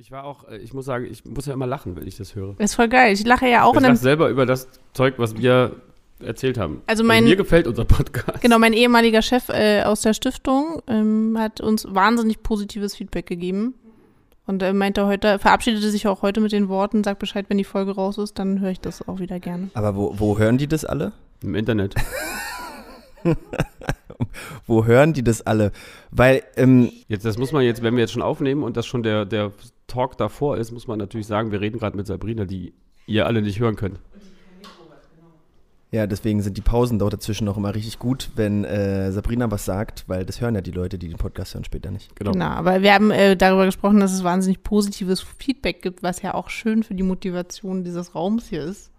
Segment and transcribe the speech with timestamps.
[0.00, 2.34] Ich war auch, äh, ich muss sagen, ich muss ja immer lachen, wenn ich das
[2.34, 2.58] höre.
[2.58, 3.12] Ist voll geil.
[3.12, 5.76] Ich lache ja auch Ich lache selber über das Zeug, was wir
[6.20, 6.80] erzählt haben.
[6.86, 8.40] Also mein- mir gefällt unser Podcast.
[8.40, 13.74] Genau, mein ehemaliger Chef äh, aus der Stiftung ähm, hat uns wahnsinnig positives Feedback gegeben.
[14.46, 17.64] Und er meinte heute, verabschiedete sich auch heute mit den Worten, sagt Bescheid, wenn die
[17.64, 19.68] Folge raus ist, dann höre ich das auch wieder gerne.
[19.74, 21.12] Aber wo, wo hören die das alle?
[21.42, 21.94] Im Internet.
[24.66, 25.72] Wo hören die das alle?
[26.10, 29.02] Weil, ähm, Jetzt, das muss man jetzt, wenn wir jetzt schon aufnehmen und das schon
[29.02, 29.52] der, der
[29.90, 32.72] Talk davor ist, muss man natürlich sagen, wir reden gerade mit Sabrina, die
[33.06, 33.98] ihr alle nicht hören könnt.
[35.90, 39.64] ja, deswegen sind die Pausen dort dazwischen auch immer richtig gut, wenn äh, Sabrina was
[39.64, 42.14] sagt, weil das hören ja die Leute, die den Podcast hören, später nicht.
[42.16, 42.32] Genau.
[42.32, 46.34] Genau, aber wir haben äh, darüber gesprochen, dass es wahnsinnig positives Feedback gibt, was ja
[46.34, 48.90] auch schön für die Motivation dieses Raums hier ist.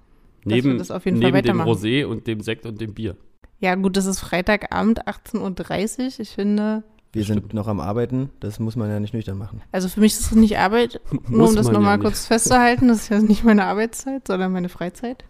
[0.43, 1.61] Neben, das auf jeden Fall neben dem.
[1.61, 3.15] Rosé und dem Sekt und dem Bier.
[3.59, 6.11] Ja, gut, das ist Freitagabend, 18.30 Uhr.
[6.19, 7.41] Ich finde, Wir Stimmt.
[7.41, 9.61] sind noch am Arbeiten, das muss man ja nicht nüchtern machen.
[9.73, 12.05] also für mich ist es nicht Arbeit, nur um das ja nochmal nicht.
[12.05, 12.87] kurz festzuhalten.
[12.87, 15.25] Das ist ja nicht meine Arbeitszeit, sondern meine Freizeit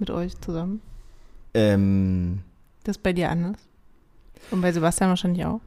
[0.00, 0.80] mit euch zusammen.
[1.54, 2.40] Ähm,
[2.84, 3.56] Das ist bei dir anders.
[4.50, 5.60] Und bei Sebastian wahrscheinlich auch.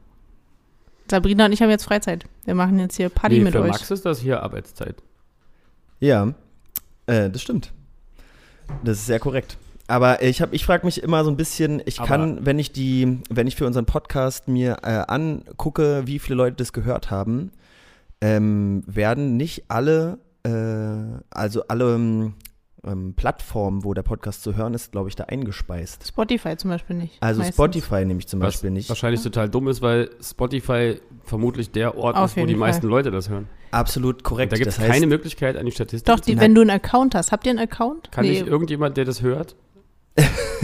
[1.10, 2.24] Sabrina und ich haben jetzt Freizeit.
[2.44, 3.70] Wir machen jetzt hier Party Nee, mit für euch.
[3.70, 4.96] Max ist das hier Arbeitszeit.
[6.00, 6.34] ja,
[7.06, 7.72] äh, das stimmt.
[8.82, 9.56] Das ist sehr korrekt.
[9.86, 12.72] Aber ich habe, ich frage mich immer so ein bisschen, ich Aber- kann, wenn ich
[12.72, 17.50] die, wenn ich für unseren Podcast mir äh, angucke, wie viele Leute das gehört haben,
[18.20, 22.32] ähm, werden nicht alle, äh, also alle
[22.86, 26.06] ähm, Plattformen, wo der Podcast zu hören ist, glaube ich, da eingespeist.
[26.06, 27.16] Spotify zum Beispiel nicht.
[27.22, 27.56] Also meistens.
[27.56, 28.88] Spotify nehme ich zum Was Beispiel nicht.
[28.88, 32.60] wahrscheinlich total dumm ist, weil Spotify vermutlich der Ort Auf ist, wo die Fall.
[32.60, 33.48] meisten Leute das hören.
[33.70, 34.52] Absolut korrekt.
[34.52, 36.44] Da gibt es keine Möglichkeit, an die Statistik Doch, zu die, Nein.
[36.44, 37.32] wenn du einen Account hast.
[37.32, 38.12] Habt ihr einen Account?
[38.12, 38.30] Kann Nee.
[38.32, 39.56] nicht irgendjemand, der das hört,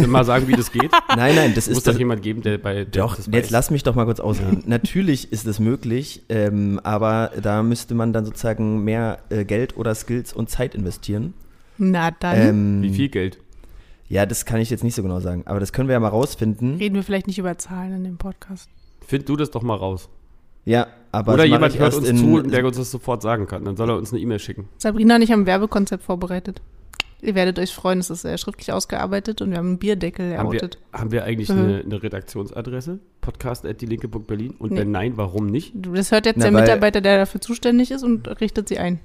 [0.06, 0.90] mal sagen, wie das geht?
[1.16, 3.34] Nein, nein, das Muss ist doch das, jemand geben, der bei der Doch, das jetzt
[3.46, 3.50] weiß.
[3.50, 4.62] lass mich doch mal kurz ausreden.
[4.66, 9.94] Natürlich ist es möglich, ähm, aber da müsste man dann sozusagen mehr äh, Geld oder
[9.94, 11.34] Skills und Zeit investieren.
[11.78, 13.38] Na dann Ähm, Wie viel Geld?
[14.08, 16.08] Ja, das kann ich jetzt nicht so genau sagen, aber das können wir ja mal
[16.08, 16.76] rausfinden.
[16.76, 18.69] reden wir vielleicht nicht über Zahlen in dem Podcast.
[19.06, 20.08] Find du das doch mal raus.
[20.64, 23.64] Ja, aber Oder jemand hört uns in, zu, der uns das sofort sagen kann.
[23.64, 24.69] Dann soll er uns eine E-Mail schicken.
[24.78, 26.60] Sabrina und ich haben ein Werbekonzept vorbereitet.
[27.22, 30.53] Ihr werdet euch freuen, es ist äh, schriftlich ausgearbeitet und wir haben einen Bierdeckel Haben
[30.53, 31.58] wir, haben wir eigentlich Mhm.
[31.58, 32.98] eine, eine Redaktionsadresse?
[33.20, 34.54] Podcast.dielinke.berlin?
[34.58, 34.78] Und Nee.
[34.81, 35.72] wenn nein, warum nicht?
[35.75, 39.00] Das hört jetzt Na, der Mitarbeiter, der dafür zuständig ist und richtet sie ein.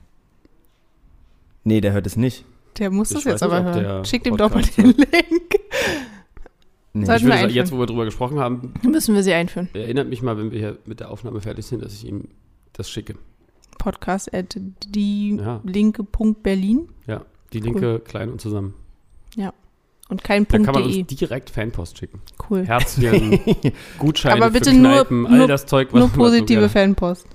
[1.64, 2.46] Nee, der hört es nicht.
[2.78, 4.06] Der muss Ich das jetzt aber nicht, ob hören.
[4.06, 5.56] Schickt ihm doch mal den Link.
[6.94, 7.06] Nee.
[7.06, 9.68] Sollten Ich wir würde jetzt, wo wir drüber gesprochen haben, Müssen wir sie einführen.
[9.74, 12.30] erinnert mich mal, wenn wir hier mit der Aufnahme fertig sind, dass ich ihm
[12.74, 13.16] das schicke.
[13.78, 15.60] Podcast at die Ja.
[15.66, 17.22] linke.berlin Ja,
[17.54, 18.74] die Linke klein und zusammen.
[20.08, 22.22] und kein Da Punkt kann man uns direkt Fanpost schicken.
[22.48, 22.64] Cool.
[22.68, 23.40] Herzchen,
[23.98, 26.70] Gutscheine Aber bitte für nur- Kneipen, all nur- das Zeug, Nur man so positive gerne-
[26.70, 27.26] Fanpost.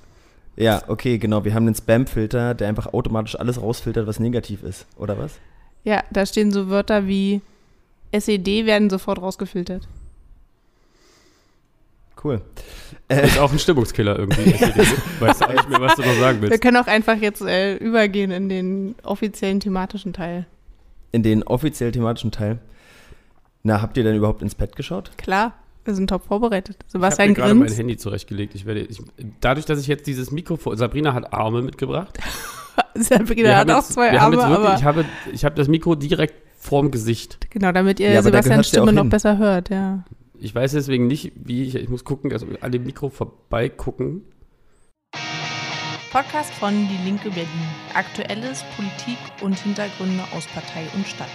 [0.55, 1.43] Ja, okay, genau.
[1.43, 5.33] Wir haben einen Spam-Filter, der einfach automatisch alles rausfiltert, was negativ ist, oder was?
[5.83, 7.41] Ja, da stehen so Wörter wie
[8.11, 9.87] SED werden sofort rausgefiltert.
[12.23, 12.41] Cool.
[13.09, 14.53] Ist auch ein Stimmungskiller irgendwie.
[15.19, 16.61] weißt du auch nicht mehr, was du noch sagen Wir willst.
[16.61, 20.45] können auch einfach jetzt äh, übergehen in den offiziellen thematischen Teil.
[21.11, 22.59] In den offiziell thematischen Teil.
[23.63, 25.11] Na, habt ihr denn überhaupt ins Bett geschaut?
[25.17, 26.77] Klar, wir sind top vorbereitet.
[26.87, 27.71] Ich habe Sebastian gerade mein.
[27.71, 28.55] Handy zurechtgelegt.
[28.55, 29.01] Ich werde, ich,
[29.41, 32.17] dadurch, dass ich jetzt dieses Mikrofon, Sabrina hat Arme mitgebracht.
[32.95, 35.95] Sabrina Wir hat auch zwei wir Arme, wirklich, aber ich habe, ich habe das Mikro
[35.95, 37.39] direkt vorm Gesicht.
[37.49, 39.09] genau, damit ihr Ja, Sebastians Stimme noch hin.
[39.09, 40.03] besser hört, ja.
[40.43, 44.23] Ich weiß deswegen nicht, wie ich, ich muss gucken, dass wir an dem Mikro vorbeigucken.
[46.11, 47.47] Podcast von Die Linke Berlin.
[47.93, 51.29] Aktuelles, Politik und Hintergründe aus Partei und Stadt.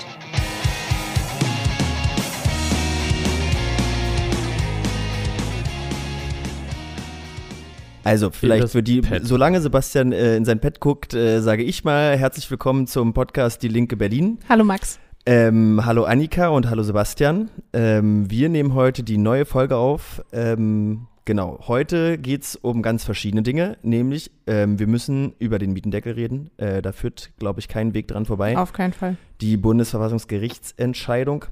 [8.03, 9.25] Also, vielleicht für die, Pad.
[9.25, 13.63] solange Sebastian äh, in sein Pad guckt, äh, sage ich mal herzlich willkommen zum Podcast
[13.63, 14.39] Die Linke Berlin.
[14.49, 14.99] Hallo Max.
[15.29, 17.51] Ähm, hallo Annika und hallo Sebastian.
[17.73, 20.23] Ähm, wir nehmen heute die neue Folge auf.
[20.33, 25.73] Ähm, genau, heute geht es um ganz verschiedene Dinge, nämlich ähm, wir müssen über den
[25.73, 26.53] Mietendeckel reden.
[26.59, 28.57] Äh, da führt, glaube ich, kein Weg dran vorbei.
[28.57, 29.17] Auf keinen Fall.
[29.41, 31.47] Die Bundesverfassungsgerichtsentscheidung.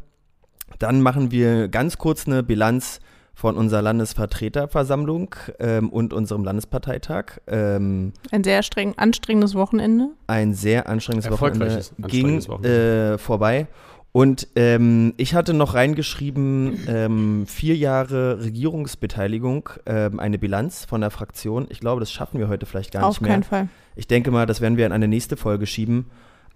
[0.79, 3.00] Dann machen wir ganz kurz eine Bilanz
[3.34, 7.40] von unserer Landesvertreterversammlung ähm, und unserem Landesparteitag.
[7.46, 10.10] Ähm, Ein sehr streng, anstrengendes Wochenende.
[10.26, 13.14] ein sehr anstrengendes Wochenende ging Wochenende.
[13.14, 13.66] Äh, vorbei.
[14.12, 21.10] Und ähm, ich hatte noch reingeschrieben, ähm, vier Jahre Regierungsbeteiligung, ähm, eine Bilanz von der
[21.10, 21.66] Fraktion.
[21.69, 23.31] Ich glaube, das schaffen wir heute vielleicht gar Auf nicht mehr.
[23.32, 23.69] keinen Fall.
[23.96, 26.06] Ich denke mal, das werden wir in eine nächste Folge schieben.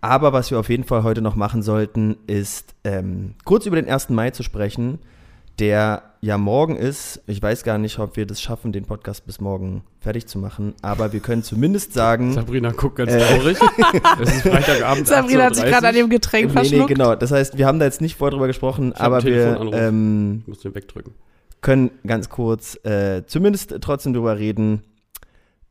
[0.01, 3.91] Aber was wir auf jeden Fall heute noch machen sollten, ist ähm, kurz über den
[3.91, 4.11] 1.
[4.11, 5.01] Mai zu sprechen.
[5.59, 7.21] Der ja morgen ist.
[7.27, 10.75] Ich weiß gar nicht, ob wir das schaffen, den Podcast bis morgen fertig zu machen,
[10.83, 12.33] aber wir können zumindest sagen.
[12.33, 13.19] Sabrina guckt ganz Äh.
[13.21, 13.59] traurig.
[14.21, 15.07] es ist Freitagabend.
[15.07, 16.89] Sabrina hat sich 18:30 gerade an dem Getränk Nee, nee, verschluckt.
[16.89, 17.15] genau.
[17.15, 20.49] Das heißt, wir haben da jetzt nicht vorher drüber gesprochen, Ich aber wir ähm, Ich
[20.49, 21.13] muss den wegdrücken.
[21.61, 24.83] können ganz kurz äh, zumindest trotzdem drüber reden,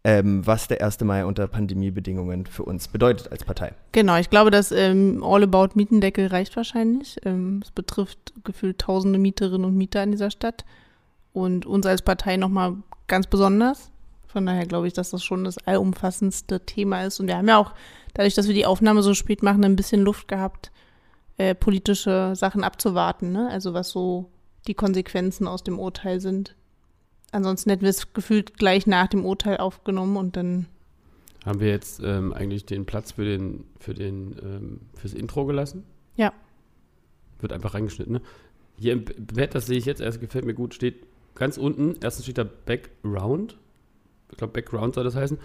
[0.08, 1.02] ähm, was der 1.
[1.02, 3.74] Mai unter Pandemiebedingungen für uns bedeutet als Partei.
[3.92, 7.18] Genau, ich glaube, das ähm, All About Mietendeckel reicht wahrscheinlich.
[7.26, 10.64] Ähm, es betrifft gefühlt tausende Mieterinnen und Mieter in dieser Stadt
[11.34, 12.78] und uns als Partei nochmal
[13.08, 13.92] ganz besonders.
[14.28, 17.20] Von daher glaube ich, dass das schon das allumfassendste Thema ist.
[17.20, 17.74] Und wir haben ja auch,
[18.14, 20.72] dadurch, dass wir die Aufnahme so spät machen, ein bisschen Luft gehabt,
[21.36, 23.34] äh, politische Sachen abzuwarten.
[23.34, 23.50] Ne?
[23.52, 24.32] Also was so
[24.68, 26.56] die Konsequenzen aus dem Urteil sind.
[27.32, 30.66] Ansonsten hätten wir es gefühlt gleich nach dem Urteil aufgenommen und dann
[31.46, 35.84] Haben wir jetzt ähm, eigentlich den Platz für den, für den, ähm, fürs Intro gelassen?
[36.16, 36.34] Ja.
[37.40, 38.22] Wird einfach reingeschnitten, ne?
[38.80, 42.26] Hier im Bett, das sehe ich jetzt erst, gefällt mir gut, steht ganz unten, erstens
[42.26, 43.58] steht da Background.
[44.32, 45.40] Ich glaube, Background soll das heißen.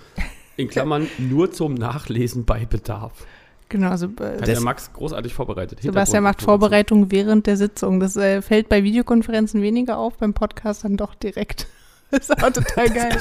[0.57, 3.27] In Klammern nur zum Nachlesen bei Bedarf.
[3.73, 5.81] Genau, also äh, Hat der Max großartig vorbereitet.
[5.83, 6.43] Sebastian macht.
[6.43, 7.99] Vorbereitung während der Sitzung.
[7.99, 11.67] Das äh, fällt bei Videokonferenzen weniger auf, beim Podcast dann doch direkt.
[12.15, 13.17] Das ist auch total geil.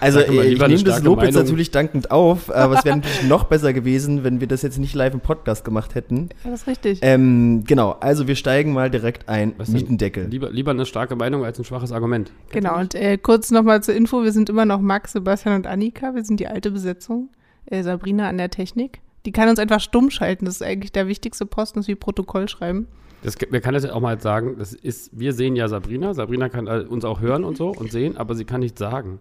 [0.00, 1.44] Also mal, ich eine nehme das Lob jetzt Meinung.
[1.44, 4.94] natürlich dankend auf, aber es wäre natürlich noch besser gewesen, wenn wir das jetzt nicht
[4.94, 6.28] live im Podcast gemacht hätten.
[6.44, 6.98] Ja, das ist richtig.
[7.00, 9.54] Ähm, genau, also wir steigen mal direkt ein.
[9.56, 9.70] Was?
[9.70, 10.26] Mietendeckel.
[10.26, 12.32] Lieber, lieber eine starke Meinung als ein schwaches Argument.
[12.50, 14.22] genau, und äh, kurz nochmal zur Info.
[14.24, 16.14] Wir sind immer noch Max, Sebastian und Annika.
[16.14, 17.30] Wir sind die alte Besetzung.
[17.64, 19.00] Äh, Sabrina an der Technik.
[19.26, 20.44] Die kann uns einfach stumm schalten.
[20.44, 22.86] Das ist eigentlich der wichtigste Posten, dass wir Protokoll schreiben.
[23.22, 26.12] Das, man kann das ja auch mal sagen, das ist, wir sehen ja Sabrina.
[26.12, 29.12] Sabrina kann äh, uns auch hören und so und sehen, aber sie kann nicht sagen.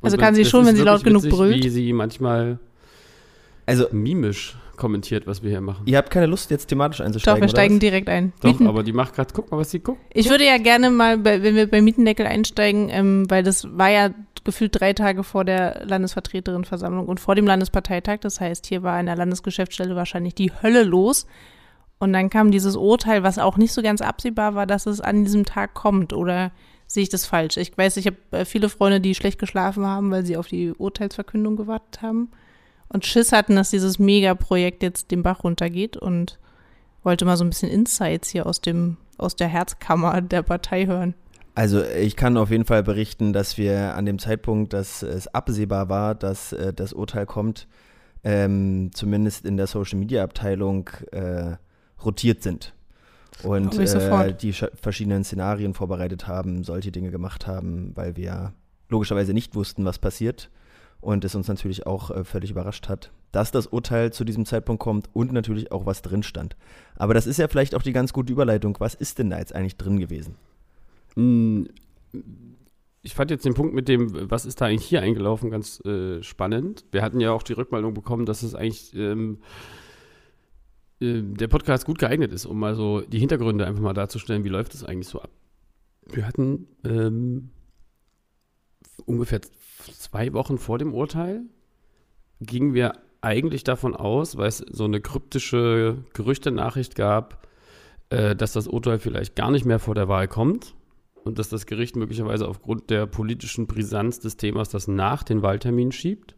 [0.00, 1.64] Und Also kann sie schon, ist wenn sie laut genug witzig, brüllt.
[1.64, 2.58] Wie sie manchmal
[3.66, 5.82] Also mimisch kommentiert, was wir hier machen.
[5.86, 7.80] ihr habt keine Lust jetzt thematisch einzusteigen, Doch, wir steigen was?
[7.80, 8.32] direkt ein.
[8.40, 10.00] Doch, Mieten- aber die macht gerade, guck mal, was sie guckt.
[10.12, 13.90] Ich würde ja gerne mal, bei, wenn wir bei Mietendeckel einsteigen, ähm, weil das war
[13.90, 14.10] ja
[14.44, 18.18] gefühlt drei Tage vor der Landesvertreterinnenversammlung und vor dem Landesparteitag.
[18.20, 21.26] Das heißt, hier war in der Landesgeschäftsstelle wahrscheinlich die Hölle los.
[21.98, 25.24] Und dann kam dieses Urteil, was auch nicht so ganz absehbar war, dass es an
[25.24, 26.12] diesem Tag kommt.
[26.12, 26.50] Oder
[26.86, 27.56] sehe ich das falsch?
[27.56, 30.72] Ich weiß, ich habe äh, viele Freunde, die schlecht geschlafen haben, weil sie auf die
[30.72, 32.30] Urteilsverkündung gewartet haben.
[32.88, 36.38] Und Schiss hatten, dass dieses Megaprojekt jetzt den Bach runtergeht und
[37.04, 41.14] wollte mal so ein bisschen Insights hier aus dem, aus der Herzkammer der Partei hören.
[41.54, 45.88] Also ich kann auf jeden Fall berichten, dass wir an dem Zeitpunkt, dass es absehbar
[45.88, 47.68] war, dass äh, das Urteil kommt,
[48.24, 51.56] ähm, zumindest in der Social Media Abteilung äh,
[52.02, 52.74] rotiert sind.
[53.42, 58.52] Und äh, die verschiedenen Szenarien vorbereitet haben, solche Dinge gemacht haben, weil wir
[58.88, 60.50] logischerweise nicht wussten, was passiert.
[61.00, 64.80] Und es uns natürlich auch äh, völlig überrascht hat, dass das Urteil zu diesem Zeitpunkt
[64.80, 66.56] kommt und natürlich auch was drin stand.
[66.94, 68.76] Aber das ist ja vielleicht auch die ganz gute Überleitung.
[68.78, 70.36] Was ist denn da jetzt eigentlich drin gewesen?
[71.16, 71.64] Mm,
[73.04, 76.22] Ich fand jetzt den Punkt mit dem, was ist da eigentlich hier eingelaufen, ganz äh,
[76.22, 76.84] spannend.
[76.92, 79.38] Wir hatten ja auch die Rückmeldung bekommen, dass es eigentlich ähm,
[81.00, 84.50] äh, der Podcast gut geeignet ist, um mal so die Hintergründe einfach mal darzustellen, wie
[84.50, 85.30] läuft es eigentlich so ab.
[86.12, 87.50] Wir hatten ähm,
[89.04, 91.42] ungefähr zwei Wochen vor dem Urteil,
[92.40, 97.48] gingen wir eigentlich davon aus, weil es so eine kryptische Gerüchtenachricht gab,
[98.10, 100.74] äh, dass das Urteil vielleicht gar nicht mehr vor der Wahl kommt
[101.24, 105.92] und dass das Gericht möglicherweise aufgrund der politischen Brisanz des Themas das nach den Wahltermin
[105.92, 106.34] schiebt.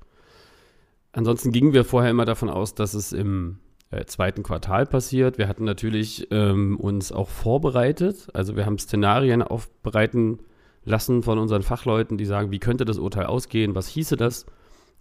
[1.12, 3.58] Ansonsten gingen wir vorher immer davon aus, dass es im
[3.90, 5.38] äh, zweiten Quartal passiert.
[5.38, 10.40] Wir hatten natürlich ähm, uns auch vorbereitet, also wir haben Szenarien aufbereiten
[10.84, 14.46] lassen von unseren Fachleuten, die sagen, wie könnte das Urteil ausgehen, was hieße das,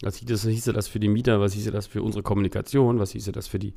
[0.02, 3.32] was hieße, hieße das für die Mieter, was hieße das für unsere Kommunikation, was hieße
[3.32, 3.74] das für die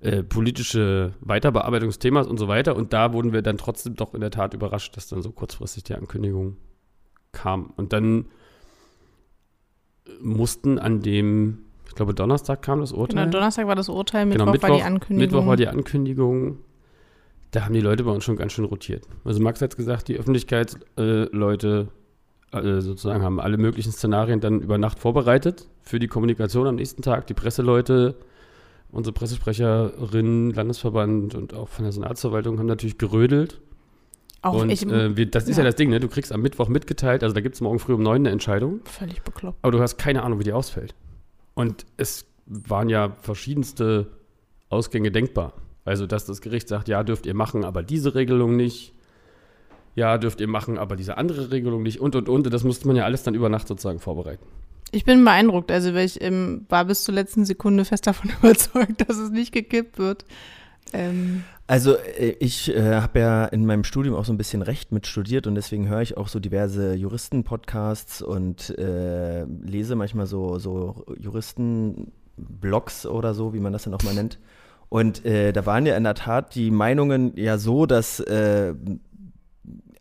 [0.00, 2.76] äh, politische Weiterbearbeitung des Themas und so weiter.
[2.76, 5.84] Und da wurden wir dann trotzdem doch in der Tat überrascht, dass dann so kurzfristig
[5.84, 6.56] die Ankündigung
[7.32, 7.72] kam.
[7.76, 8.26] Und dann
[10.20, 13.24] mussten an dem, ich glaube Donnerstag kam das Urteil.
[13.24, 15.18] Genau, Donnerstag war das Urteil, Mittwoch, Genau, war die Ankündigung.
[15.18, 16.58] Mittwoch war die Ankündigung.
[17.50, 19.06] Da haben die Leute bei uns schon ganz schön rotiert.
[19.24, 21.88] Also Max hat gesagt, die Öffentlichkeitsleute
[22.52, 26.76] äh, äh, sozusagen haben alle möglichen Szenarien dann über Nacht vorbereitet für die Kommunikation am
[26.76, 27.26] nächsten Tag.
[27.26, 28.16] Die Presseleute,
[28.90, 33.60] unsere Pressesprecherin, Landesverband und auch von der Senatsverwaltung haben natürlich gerödelt.
[34.42, 35.64] auch und ich, äh, wir, das ist ja.
[35.64, 35.70] ja.
[35.70, 36.00] das Ding, ne?
[36.00, 38.80] du kriegst am Mittwoch mitgeteilt, also da gibt es morgen früh um neun eine Entscheidung.
[38.84, 39.58] völlig bekloppt.
[39.62, 40.94] Aber du hast keine Ahnung, wie die ausfällt.
[41.54, 44.08] Und es waren ja verschiedenste
[44.68, 45.54] Ausgänge denkbar.
[45.84, 48.94] Also, dass das Gericht sagt, ja, dürft ihr machen, aber diese Regelung nicht.
[49.94, 52.00] Ja, dürft ihr machen, aber diese andere Regelung nicht.
[52.00, 52.52] Und, und, und.
[52.52, 54.44] Das musste man ja alles dann über Nacht sozusagen vorbereiten.
[54.94, 59.08] Ich bin beeindruckt, also weil ich ähm, war bis zur letzten Sekunde fest davon überzeugt,
[59.08, 60.24] dass es nicht gekippt wird.
[60.92, 64.92] Ähm, Also äh, ich äh, habe ja in meinem Studium auch so ein bisschen Recht
[64.92, 70.58] mit studiert und deswegen höre ich auch so diverse Juristen-Podcasts und äh, lese manchmal so,
[70.58, 74.38] so Juristen-Blogs oder so, wie man das dann auch mal nennt.
[74.90, 78.74] Und äh, da waren ja in der Tat die Meinungen ja so, dass äh,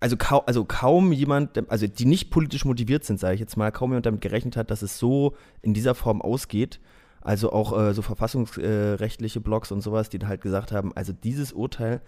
[0.03, 3.71] also, kau also kaum jemand, also die nicht politisch motiviert sind, sage ich jetzt mal,
[3.71, 6.81] kaum jemand damit gerechnet hat, dass es so in dieser Form ausgeht.
[7.21, 12.01] Also auch äh, so verfassungsrechtliche Blogs und sowas, die halt gesagt haben, also dieses Urteil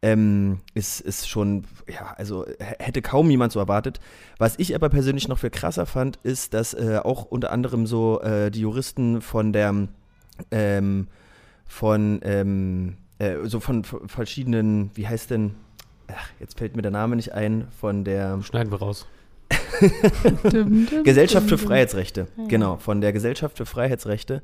[0.00, 4.00] ähm, ist, ist schon, ja, also hätte kaum jemand so erwartet.
[4.38, 8.22] Was ich aber persönlich noch viel krasser fand, ist, dass äh, auch unter anderem so
[8.22, 9.88] äh, die Juristen von der,
[10.50, 11.08] ähm,
[11.66, 15.56] von, ähm, äh, so von verschiedenen, wie heißt denn,
[16.08, 19.06] ach, jetzt fällt mir der Name nicht ein, von der Schneiden wir raus.
[21.04, 24.42] Gesellschaft für Freiheitsrechte, genau, von der Gesellschaft für Freiheitsrechte.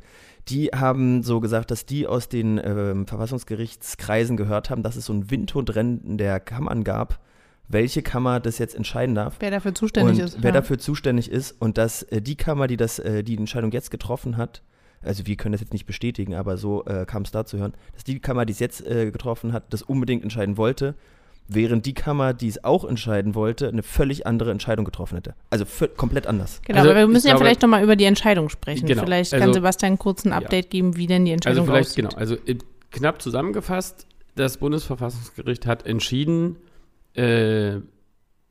[0.49, 5.13] Die haben so gesagt, dass die aus den ähm, Verfassungsgerichtskreisen gehört haben, dass es so
[5.13, 7.21] ein Windhundrennen der Kammern gab,
[7.69, 9.37] welche Kammer das jetzt entscheiden darf.
[9.39, 10.43] Wer dafür zuständig und ist.
[10.43, 10.61] Wer ja.
[10.61, 14.37] dafür zuständig ist und dass äh, die Kammer, die das, äh, die Entscheidung jetzt getroffen
[14.37, 14.63] hat,
[15.03, 17.73] also wir können das jetzt nicht bestätigen, aber so äh, kam es da zu hören,
[17.95, 20.95] dass die Kammer, die es jetzt äh, getroffen hat, das unbedingt entscheiden wollte
[21.49, 25.35] während die Kammer, die es auch entscheiden wollte, eine völlig andere Entscheidung getroffen hätte.
[25.51, 25.65] Also
[25.97, 26.61] komplett anders.
[26.65, 28.87] Genau, Also aber wir müssen ja glaube- vielleicht nochmal über die Entscheidung sprechen.
[28.87, 31.91] Genau, Vielleicht kann also- Sebastian kurz ein Update geben, wie denn die Entscheidung Also vielleicht,
[31.91, 32.05] aussieht.
[32.11, 32.57] genau, also äh,
[32.91, 34.07] knapp zusammengefasst,
[34.37, 36.57] das Bundesverfassungsgericht hat entschieden,
[37.15, 37.81] äh,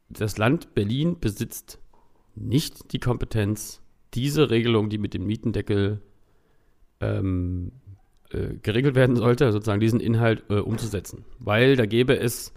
[0.09, 1.79] das Land Berlin besitzt
[2.35, 3.81] nicht die Kompetenz,
[4.13, 6.01] diese Regelung, die mit dem Mietendeckel
[7.01, 7.71] ähm,
[8.31, 11.25] äh, geregelt werden sollte, sozusagen diesen Inhalt äh, umzusetzen.
[11.39, 12.53] Weil da gäbe es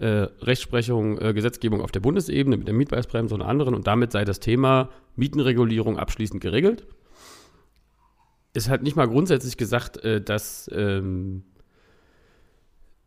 [0.00, 4.24] äh, Rechtsprechung, äh, Gesetzgebung auf der Bundesebene mit der Mietpreisbremse und anderen und damit sei
[4.24, 6.86] das Thema Mietenregulierung abschließend geregelt.
[8.54, 11.42] Es hat nicht mal grundsätzlich gesagt, äh, dass, ähm,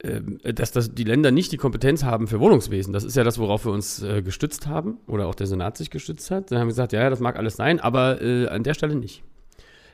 [0.03, 2.93] ähm, dass das die Länder nicht die Kompetenz haben für Wohnungswesen.
[2.93, 5.89] Das ist ja das, worauf wir uns äh, gestützt haben oder auch der Senat sich
[5.89, 6.51] gestützt hat.
[6.51, 8.95] Dann haben wir gesagt, ja, ja, das mag alles sein, aber äh, an der Stelle
[8.95, 9.23] nicht.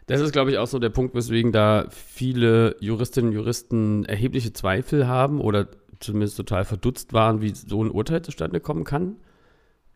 [0.08, 4.52] Das ist, glaube ich, auch so der Punkt, weswegen da viele Juristinnen und Juristen erhebliche
[4.52, 5.68] Zweifel haben oder
[6.00, 9.18] zumindest total verdutzt waren, wie so ein Urteil zustande kommen kann.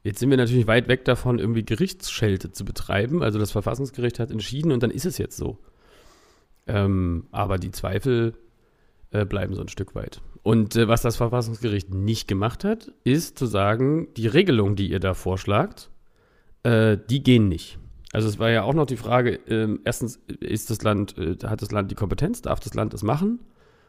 [0.04, 3.24] Jetzt sind wir natürlich weit weg davon, irgendwie Gerichtsschelte zu betreiben.
[3.24, 5.60] Also das Verfassungsgericht hat entschieden und dann ist es jetzt so.
[6.68, 8.34] Ähm, aber die Zweifel
[9.12, 10.22] äh, bleiben so ein Stück weit.
[10.44, 15.00] Und äh, was das Verfassungsgericht nicht gemacht hat, ist zu sagen, die Regelungen, die ihr
[15.00, 15.90] da vorschlagt,
[16.64, 17.80] äh, die gehen nicht.
[18.12, 21.62] Also es war ja auch noch die Frage, ähm, erstens ist das Land, äh, hat
[21.62, 23.40] das Land die Kompetenz, darf das Land das machen?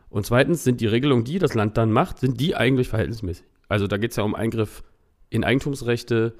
[0.08, 3.44] Und zweitens sind die Regelungen, die das Land dann macht, sind die eigentlich verhältnismäßig?
[3.68, 4.82] Also da geht es ja um Eingriff
[5.30, 6.34] in Eigentumsrechte.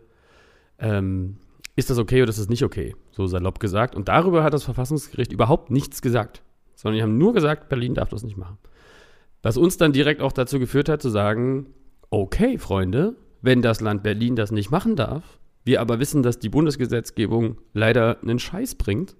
[0.78, 1.38] Ähm,
[1.76, 2.94] ist das okay oder ist das nicht okay?
[3.11, 3.94] So salopp gesagt.
[3.94, 6.42] Und darüber hat das Verfassungsgericht überhaupt nichts gesagt.
[6.75, 8.59] Sondern die haben nur gesagt, Berlin darf das nicht machen.
[9.42, 11.66] Was uns dann direkt auch dazu geführt hat, zu sagen,
[12.11, 16.49] okay, Freunde, wenn das Land Berlin das nicht machen darf, wir aber wissen, dass die
[16.49, 19.16] Bundesgesetzgebung leider einen Scheiß bringt,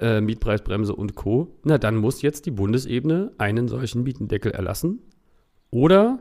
[0.00, 5.00] äh, Mietpreisbremse und Co., na dann muss jetzt die Bundesebene einen solchen Mietendeckel erlassen
[5.70, 6.20] oder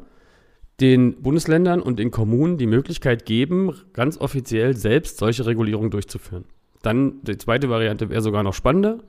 [0.79, 6.45] den Bundesländern und den Kommunen die Möglichkeit geben, ganz offiziell selbst solche Regulierungen durchzuführen.
[6.81, 8.99] Dann die zweite Variante wäre sogar noch spannender.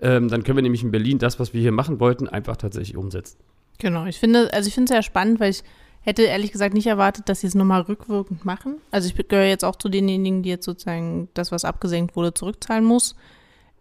[0.00, 2.96] Ähm, dann können wir nämlich in Berlin das, was wir hier machen wollten, einfach tatsächlich
[2.96, 3.38] umsetzen.
[3.78, 5.62] Genau, ich finde, also ich finde es sehr spannend, weil ich
[6.00, 8.76] hätte ehrlich gesagt nicht erwartet, dass sie es nochmal rückwirkend machen.
[8.90, 12.84] Also ich gehöre jetzt auch zu denjenigen, die jetzt sozusagen das, was abgesenkt wurde, zurückzahlen
[12.84, 13.14] muss.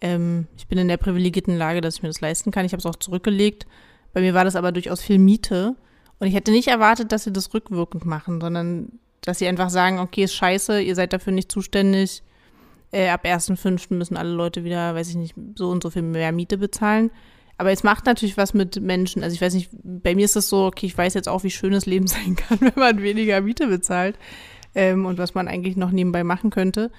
[0.03, 2.65] Ähm, ich bin in der privilegierten Lage, dass ich mir das leisten kann.
[2.65, 3.65] Ich habe es auch zurückgelegt.
[4.11, 5.75] Bei mir war das aber durchaus viel Miete.
[6.19, 9.99] Und ich hätte nicht erwartet, dass sie das rückwirkend machen, sondern dass sie einfach sagen,
[9.99, 12.21] okay, ist scheiße, ihr seid dafür nicht zuständig.
[12.91, 13.93] Äh, ab 1.5.
[13.93, 17.09] müssen alle Leute wieder, weiß ich nicht, so und so viel mehr Miete bezahlen.
[17.57, 19.23] Aber es macht natürlich was mit Menschen.
[19.23, 21.51] Also ich weiß nicht, bei mir ist es so, okay, ich weiß jetzt auch, wie
[21.51, 24.17] schön das Leben sein kann, wenn man weniger Miete bezahlt
[24.75, 26.91] ähm, und was man eigentlich noch nebenbei machen könnte.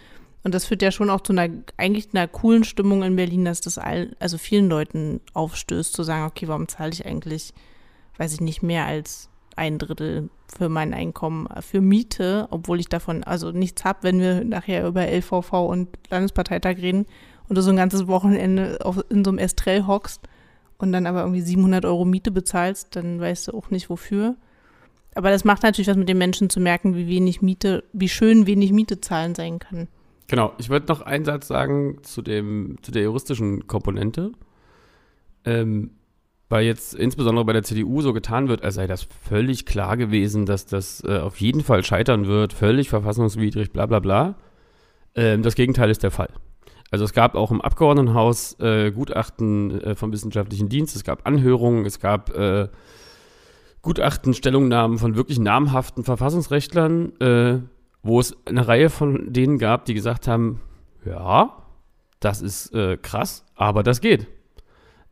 [0.45, 1.49] Und das führt ja schon auch zu einer
[1.79, 6.27] eigentlich einer coolen Stimmung in Berlin, dass das all, also vielen Leuten aufstößt, zu sagen,
[6.27, 7.55] okay, warum zahle ich eigentlich,
[8.19, 13.25] weiß ich nicht, mehr als ein Drittel für mein Einkommen für Miete, obwohl ich davon
[13.25, 17.07] also nichts habe, wenn wir nachher über LVV und Landesparteitag reden
[17.49, 20.21] und du so ein ganzes Wochenende auf, in so einem Estrell hockst
[20.77, 24.37] und dann aber irgendwie 700 Euro Miete bezahlst, dann weißt du auch nicht wofür.
[25.15, 28.47] Aber das macht natürlich was mit den Menschen zu merken, wie wenig Miete, wie schön
[28.47, 29.89] wenig Miete zahlen sein kann.
[30.27, 34.33] Genau, ich würde noch einen Satz sagen zu, dem, zu der juristischen Komponente.
[35.45, 35.91] Ähm,
[36.49, 40.47] weil jetzt insbesondere bei der CDU so getan wird, als sei das völlig klar gewesen,
[40.47, 44.35] dass das äh, auf jeden Fall scheitern wird, völlig verfassungswidrig, bla bla bla.
[45.15, 46.29] Ähm, das Gegenteil ist der Fall.
[46.91, 51.87] Also es gab auch im Abgeordnetenhaus äh, Gutachten äh, vom Wissenschaftlichen Dienst, es gab Anhörungen,
[51.87, 52.69] es gab äh,
[53.83, 57.59] Gutachten, Stellungnahmen von wirklich namhaften Verfassungsrechtlern, äh,
[58.05, 60.61] wo es eine Reihe von denen gab, die gesagt haben,
[61.05, 61.57] ja,
[62.21, 64.29] das ist äh, krass, aber das geht.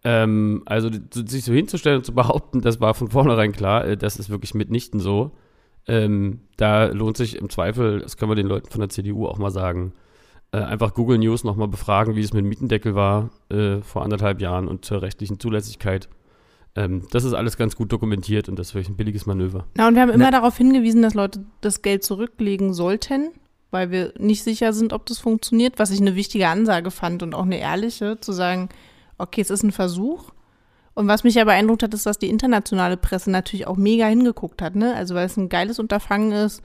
[0.05, 4.17] Ähm, also sich so hinzustellen und zu behaupten, das war von vornherein klar, äh, das
[4.17, 5.33] ist wirklich mitnichten so.
[5.87, 9.39] Ähm, da lohnt sich im Zweifel, das können wir den Leuten von der CDU auch
[9.39, 9.93] mal sagen,
[10.53, 14.41] äh, einfach Google News nochmal befragen, wie es mit dem Mietendeckel war äh, vor anderthalb
[14.41, 16.09] Jahren und zur rechtlichen Zulässigkeit.
[16.75, 19.67] Ähm, das ist alles ganz gut dokumentiert und das ist wirklich ein billiges Manöver.
[19.77, 20.31] Na, und wir haben immer Na.
[20.31, 23.31] darauf hingewiesen, dass Leute das Geld zurücklegen sollten,
[23.71, 27.35] weil wir nicht sicher sind, ob das funktioniert, was ich eine wichtige Ansage fand und
[27.35, 28.71] auch eine ehrliche, zu sagen,
[29.19, 30.31] okay, es ist ein Versuch.
[30.95, 34.61] Und was mich ja beeindruckt hat, ist, dass die internationale Presse natürlich auch mega hingeguckt
[34.61, 34.95] hat, ne?
[34.95, 36.63] Also weil es ein geiles Unterfangen ist,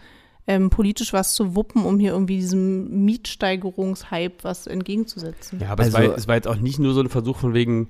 [0.47, 5.59] ähm, politisch was zu wuppen, um hier irgendwie diesem Mietsteigerungshype was entgegenzusetzen.
[5.59, 7.53] Ja, aber also, es, war, es war jetzt auch nicht nur so ein Versuch von
[7.53, 7.89] wegen,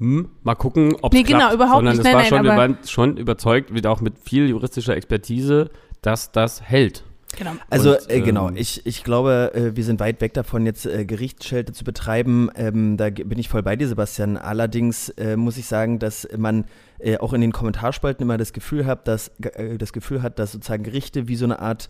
[0.00, 1.98] hm, mal gucken, ob es nee, genau, überhaupt sondern nicht.
[1.98, 5.70] es nein, war nein, schon, wir waren schon überzeugt, wieder auch mit viel juristischer Expertise,
[6.00, 7.04] dass das hält.
[7.38, 7.52] Genau.
[7.68, 10.86] Also und, äh, genau, ähm, ich, ich glaube, äh, wir sind weit weg davon, jetzt
[10.86, 12.50] äh, Gerichtsschelte zu betreiben.
[12.56, 14.36] Ähm, da bin ich voll bei dir, Sebastian.
[14.36, 16.64] Allerdings äh, muss ich sagen, dass man
[16.98, 20.52] äh, auch in den Kommentarspalten immer das Gefühl hat, dass äh, das Gefühl hat, dass
[20.52, 21.88] sozusagen Gerichte wie so eine Art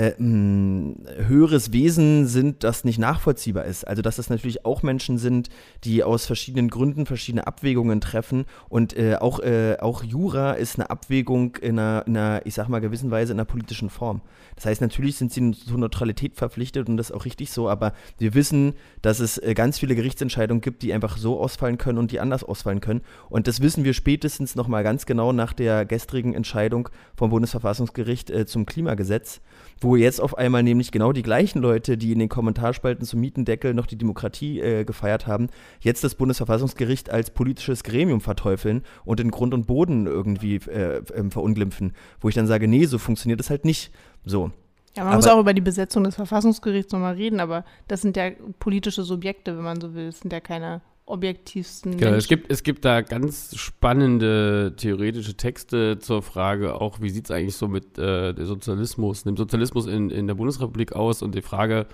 [0.00, 3.86] äh, höheres Wesen sind, das nicht nachvollziehbar ist.
[3.86, 5.50] Also dass das natürlich auch Menschen sind,
[5.84, 10.88] die aus verschiedenen Gründen verschiedene Abwägungen treffen und äh, auch, äh, auch Jura ist eine
[10.88, 14.22] Abwägung in einer, in einer, ich sag mal, gewissen Weise in einer politischen Form.
[14.56, 17.92] Das heißt, natürlich sind sie zur Neutralität verpflichtet und das ist auch richtig so, aber
[18.18, 22.10] wir wissen, dass es äh, ganz viele Gerichtsentscheidungen gibt, die einfach so ausfallen können und
[22.10, 23.02] die anders ausfallen können.
[23.28, 28.46] Und das wissen wir spätestens nochmal ganz genau nach der gestrigen Entscheidung vom Bundesverfassungsgericht äh,
[28.46, 29.40] zum Klimagesetz
[29.80, 33.74] wo jetzt auf einmal nämlich genau die gleichen Leute, die in den Kommentarspalten zum Mietendeckel
[33.74, 35.48] noch die Demokratie äh, gefeiert haben,
[35.80, 41.30] jetzt das Bundesverfassungsgericht als politisches Gremium verteufeln und in Grund und Boden irgendwie äh, äh,
[41.30, 41.94] verunglimpfen.
[42.20, 43.92] Wo ich dann sage, nee, so funktioniert das halt nicht.
[44.24, 44.50] So.
[44.96, 48.16] Ja, man aber, muss auch über die Besetzung des Verfassungsgerichts nochmal reden, aber das sind
[48.16, 50.06] ja politische Subjekte, wenn man so will.
[50.06, 51.96] Das sind ja keine objektivsten.
[51.96, 57.26] Genau, es gibt, es gibt da ganz spannende theoretische Texte zur Frage, auch wie sieht
[57.26, 61.34] es eigentlich so mit äh, dem Sozialismus, dem Sozialismus in, in der Bundesrepublik aus und
[61.34, 61.86] die Frage,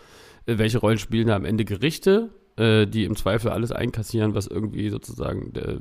[0.46, 4.46] äh, welche Rollen spielen da am Ende Gerichte, äh, die im Zweifel alles einkassieren, was
[4.46, 5.78] irgendwie sozusagen der,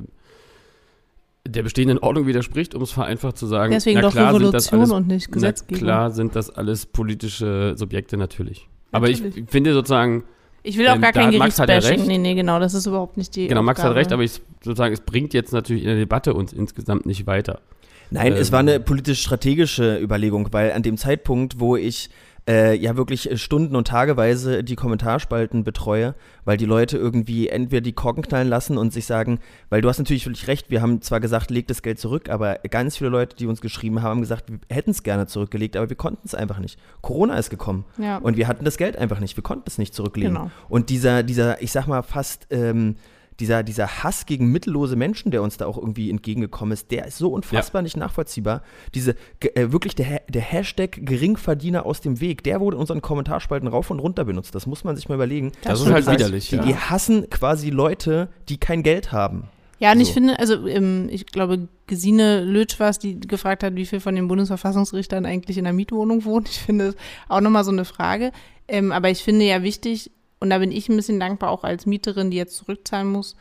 [1.47, 3.71] der bestehenden Ordnung widerspricht, um es vereinfacht zu sagen.
[3.71, 5.83] Deswegen na klar, doch Revolution alles, und nicht Gesetzgebung.
[5.83, 8.67] klar sind das alles politische Subjekte natürlich.
[8.91, 9.21] natürlich.
[9.21, 10.23] Aber ich finde sozusagen,
[10.65, 12.07] ich will auch ähm, gar kein Gerichtsbashing.
[12.07, 14.93] Nee, nee, genau, das ist überhaupt nicht die Genau, Max hat recht, aber ich sozusagen,
[14.93, 17.61] es bringt jetzt natürlich in der Debatte uns insgesamt nicht weiter.
[18.09, 22.09] Nein, ähm, es war eine politisch-strategische Überlegung, weil an dem Zeitpunkt, wo ich
[22.47, 27.93] äh, ja wirklich Stunden und Tageweise die Kommentarspalten betreue, weil die Leute irgendwie entweder die
[27.93, 31.19] Korken knallen lassen und sich sagen, weil du hast natürlich völlig recht, wir haben zwar
[31.19, 34.51] gesagt, leg das Geld zurück, aber ganz viele Leute, die uns geschrieben haben, haben gesagt,
[34.51, 36.79] wir hätten es gerne zurückgelegt, aber wir konnten es einfach nicht.
[37.01, 38.17] Corona ist gekommen ja.
[38.17, 40.35] und wir hatten das Geld einfach nicht, wir konnten es nicht zurücklegen.
[40.35, 40.51] Genau.
[40.69, 42.95] Und dieser, dieser, ich sag mal, fast ähm,
[43.39, 47.17] dieser, dieser Hass gegen mittellose Menschen, der uns da auch irgendwie entgegengekommen ist, der ist
[47.17, 47.83] so unfassbar ja.
[47.83, 48.61] nicht nachvollziehbar.
[48.93, 53.67] Diese, äh, wirklich der, der Hashtag Geringverdiener aus dem Weg, der wurde in unseren Kommentarspalten
[53.67, 54.55] rauf und runter benutzt.
[54.55, 55.51] Das muss man sich mal überlegen.
[55.63, 56.49] Das, das ist halt widerlich.
[56.49, 56.63] Die, ja.
[56.63, 59.49] die hassen quasi Leute, die kein Geld haben.
[59.79, 60.03] Ja, und so.
[60.03, 63.99] ich finde, also ähm, ich glaube, Gesine Lötsch war es, die gefragt hat, wie viel
[63.99, 66.45] von den Bundesverfassungsrichtern eigentlich in der Mietwohnung wohnen.
[66.49, 66.95] Ich finde das
[67.27, 68.31] auch nochmal so eine Frage.
[68.67, 71.85] Ähm, aber ich finde ja wichtig, und da bin ich ein bisschen dankbar, auch als
[71.85, 73.35] Mieterin, die jetzt zurückzahlen muss,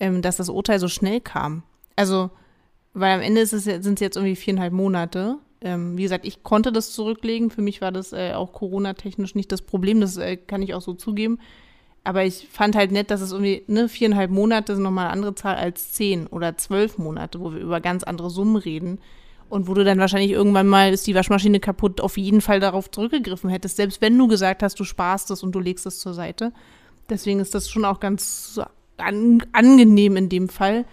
[0.00, 1.62] ähm, dass das Urteil so schnell kam.
[1.96, 2.30] Also,
[2.94, 5.36] weil am Ende sind es jetzt irgendwie viereinhalb Monate.
[5.60, 7.50] Ähm, wie gesagt, ich konnte das zurücklegen.
[7.50, 10.00] Für mich war das äh, auch Corona-technisch nicht das Problem.
[10.00, 11.38] Das äh, kann ich auch so zugeben.
[12.04, 15.34] Aber ich fand halt nett, dass es irgendwie, ne, viereinhalb Monate sind nochmal eine andere
[15.34, 18.98] Zahl als zehn oder zwölf Monate, wo wir über ganz andere Summen reden.
[19.48, 22.90] Und wo du dann wahrscheinlich irgendwann mal ist die Waschmaschine kaputt, auf jeden Fall darauf
[22.90, 26.12] zurückgegriffen hättest, selbst wenn du gesagt hast, du sparst es und du legst es zur
[26.12, 26.52] Seite.
[27.08, 28.60] Deswegen ist das schon auch ganz
[28.98, 30.84] an, angenehm in dem Fall.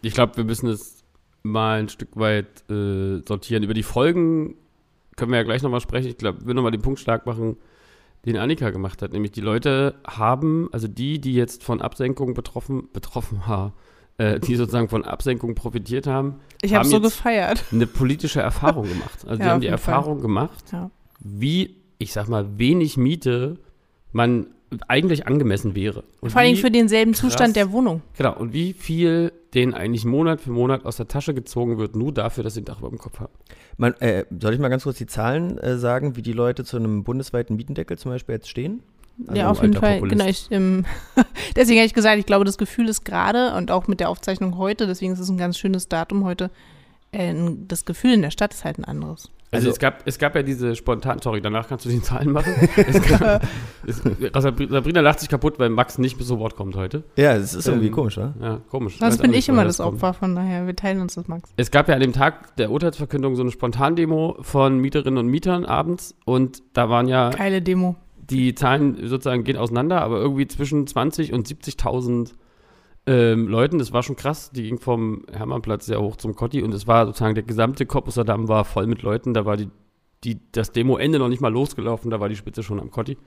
[0.00, 1.04] Ich glaube, wir müssen es
[1.42, 3.62] mal ein Stück weit äh, sortieren.
[3.62, 4.54] Über die Folgen
[5.16, 6.08] können wir ja gleich nochmal sprechen.
[6.08, 7.56] Ich glaube, will nochmal den Punkt stark machen,
[8.24, 9.12] den Annika gemacht hat.
[9.12, 13.72] Nämlich die Leute haben, also die, die jetzt von Absenkung betroffen, betroffen haben,
[14.22, 16.36] äh, die sozusagen von Absenkung profitiert haben.
[16.62, 17.64] Ich habe so gefeiert.
[17.72, 19.26] Eine politische Erfahrung gemacht.
[19.26, 20.22] Also ja, die haben die Erfahrung Fall.
[20.22, 20.90] gemacht, ja.
[21.18, 23.58] wie, ich sag mal, wenig Miete
[24.12, 24.46] man
[24.88, 26.04] eigentlich angemessen wäre.
[26.20, 28.00] Und Vor allem für denselben krass, Zustand der Wohnung.
[28.16, 28.36] Genau.
[28.36, 32.44] Und wie viel denen eigentlich Monat für Monat aus der Tasche gezogen wird, nur dafür,
[32.44, 33.32] dass sie ein Dach über dem Kopf haben.
[33.76, 36.76] Man, äh, soll ich mal ganz kurz die Zahlen äh, sagen, wie die Leute zu
[36.76, 38.82] einem bundesweiten Mietendeckel zum Beispiel jetzt stehen?
[39.26, 40.00] Also ja, auf jeden Fall.
[40.00, 40.84] Genau, ich, ähm,
[41.56, 44.56] deswegen habe ich gesagt, ich glaube, das Gefühl ist gerade und auch mit der Aufzeichnung
[44.58, 46.50] heute, deswegen ist es ein ganz schönes Datum heute,
[47.12, 47.34] äh,
[47.68, 49.30] das Gefühl in der Stadt ist halt ein anderes.
[49.54, 52.32] Also, Also- es, gab, es gab ja diese spontan, sorry, danach kannst du die Zahlen
[52.32, 52.54] machen.
[52.74, 53.42] es gab,
[53.86, 57.04] es, Sabrina lacht sich kaputt, weil Max nicht bis zu Wort kommt heute.
[57.16, 58.34] Ja, das ist irgendwie Ähm, komisch, oder?
[58.40, 58.96] Ja, komisch.
[58.98, 59.96] Sonst Weiß bin ich immer das kommt.
[59.96, 61.50] Opfer, von daher, wir teilen uns das, Max.
[61.58, 65.66] Es gab ja an dem Tag der Urteilsverkündung so eine Spontandemo von Mieterinnen und Mietern
[65.66, 67.96] abends und da waren ja Geile Demo.
[68.32, 72.32] Die Zahlen sozusagen gehen auseinander, aber irgendwie zwischen 20 und 70.000
[73.06, 74.50] ähm, Leuten, das war schon krass.
[74.52, 78.24] Die ging vom Hermannplatz sehr hoch zum Kotti und es war sozusagen der gesamte Korpuser
[78.24, 79.34] Damm war voll mit Leuten.
[79.34, 79.68] Da war die,
[80.24, 83.18] die, das Demo-Ende noch nicht mal losgelaufen, da war die Spitze schon am Kotti.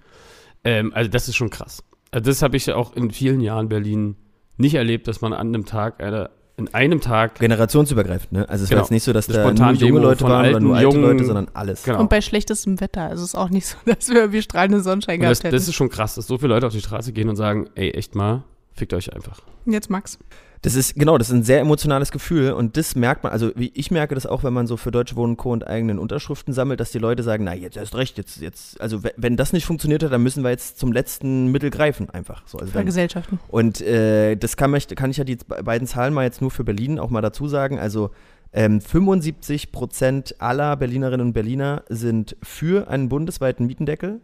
[0.63, 1.83] Ähm, also das ist schon krass.
[2.11, 4.15] Also das habe ich ja auch in vielen Jahren Berlin
[4.57, 8.47] nicht erlebt, dass man an einem Tag, eine, in einem Tag Generationsübergreifend, ne?
[8.49, 8.79] Also es Genau.
[8.79, 11.01] war jetzt nicht so, dass Eine da nur junge Leute waren oder nur alte jungen-
[11.01, 11.83] Leute, sondern alles.
[11.83, 11.99] Genau.
[11.99, 13.01] Und bei schlechtestem Wetter.
[13.03, 15.53] Also es ist auch nicht so, dass wir irgendwie strahlenden Sonnenschein Und gehabt das, hätten.
[15.55, 17.91] das ist schon krass, dass so viele Leute auf die Straße gehen und sagen, ey,
[17.91, 19.41] echt mal, fickt euch einfach.
[19.65, 20.17] Jetzt Max.
[20.61, 23.71] Das ist, genau, das ist ein sehr emotionales Gefühl und das merkt man, also wie
[23.75, 25.51] ich merke das auch, wenn man so für Deutsche Wohnen Co.
[25.51, 29.03] und eigenen Unterschriften sammelt, dass die Leute sagen, na, jetzt erst recht, jetzt, jetzt, also
[29.03, 32.43] we- wenn das nicht funktioniert hat, dann müssen wir jetzt zum letzten Mittel greifen, einfach.
[32.47, 33.39] So, also dann, Vergesellschaften.
[33.49, 36.51] und äh, das kann, ich, kann ich ja die be- beiden Zahlen mal jetzt nur
[36.51, 37.77] für Berlin auch mal dazu sagen.
[37.77, 38.09] Also
[38.53, 44.21] ähm, 75 Prozent aller Berlinerinnen und Berliner sind für einen bundesweiten Mietendeckel.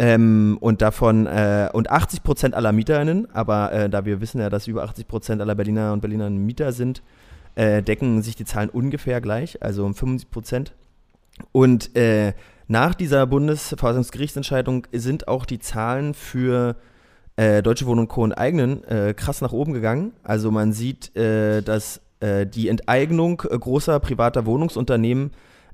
[0.00, 4.48] Ähm, und davon, äh, und 80 Prozent aller MieterInnen, aber äh, da wir wissen ja,
[4.48, 7.02] dass über 80 Prozent aller Berliner und Berlinerinnen Mieter sind,
[7.54, 10.72] äh, decken sich die Zahlen ungefähr gleich, also um 75 Prozent.
[11.52, 12.32] Und äh,
[12.66, 16.76] nach dieser Bundesverfassungsgerichtsentscheidung sind auch die Zahlen für
[17.36, 18.22] äh, Deutsche Wohnen und Co.
[18.22, 20.12] und eigenen äh, krass nach oben gegangen.
[20.22, 25.30] Also man sieht, dass die Enteignung großer privater Wohnungsunternehmen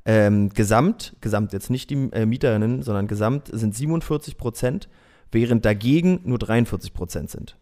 [0.07, 4.89] ähm, gesamt, gesamt jetzt nicht die äh, Mieterinnen, sondern gesamt sind 47 Prozent,
[5.33, 7.57] während dagegen nur 43 Prozent sind.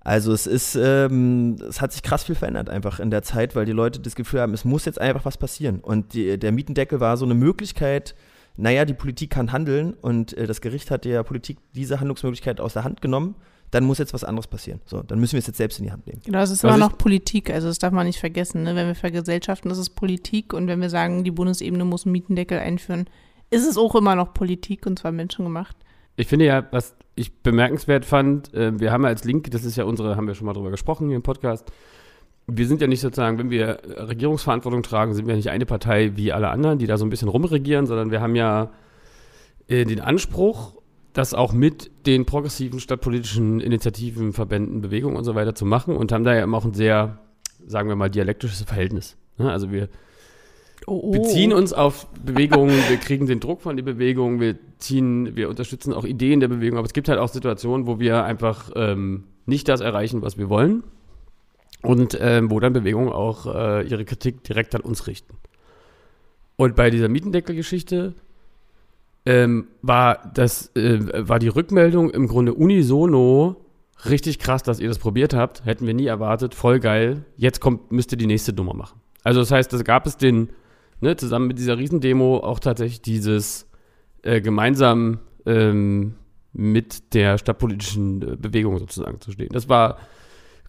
[0.00, 3.66] Also es ist, ähm, es hat sich krass viel verändert einfach in der Zeit, weil
[3.66, 5.80] die Leute das Gefühl haben, es muss jetzt einfach was passieren.
[5.80, 8.14] Und die, der Mietendeckel war so eine Möglichkeit,
[8.56, 12.72] naja, die Politik kann handeln und äh, das Gericht hat der Politik diese Handlungsmöglichkeit aus
[12.72, 13.34] der Hand genommen,
[13.70, 14.80] dann muss jetzt was anderes passieren.
[14.86, 16.20] So, dann müssen wir es jetzt selbst in die Hand nehmen.
[16.24, 18.62] Genau, es ist immer noch Politik, also das darf man nicht vergessen.
[18.62, 18.74] Ne?
[18.74, 22.58] Wenn wir vergesellschaften, ist es Politik und wenn wir sagen, die Bundesebene muss einen Mietendeckel
[22.58, 23.08] einführen,
[23.50, 25.76] ist es auch immer noch Politik und zwar menschengemacht.
[26.16, 29.76] Ich finde ja, was ich bemerkenswert fand, äh, wir haben ja als Link, das ist
[29.76, 31.70] ja unsere, haben wir schon mal drüber gesprochen hier im Podcast,
[32.46, 36.32] wir sind ja nicht sozusagen, wenn wir Regierungsverantwortung tragen, sind wir nicht eine Partei wie
[36.32, 38.70] alle anderen, die da so ein bisschen rumregieren, sondern wir haben ja
[39.68, 40.77] äh, den Anspruch,
[41.18, 46.12] das auch mit den progressiven stadtpolitischen Initiativen, Verbänden, Bewegungen und so weiter zu machen und
[46.12, 47.18] haben da ja immer auch ein sehr,
[47.66, 49.16] sagen wir mal, dialektisches Verhältnis.
[49.36, 49.50] Ne?
[49.50, 49.88] Also wir
[50.86, 55.48] Oh, beziehen uns auf Bewegungen, wir kriegen den Druck von der Bewegung, wir ziehen, wir
[55.50, 59.24] unterstützen auch Ideen der Bewegung, aber es gibt halt auch Situationen, wo wir einfach ähm,
[59.44, 60.84] nicht das erreichen, was wir wollen
[61.82, 65.34] und ähm, wo dann Bewegungen auch äh, ihre Kritik direkt an uns richten.
[66.56, 68.14] Und bei dieser Mietendeckel-Geschichte
[69.28, 73.56] ähm, war, das, äh, war die Rückmeldung im Grunde unisono
[74.08, 75.66] richtig krass, dass ihr das probiert habt.
[75.66, 76.54] Hätten wir nie erwartet.
[76.54, 77.26] Voll geil.
[77.36, 79.02] Jetzt kommt, müsst ihr die nächste Nummer machen.
[79.24, 80.48] Also das heißt, da gab es den,
[81.02, 83.68] ne, zusammen mit dieser Riesendemo auch tatsächlich dieses
[84.22, 86.14] äh, gemeinsam ähm,
[86.54, 89.50] mit der stadtpolitischen äh, Bewegung sozusagen zu stehen.
[89.52, 89.98] Das war,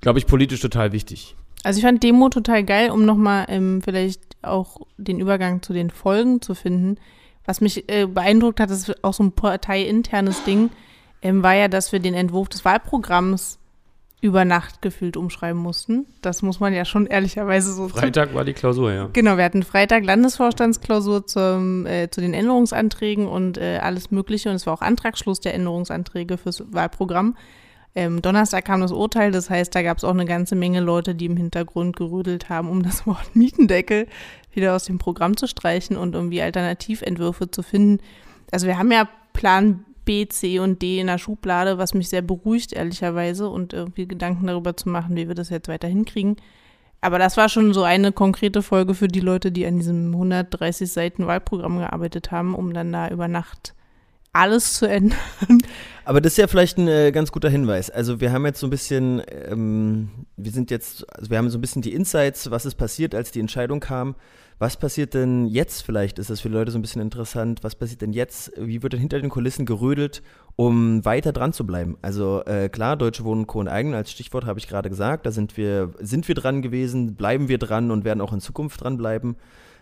[0.01, 1.37] glaube ich, politisch total wichtig.
[1.63, 5.91] Also ich fand Demo total geil, um nochmal ähm, vielleicht auch den Übergang zu den
[5.91, 6.97] Folgen zu finden.
[7.45, 10.69] Was mich äh, beeindruckt hat, das ist auch so ein parteiinternes Ding,
[11.21, 13.59] ähm, war ja, dass wir den Entwurf des Wahlprogramms
[14.21, 16.05] über Nacht gefühlt umschreiben mussten.
[16.21, 19.09] Das muss man ja schon ehrlicherweise so Freitag war die Klausur, ja.
[19.13, 24.49] Genau, wir hatten Freitag Landesvorstandsklausur zum, äh, zu den Änderungsanträgen und äh, alles Mögliche.
[24.49, 27.37] Und es war auch Antragsschluss der Änderungsanträge fürs Wahlprogramm.
[27.95, 31.15] Ähm, Donnerstag kam das Urteil, das heißt, da gab es auch eine ganze Menge Leute,
[31.15, 34.07] die im Hintergrund gerödelt haben, um das Wort Mietendeckel
[34.59, 38.03] wieder aus dem Programm zu streichen und irgendwie Alternativentwürfe zu finden.
[38.51, 42.21] Also wir haben ja Plan B, C und D in der Schublade, was mich sehr
[42.21, 46.35] beruhigt, ehrlicherweise, und irgendwie Gedanken darüber zu machen, wie wir das jetzt weiter hinkriegen.
[47.01, 50.91] Aber das war schon so eine konkrete Folge für die Leute, die an diesem 130
[50.91, 53.73] Seiten Wahlprogramm gearbeitet haben, um dann da über Nacht
[54.33, 55.17] alles zu ändern.
[56.05, 57.89] Aber das ist ja vielleicht ein äh, ganz guter Hinweis.
[57.89, 61.57] Also wir haben jetzt so ein bisschen, ähm, wir sind jetzt, also wir haben so
[61.57, 64.15] ein bisschen die Insights, was ist passiert, als die Entscheidung kam.
[64.57, 66.19] Was passiert denn jetzt vielleicht?
[66.19, 67.59] Ist das für Leute so ein bisschen interessant?
[67.63, 68.51] Was passiert denn jetzt?
[68.57, 70.21] Wie wird denn hinter den Kulissen gerödelt,
[70.57, 71.97] um weiter dran zu bleiben?
[72.01, 73.59] Also äh, klar, Deutsche Wohnen Co.
[73.59, 75.25] und Eigen als Stichwort habe ich gerade gesagt.
[75.25, 78.83] Da sind wir, sind wir dran gewesen, bleiben wir dran und werden auch in Zukunft
[78.83, 79.37] dranbleiben,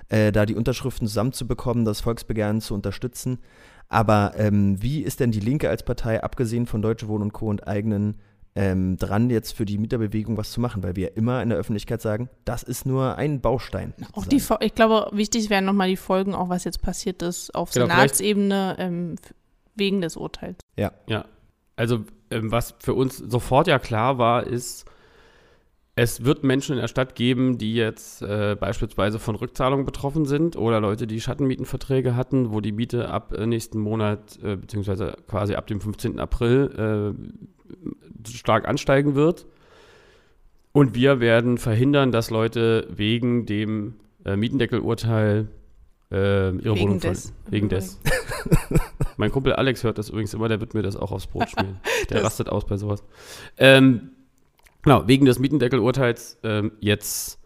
[0.10, 3.40] äh, da die Unterschriften zusammenzubekommen, das Volksbegehren zu unterstützen.
[3.90, 7.48] Aber ähm, wie ist denn die Linke als Partei, abgesehen von Deutsche Wohnen und Co.
[7.48, 8.18] und eigenen,
[8.56, 12.02] ähm, dran, jetzt für die Mieterbewegung was zu machen, weil wir immer in der Öffentlichkeit
[12.02, 13.94] sagen, das ist nur ein Baustein.
[14.14, 17.72] Auch die, ich glaube, wichtig wären nochmal die Folgen, auch was jetzt passiert ist auf
[17.72, 19.16] Genau, Senatsebene ähm,
[19.76, 20.58] wegen des Urteils.
[21.76, 24.86] Also, ähm, was für uns sofort ja klar war, ist,
[25.98, 30.56] es wird Menschen in der Stadt geben, die jetzt äh, beispielsweise von Rückzahlungen betroffen sind
[30.56, 35.56] oder Leute, die Schattenmietenverträge hatten, wo die Miete ab äh, nächsten Monat, äh, beziehungsweise quasi
[35.56, 36.20] ab dem 15.
[36.20, 39.48] April äh, stark ansteigen wird.
[40.72, 45.48] Und wir werden verhindern, dass Leute wegen dem äh, Mietendeckelurteil
[46.12, 47.34] äh, ihre Wegen Wohnung des.
[47.42, 47.52] verlieren.
[47.52, 48.00] Wegen des.
[49.18, 51.80] Mein Kumpel Alex hört das übrigens immer, der wird mir das auch aufs Brot schmieren.
[52.12, 53.04] Der rastet aus bei sowas.
[53.58, 54.12] Ähm,
[54.82, 57.40] genau, wegen des Mietendeckelurteils ähm, jetzt,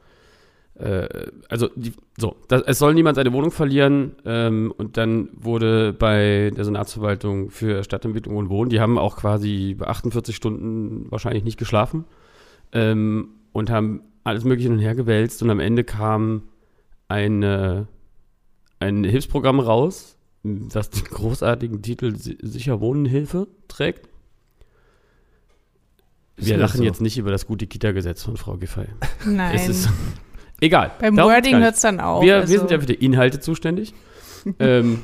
[0.75, 1.07] äh,
[1.49, 6.51] also die, so, das, es soll niemand seine Wohnung verlieren ähm, und dann wurde bei
[6.55, 11.57] der Senatsverwaltung für Stadtentwicklung und Wohnen, die haben auch quasi bei 48 Stunden wahrscheinlich nicht
[11.57, 12.05] geschlafen
[12.73, 16.43] ähm, und haben alles mögliche hin und her gewälzt und am Ende kam
[17.07, 17.87] eine,
[18.79, 24.07] ein Hilfsprogramm raus, das den großartigen Titel Si- Sicher Wohnen Hilfe trägt.
[26.37, 26.83] Wir lachen so?
[26.83, 28.85] jetzt nicht über das gute Kita-Gesetz von Frau Giffey.
[29.25, 29.55] Nein.
[29.55, 29.89] Es ist
[30.59, 30.91] egal.
[30.99, 32.23] Beim Wording hört es dann auf.
[32.23, 33.93] wir, also, wir sind ja für die Inhalte zuständig.
[34.59, 35.03] ähm,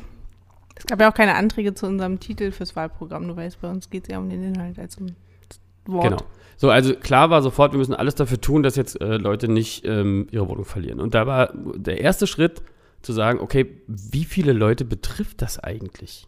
[0.76, 3.28] es gab ja auch keine Anträge zu unserem Titel fürs Wahlprogramm.
[3.28, 6.04] Du weißt, bei uns geht es ja um den Inhalt als um das Wort.
[6.04, 6.18] Genau.
[6.56, 9.86] So, also klar war sofort, wir müssen alles dafür tun, dass jetzt äh, Leute nicht
[9.86, 11.00] ähm, ihre Wohnung verlieren.
[11.00, 12.64] Und da war der erste Schritt
[13.04, 16.28] zu sagen, okay, wie viele Leute betrifft das eigentlich?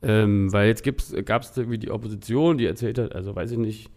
[0.00, 0.84] Ähm, weil jetzt
[1.24, 3.90] gab es irgendwie die Opposition, die erzählt hat, also weiß ich nicht,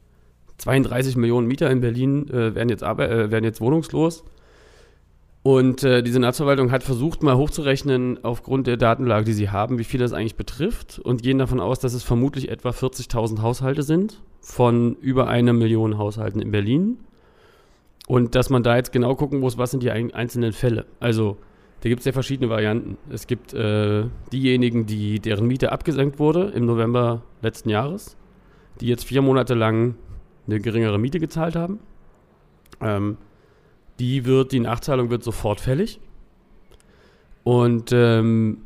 [0.58, 4.24] 32 Millionen Mieter in Berlin äh, werden, jetzt äh, werden jetzt wohnungslos.
[5.44, 9.84] Und äh, die Senatsverwaltung hat versucht, mal hochzurechnen, aufgrund der Datenlage, die sie haben, wie
[9.84, 14.22] viel das eigentlich betrifft und gehen davon aus, dass es vermutlich etwa 40.000 Haushalte sind
[14.40, 17.00] von über einer Million Haushalten in Berlin.
[18.08, 20.86] Und dass man da jetzt genau gucken muss, was sind die ein einzelnen Fälle.
[21.00, 21.38] Also,
[21.82, 22.98] da gibt es ja verschiedene Varianten.
[23.10, 28.16] Es gibt äh, diejenigen, die, deren Miete abgesenkt wurde im November letzten Jahres,
[28.80, 29.96] die jetzt vier Monate lang
[30.47, 31.80] eine geringere Miete gezahlt haben.
[32.82, 33.17] Ähm,
[33.99, 35.99] die wird, die Nachzahlung wird sofort fällig.
[37.43, 38.60] Und ähm,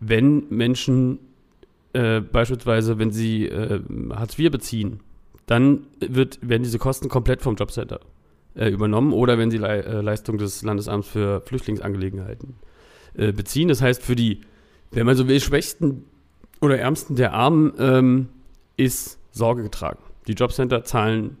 [0.00, 1.18] wenn Menschen
[1.92, 5.00] äh, beispielsweise, wenn sie äh, Hartz IV beziehen,
[5.46, 8.00] dann wird, werden diese Kosten komplett vom Jobcenter
[8.54, 12.54] äh, übernommen oder wenn sie Le äh, Leistung des Landesamts für Flüchtlingsangelegenheiten
[13.14, 13.68] äh, beziehen.
[13.68, 14.42] Das heißt, für die,
[14.90, 16.04] wenn man so will, Schwächsten
[16.60, 18.28] oder Ärmsten der Armen ähm,
[18.76, 19.98] ist Sorge getragen.
[20.28, 21.38] Die Jobcenter zahlen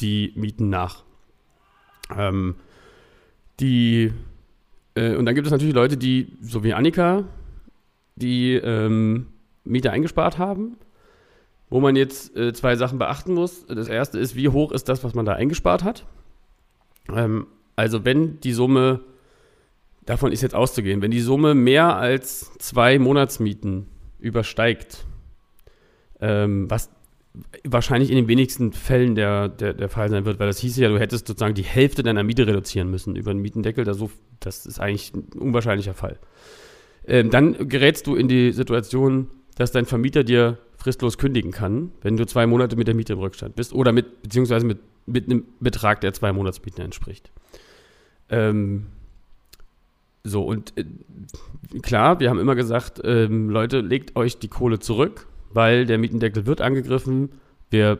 [0.00, 1.02] die Mieten nach.
[2.16, 2.54] Ähm,
[3.60, 4.12] die,
[4.94, 7.24] äh, und dann gibt es natürlich Leute, die, so wie Annika,
[8.14, 9.26] die ähm,
[9.64, 10.76] Miete eingespart haben,
[11.68, 13.66] wo man jetzt äh, zwei Sachen beachten muss.
[13.66, 16.06] Das erste ist, wie hoch ist das, was man da eingespart hat?
[17.12, 19.00] Ähm, also wenn die Summe,
[20.06, 23.86] davon ist jetzt auszugehen, wenn die Summe mehr als zwei Monatsmieten
[24.20, 25.04] übersteigt,
[26.20, 26.90] ähm, was
[27.64, 30.88] wahrscheinlich in den wenigsten Fällen der, der, der Fall sein wird, weil das hieß ja,
[30.88, 33.84] du hättest sozusagen die Hälfte deiner Miete reduzieren müssen über einen Mietendeckel.
[33.84, 36.18] Das ist eigentlich ein unwahrscheinlicher Fall.
[37.06, 42.16] Ähm, dann gerätst du in die Situation, dass dein Vermieter dir fristlos kündigen kann, wenn
[42.16, 45.44] du zwei Monate mit der Miete im Rückstand bist oder mit, beziehungsweise mit, mit einem
[45.58, 47.30] Betrag, der zwei Monatsmieten entspricht.
[48.30, 48.86] Ähm,
[50.22, 50.84] so, und äh,
[51.80, 56.46] klar, wir haben immer gesagt, ähm, Leute, legt euch die Kohle zurück, weil der Mietendeckel
[56.46, 57.30] wird angegriffen.
[57.70, 57.98] Wir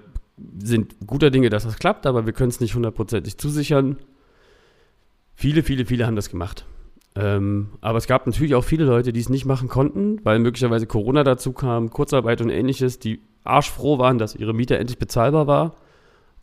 [0.59, 3.97] sind guter Dinge, dass das klappt, aber wir können es nicht hundertprozentig zusichern.
[5.35, 6.65] Viele, viele, viele haben das gemacht.
[7.15, 10.87] Ähm, aber es gab natürlich auch viele Leute, die es nicht machen konnten, weil möglicherweise
[10.87, 15.77] Corona dazu kam, Kurzarbeit und ähnliches, die arschfroh waren, dass ihre Miete endlich bezahlbar war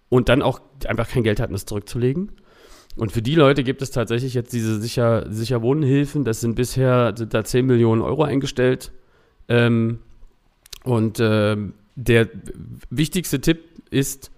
[0.10, 2.32] und dann auch einfach kein Geld hatten, das zurückzulegen.
[2.98, 6.24] Und für die Leute gibt es tatsächlich jetzt diese sicher, sicher Wohnhilfen.
[6.24, 8.92] Das sind bisher sind da 10 Millionen Euro eingestellt.
[9.48, 10.00] Ähm,
[10.86, 12.28] und ähm, der
[12.90, 14.32] wichtigste Tipp ist,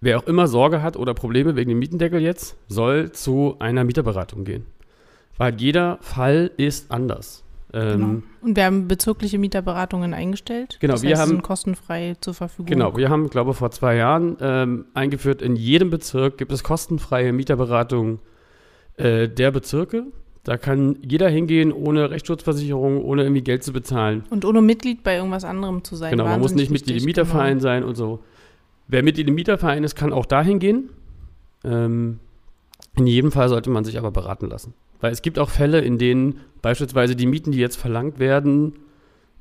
[0.00, 4.44] wer auch immer Sorge hat oder Probleme wegen dem Mietendeckel jetzt, soll zu einer Mieterberatung
[4.44, 4.66] gehen.
[5.36, 7.42] Weil jeder Fall ist anders.
[7.72, 8.22] Ähm, Genau.
[8.40, 10.78] Und wir haben bezirkliche Mieterberatungen eingestellt.
[10.80, 12.66] Genau, das wir heißt, haben- sind kostenfrei zur Verfügung.
[12.66, 16.64] Genau, wir haben, glaube ich, vor zwei Jahren ähm, eingeführt, in jedem Bezirk gibt es
[16.64, 18.20] kostenfreie Mieterberatung
[18.96, 20.06] äh, der Bezirke.
[20.48, 24.24] Da kann jeder hingehen, ohne Rechtsschutzversicherung, ohne irgendwie Geld zu bezahlen.
[24.30, 26.12] Und ohne Mitglied bei irgendwas anderem zu sein.
[26.12, 27.26] Genau, man muss nicht Mitglied im wichtig, genau.
[27.26, 28.20] Mieterverein sein und so.
[28.86, 30.88] Wer Mitglied im Mieterverein ist, kann auch dahin gehen.
[31.64, 32.18] Ähm,
[32.96, 34.72] in jedem Fall sollte man sich aber beraten lassen.
[35.02, 38.72] Weil es gibt auch Fälle, in denen beispielsweise die Mieten, die jetzt verlangt werden,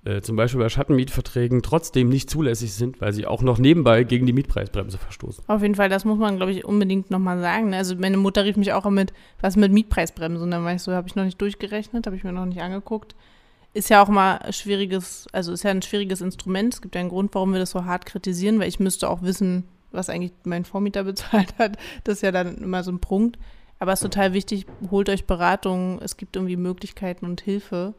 [0.08, 4.26] äh, zum Beispiel bei Schattenmietverträgen trotzdem nicht zulässig sind, weil sie auch noch nebenbei gegen
[4.26, 5.44] die Mietpreisbremse verstoßen.
[5.48, 7.74] Auf jeden Fall, das muss man, glaube ich, unbedingt nochmal sagen.
[7.74, 10.42] Also meine Mutter rief mich auch mit, was mit Mietpreisbremse?
[10.42, 12.62] Und dann war ich so, habe ich noch nicht durchgerechnet, habe ich mir noch nicht
[12.62, 13.16] angeguckt.
[13.74, 16.76] Ist ja auch mal schwieriges, also ist ja ein schwieriges Instrument.
[16.76, 19.24] Es gibt ja einen Grund, warum wir das so hart kritisieren, weil ich müsste auch
[19.24, 21.78] wissen, was eigentlich mein Vormieter bezahlt hat.
[22.06, 23.38] Das ist ja dann immer so ein Punkt.
[23.80, 26.00] Aber es ist total wichtig, holt euch Beratung.
[26.02, 27.94] Es gibt irgendwie Möglichkeiten und Hilfe,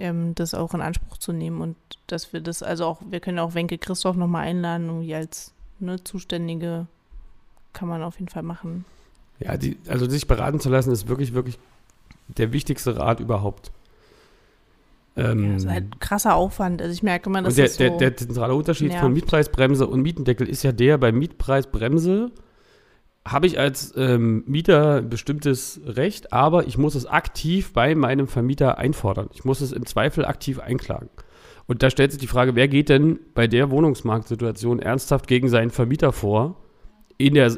[0.00, 1.60] ähm, das auch in Anspruch zu nehmen.
[1.60, 5.52] Und dass wir das, also auch, wir können auch Wenke Christoph nochmal einladen, irgendwie als
[5.78, 6.86] ne, Zuständige
[7.72, 8.84] kann man auf jeden Fall machen.
[9.38, 11.58] Ja, die, also sich beraten zu lassen, ist wirklich, wirklich
[12.28, 13.70] der wichtigste Rat überhaupt.
[15.16, 16.82] Ähm, ja, das ist halt ein krasser Aufwand.
[16.82, 19.02] Also ich merke immer, dass der, das so der, der zentrale Unterschied nervt.
[19.02, 22.30] von Mietpreisbremse und Mietendeckel ist ja der, bei Mietpreisbremse
[23.26, 28.26] habe ich als ähm, Mieter ein bestimmtes Recht, aber ich muss es aktiv bei meinem
[28.26, 29.28] Vermieter einfordern.
[29.34, 31.10] Ich muss es im Zweifel aktiv einklagen.
[31.66, 35.70] Und da stellt sich die Frage, wer geht denn bei der Wohnungsmarktsituation ernsthaft gegen seinen
[35.70, 36.56] Vermieter vor,
[37.16, 37.56] in, der,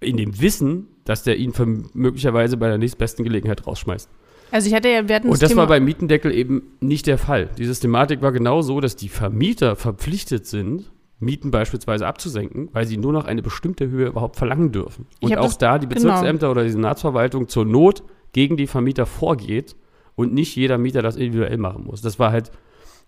[0.00, 1.52] in dem Wissen, dass der ihn
[1.92, 4.10] möglicherweise bei der nächstbesten Gelegenheit rausschmeißt.
[4.50, 7.18] Also ich hatte ja, wir hatten Und das Thema, war beim Mietendeckel eben nicht der
[7.18, 7.50] Fall.
[7.58, 12.98] Die Systematik war genau so, dass die Vermieter verpflichtet sind, Mieten beispielsweise abzusenken, weil sie
[12.98, 15.06] nur noch eine bestimmte Höhe überhaupt verlangen dürfen.
[15.20, 15.94] Und auch das- da die genau.
[16.00, 18.02] Bezirksämter oder die Senatsverwaltung zur Not
[18.32, 19.76] gegen die Vermieter vorgeht
[20.14, 22.02] und nicht jeder Mieter das individuell machen muss.
[22.02, 22.50] Das war halt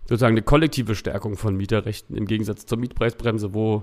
[0.05, 3.83] sozusagen eine kollektive Stärkung von Mieterrechten im Gegensatz zur Mietpreisbremse, wo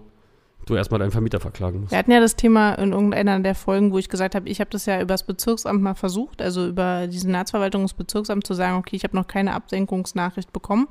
[0.66, 1.92] du erstmal deinen Vermieter verklagen musst.
[1.92, 4.72] Wir hatten ja das Thema in irgendeiner der Folgen, wo ich gesagt habe, ich habe
[4.72, 8.96] das ja übers Bezirksamt mal versucht, also über die Senatsverwaltung des Bezirksamts zu sagen, okay,
[8.96, 10.88] ich habe noch keine Absenkungsnachricht bekommen.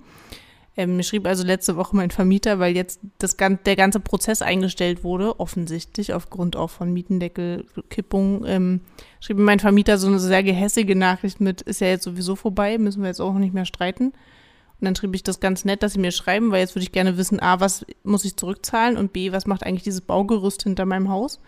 [0.76, 5.04] Ähm, mir schrieb also letzte Woche mein Vermieter, weil jetzt das, der ganze Prozess eingestellt
[5.04, 8.80] wurde, offensichtlich aufgrund auch von Mietendeckelkippung, ähm,
[9.20, 12.76] schrieb mir mein Vermieter so eine sehr gehässige Nachricht mit, ist ja jetzt sowieso vorbei,
[12.78, 14.06] müssen wir jetzt auch nicht mehr streiten.
[14.06, 16.92] Und dann schrieb ich das ganz nett, dass sie mir schreiben, weil jetzt würde ich
[16.92, 20.86] gerne wissen, A, was muss ich zurückzahlen und B, was macht eigentlich dieses Baugerüst hinter
[20.86, 21.38] meinem Haus?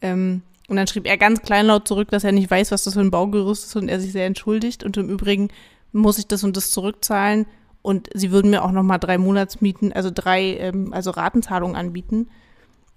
[0.00, 3.00] Ähm, und dann schrieb er ganz kleinlaut zurück, dass er nicht weiß, was das für
[3.00, 4.82] ein Baugerüst ist und er sich sehr entschuldigt.
[4.82, 5.48] Und im Übrigen
[5.92, 7.44] muss ich das und das zurückzahlen
[7.82, 12.28] und sie würden mir auch nochmal drei Monatsmieten, also drei, ähm, also Ratenzahlungen anbieten.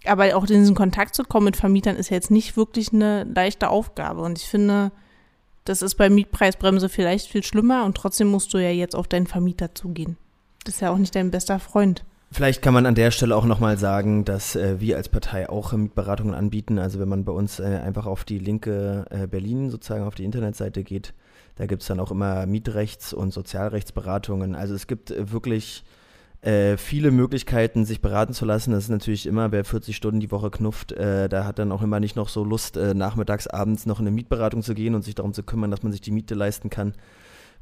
[0.06, 3.69] Aber auch in diesen Kontakt zu kommen mit Vermietern ist jetzt nicht wirklich eine leichte
[3.69, 4.21] Aufgabe.
[4.21, 4.91] Und ich finde,
[5.65, 9.26] das ist bei Mietpreisbremse vielleicht viel schlimmer und trotzdem musst du ja jetzt auf deinen
[9.26, 10.17] Vermieter zugehen.
[10.63, 12.06] Das ist ja auch nicht dein bester Freund.
[12.32, 15.74] Vielleicht kann man an der Stelle auch nochmal sagen, dass äh, wir als Partei auch
[15.74, 16.80] äh, Mietberatungen anbieten.
[16.80, 20.26] Also wenn man bei uns äh, einfach auf die linke äh, Berlin sozusagen auf die
[20.26, 21.13] Internetseite geht,
[21.56, 24.56] da gibt es dann auch immer Mietrechts- und Sozialrechtsberatungen.
[24.56, 25.84] Also es gibt äh, wirklich
[26.41, 28.72] äh, viele Möglichkeiten, sich beraten zu lassen.
[28.72, 31.82] Das ist natürlich immer, wer 40 Stunden die Woche knufft, äh, da hat dann auch
[31.82, 35.04] immer nicht noch so Lust, äh, nachmittags, abends noch in eine Mietberatung zu gehen und
[35.04, 36.94] sich darum zu kümmern, dass man sich die Miete leisten kann.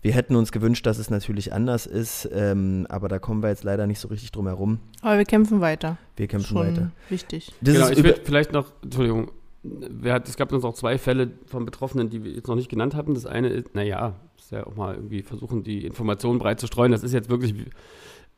[0.01, 3.63] Wir hätten uns gewünscht, dass es natürlich anders ist, ähm, aber da kommen wir jetzt
[3.63, 4.79] leider nicht so richtig drum herum.
[5.01, 5.97] Aber wir kämpfen weiter.
[6.17, 6.91] Wir kämpfen Schon weiter.
[7.07, 7.53] wichtig.
[7.61, 9.31] Das genau, ist ich würde vielleicht noch, Entschuldigung,
[9.63, 13.13] es gab uns auch zwei Fälle von Betroffenen, die wir jetzt noch nicht genannt hatten.
[13.13, 16.91] Das eine ist, naja, ist ja auch mal irgendwie versuchen, die Informationen breit zu streuen.
[16.91, 17.53] Das ist jetzt wirklich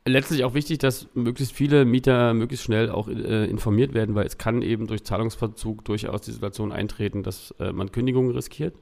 [0.06, 4.38] letztlich auch wichtig, dass möglichst viele Mieter möglichst schnell auch äh, informiert werden, weil es
[4.38, 8.76] kann eben durch Zahlungsverzug durchaus die Situation eintreten, dass äh, man Kündigungen riskiert.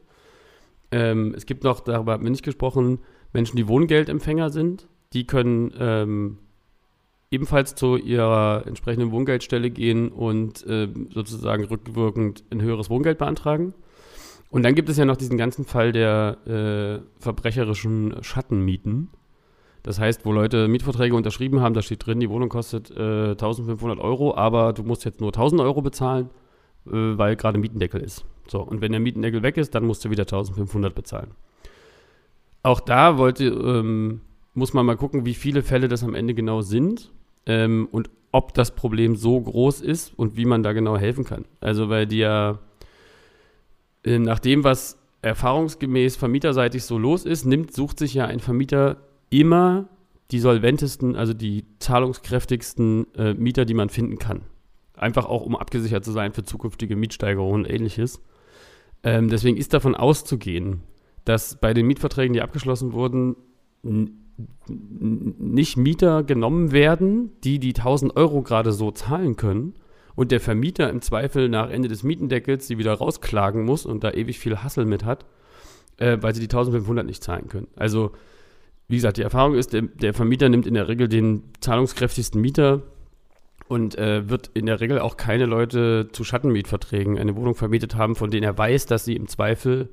[0.91, 2.99] Ähm, es gibt noch, darüber haben wir nicht gesprochen,
[3.31, 4.87] Menschen, die Wohngeldempfänger sind.
[5.13, 6.39] Die können ähm,
[7.33, 13.73] ebenfalls zu ihrer entsprechenden Wohngeldstelle gehen und ähm, sozusagen rückwirkend ein höheres Wohngeld beantragen.
[14.51, 19.09] Und dann gibt es ja noch diesen ganzen Fall der äh, verbrecherischen Schattenmieten.
[19.81, 23.99] Das heißt, wo Leute Mietverträge unterschrieben haben, da steht drin, die Wohnung kostet äh, 1500
[23.99, 26.29] Euro, aber du musst jetzt nur 1000 Euro bezahlen,
[26.85, 28.25] äh, weil gerade Mietendeckel ist.
[28.47, 31.31] So, und wenn der Mietendeckel weg ist, dann musst du wieder 1500 bezahlen.
[32.61, 34.21] Auch da wollte, ähm,
[34.53, 37.11] muss man mal gucken, wie viele Fälle das am Ende genau sind
[37.45, 41.45] ähm, und ob das Problem so groß ist und wie man da genau helfen kann.
[41.61, 42.59] Also, weil die ja
[44.03, 48.97] äh, nach dem, was erfahrungsgemäß vermieterseitig so los ist, nimmt, sucht sich ja ein Vermieter
[49.29, 49.87] immer
[50.31, 54.41] die solventesten, also die zahlungskräftigsten äh, Mieter, die man finden kann.
[54.95, 58.21] Einfach auch, um abgesichert zu sein für zukünftige Mietsteigerungen und ähnliches.
[59.03, 60.81] Ähm, deswegen ist davon auszugehen,
[61.25, 63.35] dass bei den Mietverträgen, die abgeschlossen wurden,
[64.67, 69.73] nicht Mieter genommen werden, die die 1000 Euro gerade so zahlen können
[70.15, 74.11] und der Vermieter im Zweifel nach Ende des Mietendeckels sie wieder rausklagen muss und da
[74.11, 75.25] ewig viel Hassel mit hat,
[75.97, 77.67] äh, weil sie die 1500 nicht zahlen können.
[77.75, 78.11] Also,
[78.87, 82.83] wie gesagt, die Erfahrung ist, der, der Vermieter nimmt in der Regel den zahlungskräftigsten Mieter
[83.67, 88.15] und äh, wird in der Regel auch keine Leute zu Schattenmietverträgen eine Wohnung vermietet haben,
[88.15, 89.89] von denen er weiß, dass sie im Zweifel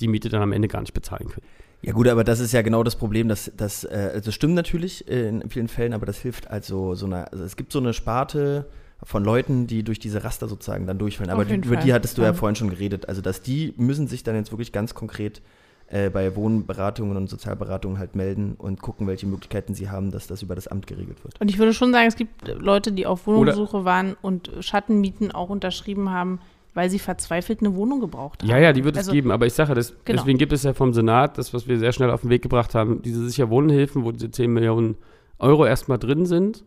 [0.00, 1.46] die Miete dann am Ende gar nicht bezahlen können.
[1.82, 5.06] Ja gut, aber das ist ja genau das Problem, dass das, äh, das stimmt natürlich
[5.08, 8.66] in vielen Fällen, aber das hilft also so eine, also es gibt so eine Sparte
[9.02, 11.30] von Leuten, die durch diese Raster sozusagen dann durchfallen.
[11.30, 12.28] Aber jeden über die hattest du ja.
[12.28, 12.34] Ja.
[12.34, 13.08] vorhin schon geredet.
[13.08, 15.42] Also dass die müssen sich dann jetzt wirklich ganz konkret
[15.88, 20.42] äh, bei Wohnberatungen und Sozialberatungen halt melden und gucken, welche Möglichkeiten sie haben, dass das
[20.42, 21.40] über das Amt geregelt wird.
[21.40, 25.50] Und ich würde schon sagen, es gibt Leute, die auf Wohnungssuche waren und Schattenmieten auch
[25.50, 26.38] unterschrieben haben,
[26.74, 28.48] weil sie verzweifelt eine Wohnung gebraucht haben.
[28.48, 30.20] Ja, ja, die wird es Also- geben, aber ich sage, das, Genau.
[30.22, 32.74] deswegen gibt es ja vom Senat, das, was wir sehr schnell auf den Weg gebracht
[32.74, 34.96] haben, diese Sicherwohnhilfen, wo diese 10 Millionen
[35.38, 36.64] Euro erstmal drin sind,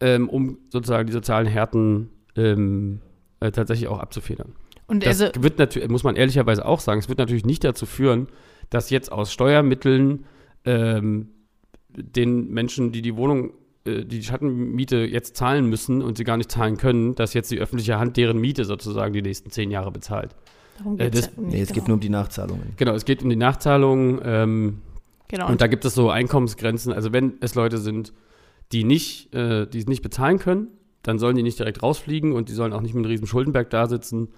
[0.00, 3.00] ähm, um sozusagen die sozialen Härten ähm,
[3.40, 4.52] äh, tatsächlich auch abzufedern.
[4.86, 7.86] Und Das also, wird natürlich, muss man ehrlicherweise auch sagen, es wird natürlich nicht dazu
[7.86, 8.28] führen,
[8.70, 10.24] dass jetzt aus Steuermitteln
[10.64, 11.28] ähm,
[11.88, 13.52] den Menschen, die die Wohnung,
[13.86, 17.98] die Schattenmiete jetzt zahlen müssen und sie gar nicht zahlen können, dass jetzt die öffentliche
[17.98, 20.34] Hand deren Miete sozusagen die nächsten zehn Jahre bezahlt.
[20.78, 22.74] darum äh, geht's das- ja nicht, Nee, es geht nur um die Nachzahlungen.
[22.76, 24.78] Genau, es geht um die Nachzahlung ähm,
[25.28, 25.48] Genau.
[25.48, 26.92] und da gibt es so Einkommensgrenzen.
[26.92, 28.12] Also wenn es Leute sind,
[28.70, 30.68] die nicht, äh, die es nicht bezahlen können,
[31.02, 33.68] dann sollen die nicht direkt rausfliegen und die sollen auch nicht mit einem riesen Schuldenberg
[33.70, 34.28] da sitzen.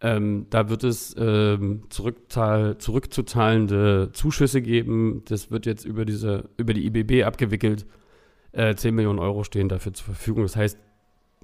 [0.00, 5.22] Ähm, da wird es ähm, zurückzahl, zurückzuzahlende Zuschüsse geben.
[5.26, 7.86] Das wird jetzt über diese, über die IBB abgewickelt.
[8.58, 10.42] Äh, 10 Millionen Euro stehen dafür zur Verfügung.
[10.42, 10.78] Das heißt,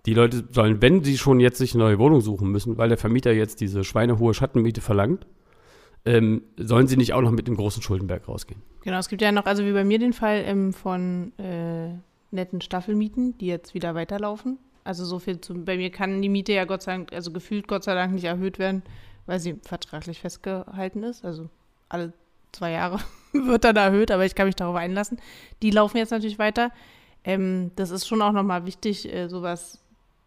[0.05, 2.99] die Leute sollen, wenn sie schon jetzt sich eine neue Wohnung suchen müssen, weil der
[2.99, 5.25] Vermieter jetzt diese schweinehohe Schattenmiete verlangt,
[6.05, 8.61] ähm, sollen sie nicht auch noch mit dem großen Schuldenberg rausgehen.
[8.83, 11.95] Genau, es gibt ja noch, also wie bei mir den Fall ähm, von äh,
[12.33, 14.59] netten Staffelmieten, die jetzt wieder weiterlaufen.
[14.83, 17.69] Also so viel zu, bei mir kann die Miete ja Gott sei Dank, also gefühlt
[17.69, 18.83] Gott sei Dank nicht erhöht werden,
[19.27, 21.25] weil sie vertraglich festgehalten ist.
[21.25, 21.49] Also
[21.89, 22.12] alle
[22.51, 22.99] zwei Jahre
[23.33, 25.19] wird dann erhöht, aber ich kann mich darauf einlassen.
[25.62, 26.73] Die laufen jetzt natürlich weiter.
[27.25, 29.79] Ähm, das ist schon auch nochmal wichtig, äh, sowas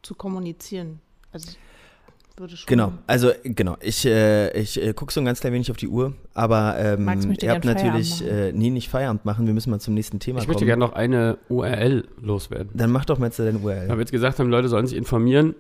[0.02, 1.00] zu kommunizieren.
[1.32, 2.68] Also ich würde schon.
[2.68, 5.88] Genau, also genau, ich, äh, ich äh, gucke so ein ganz klein wenig auf die
[5.88, 9.94] Uhr, aber ähm, ihr habt natürlich, äh, nee, nicht Feierabend machen, wir müssen mal zum
[9.94, 10.56] nächsten Thema Ich kommen.
[10.56, 12.72] möchte gerne noch eine URL loswerden.
[12.74, 13.90] Dann mach doch mal jetzt deine URL.
[13.90, 15.56] Weil wir jetzt gesagt haben, Leute sollen sich informieren.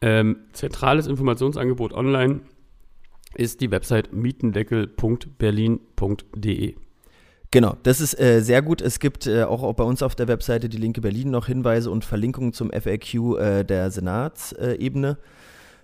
[0.00, 2.40] Ähm, zentrales Informationsangebot online
[3.34, 6.74] ist die Website mietendeckel.berlin.de.
[7.52, 8.80] Genau, das ist äh, sehr gut.
[8.80, 12.02] Es gibt äh, auch, bei uns auf der Webseite die Linke Berlin noch Hinweise und
[12.02, 15.18] Verlinkungen zum FAQ äh, der Senatsebene.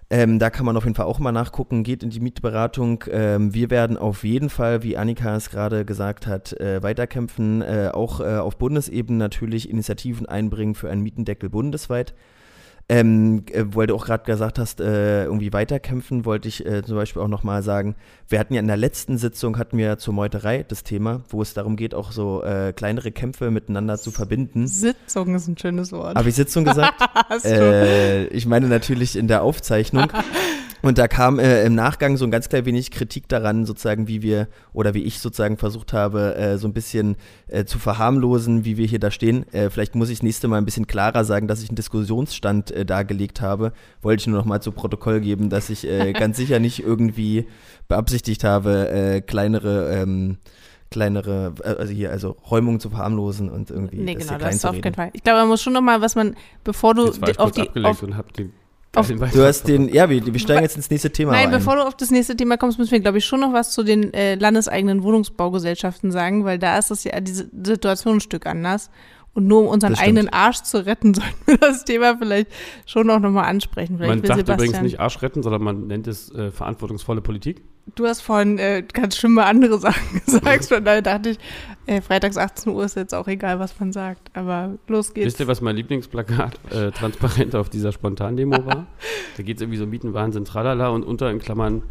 [0.09, 3.05] Ähm, da kann man auf jeden Fall auch mal nachgucken, geht in die Mietberatung.
[3.11, 7.91] Ähm, wir werden auf jeden Fall, wie Annika es gerade gesagt hat, äh, weiterkämpfen, äh,
[7.93, 12.15] auch äh, auf Bundesebene natürlich Initiativen einbringen für einen Mietendeckel bundesweit.
[12.91, 16.97] Ähm, äh, weil du auch gerade gesagt hast, äh, irgendwie weiterkämpfen, wollte ich äh, zum
[16.97, 17.97] Beispiel auch nochmal sagen,
[18.29, 21.53] wir hatten ja in der letzten Sitzung, hatten wir zur Meuterei das Thema, wo es
[21.53, 24.67] darum geht, auch so äh, kleinere Kämpfe miteinander zu verbinden.
[24.67, 26.17] Sitzung ist ein schönes Wort.
[26.17, 26.95] Habe ich Sitzung gesagt?
[27.45, 30.11] Äh, ich meine natürlich in der Aufzeichnung.
[30.83, 34.23] Und da kam äh, im Nachgang so ein ganz klein wenig Kritik daran, sozusagen, wie
[34.23, 37.17] wir oder wie ich sozusagen versucht habe, äh, so ein bisschen
[37.49, 39.47] äh, zu verharmlosen, wie wir hier da stehen.
[39.53, 42.71] Äh, vielleicht muss ich das nächste Mal ein bisschen klarer sagen, dass ich einen Diskussionsstand
[42.71, 43.73] äh, dargelegt habe.
[44.03, 47.47] Wollte ich nur noch mal zu Protokoll geben, dass ich äh, ganz sicher nicht irgendwie
[47.89, 50.39] beabsichtigt habe, äh, kleinere ähm,
[50.91, 54.73] kleinere, also hier, also Räumungen zu verharmlosen und irgendwie Nee, das genau, das ist auf
[54.73, 54.83] reden.
[54.83, 55.11] keinen Fall.
[55.13, 57.47] Ich glaube, man muss schon noch mal, was man, bevor du Jetzt war ich auf
[57.47, 58.53] kurz die, abgelenkt auf, und hab den
[58.95, 61.51] auf- Du hast den, ja, wir, wir steigen jetzt ins nächste Thema Nein, ein.
[61.51, 63.83] bevor du auf das nächste Thema kommst, müssen wir, glaube ich, schon noch was zu
[63.83, 68.91] den äh, landeseigenen Wohnungsbaugesellschaften sagen, weil da ist das ja diese Situation ein Stück anders.
[69.35, 72.49] Und nur um unseren eigenen Arsch zu retten, sollten wir das Thema vielleicht
[72.87, 73.97] schon auch nochmal ansprechen.
[73.99, 74.69] Vielleicht Man will sagt Sebastian.
[74.69, 77.63] übrigens nicht Arsch retten, sondern man nennt es äh, verantwortungsvolle Politik.
[77.95, 81.39] Du hast vorhin äh, ganz schlimme andere Sachen gesagt, von daher dachte ich,
[81.87, 84.31] äh, freitags 18 Uhr ist jetzt auch egal, was man sagt.
[84.37, 85.27] Aber los geht's.
[85.27, 88.87] Wisst ihr, was mein Lieblingsplakat äh, transparent auf dieser Spontandemo war?
[89.37, 91.85] Da geht es irgendwie so Mietenwahnsinn, tralala und unter in Klammern,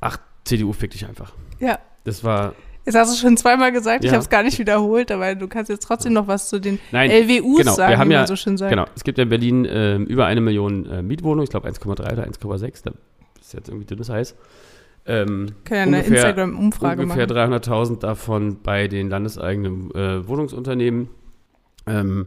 [0.00, 1.34] ach, CDU fick dich einfach.
[1.60, 1.78] Ja.
[2.04, 2.54] Das war,
[2.84, 4.14] Jetzt hast du schon zweimal gesagt, ich Ja.
[4.16, 7.10] habe es gar nicht wiederholt, aber du kannst jetzt trotzdem noch was zu den nein,
[7.10, 8.70] LWUs genau, wir sagen, haben wie ja- man so schön sagt.
[8.70, 11.86] Genau, es gibt ja in Berlin ähm, über eine Million äh, Mietwohnungen, ich glaube 1,3
[11.90, 12.92] oder 1,6, da
[13.40, 14.34] ist jetzt irgendwie dünnes Eis.
[15.04, 17.52] Ähm, Können ja eine ungefähr- Instagram-Umfrage ungefähr machen.
[17.54, 21.08] 300.000 davon bei den landeseigenen äh, Wohnungsunternehmen.
[21.86, 22.26] Ähm,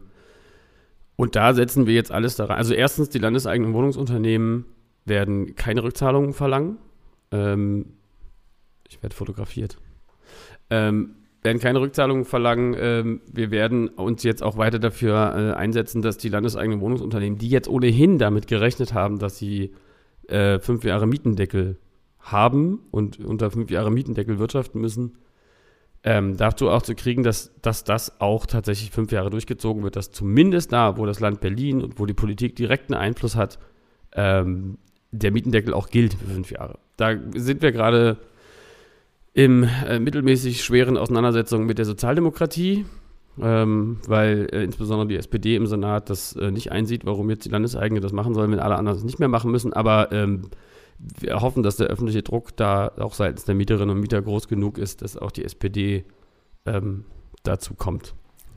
[1.16, 2.56] und da setzen wir jetzt alles daran.
[2.58, 4.66] Also erstens, die landeseigenen Wohnungsunternehmen
[5.06, 6.76] werden keine Rückzahlungen verlangen.
[7.32, 7.86] Ähm,
[8.88, 9.78] ich werde fotografiert.
[10.70, 12.76] Ähm, werden keine Rückzahlungen verlangen.
[12.78, 17.48] Ähm, wir werden uns jetzt auch weiter dafür äh, einsetzen, dass die landeseigenen Wohnungsunternehmen, die
[17.48, 19.72] jetzt ohnehin damit gerechnet haben, dass sie
[20.28, 21.78] äh, fünf Jahre Mietendeckel
[22.18, 25.18] haben und unter fünf Jahre Mietendeckel wirtschaften müssen,
[26.02, 30.10] ähm, dazu auch zu kriegen, dass, dass das auch tatsächlich fünf Jahre durchgezogen wird, dass
[30.10, 33.58] zumindest da, wo das Land Berlin und wo die Politik direkten Einfluss hat,
[34.12, 34.78] ähm,
[35.12, 36.78] der Mietendeckel auch gilt für fünf Jahre.
[36.96, 38.18] Da sind wir gerade
[39.36, 42.86] im äh, mittelmäßig schweren Auseinandersetzungen mit der Sozialdemokratie,
[43.38, 47.50] ähm, weil äh, insbesondere die SPD im Senat das äh, nicht einsieht, warum jetzt die
[47.50, 49.74] Landeseigene das machen sollen, wenn alle anderen es nicht mehr machen müssen.
[49.74, 50.48] Aber ähm,
[51.20, 54.78] wir hoffen, dass der öffentliche Druck da auch seitens der Mieterinnen und Mieter groß genug
[54.78, 56.06] ist, dass auch die SPD
[56.64, 57.04] ähm,
[57.42, 58.14] dazu kommt.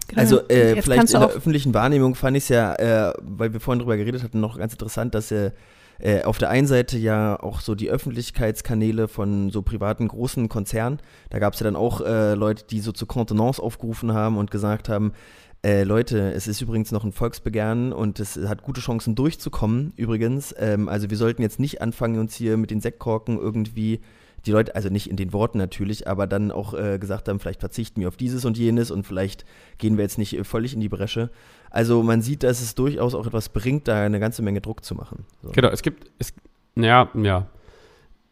[0.07, 0.21] Genau.
[0.21, 3.79] Also äh, vielleicht in der öffentlichen Wahrnehmung fand ich es ja, äh, weil wir vorhin
[3.79, 5.51] drüber geredet hatten, noch ganz interessant, dass äh,
[5.99, 10.99] äh, auf der einen Seite ja auch so die Öffentlichkeitskanäle von so privaten großen Konzernen,
[11.29, 14.51] da gab es ja dann auch äh, Leute, die so zur Kontenance aufgerufen haben und
[14.51, 15.13] gesagt haben,
[15.61, 20.55] äh, Leute, es ist übrigens noch ein Volksbegehren und es hat gute Chancen durchzukommen, übrigens.
[20.57, 23.99] Ähm, also wir sollten jetzt nicht anfangen, uns hier mit den Sektkorken irgendwie
[24.45, 27.59] die Leute, also nicht in den Worten natürlich, aber dann auch äh, gesagt haben, vielleicht
[27.59, 29.43] verzichten wir auf dieses und jenes und vielleicht
[29.77, 31.29] gehen wir jetzt nicht äh, völlig in die Bresche.
[31.69, 34.95] Also man sieht, dass es durchaus auch etwas bringt, da eine ganze Menge Druck zu
[34.95, 35.25] machen.
[35.43, 35.51] So.
[35.51, 36.33] Genau, es gibt, es,
[36.75, 37.47] naja, ja.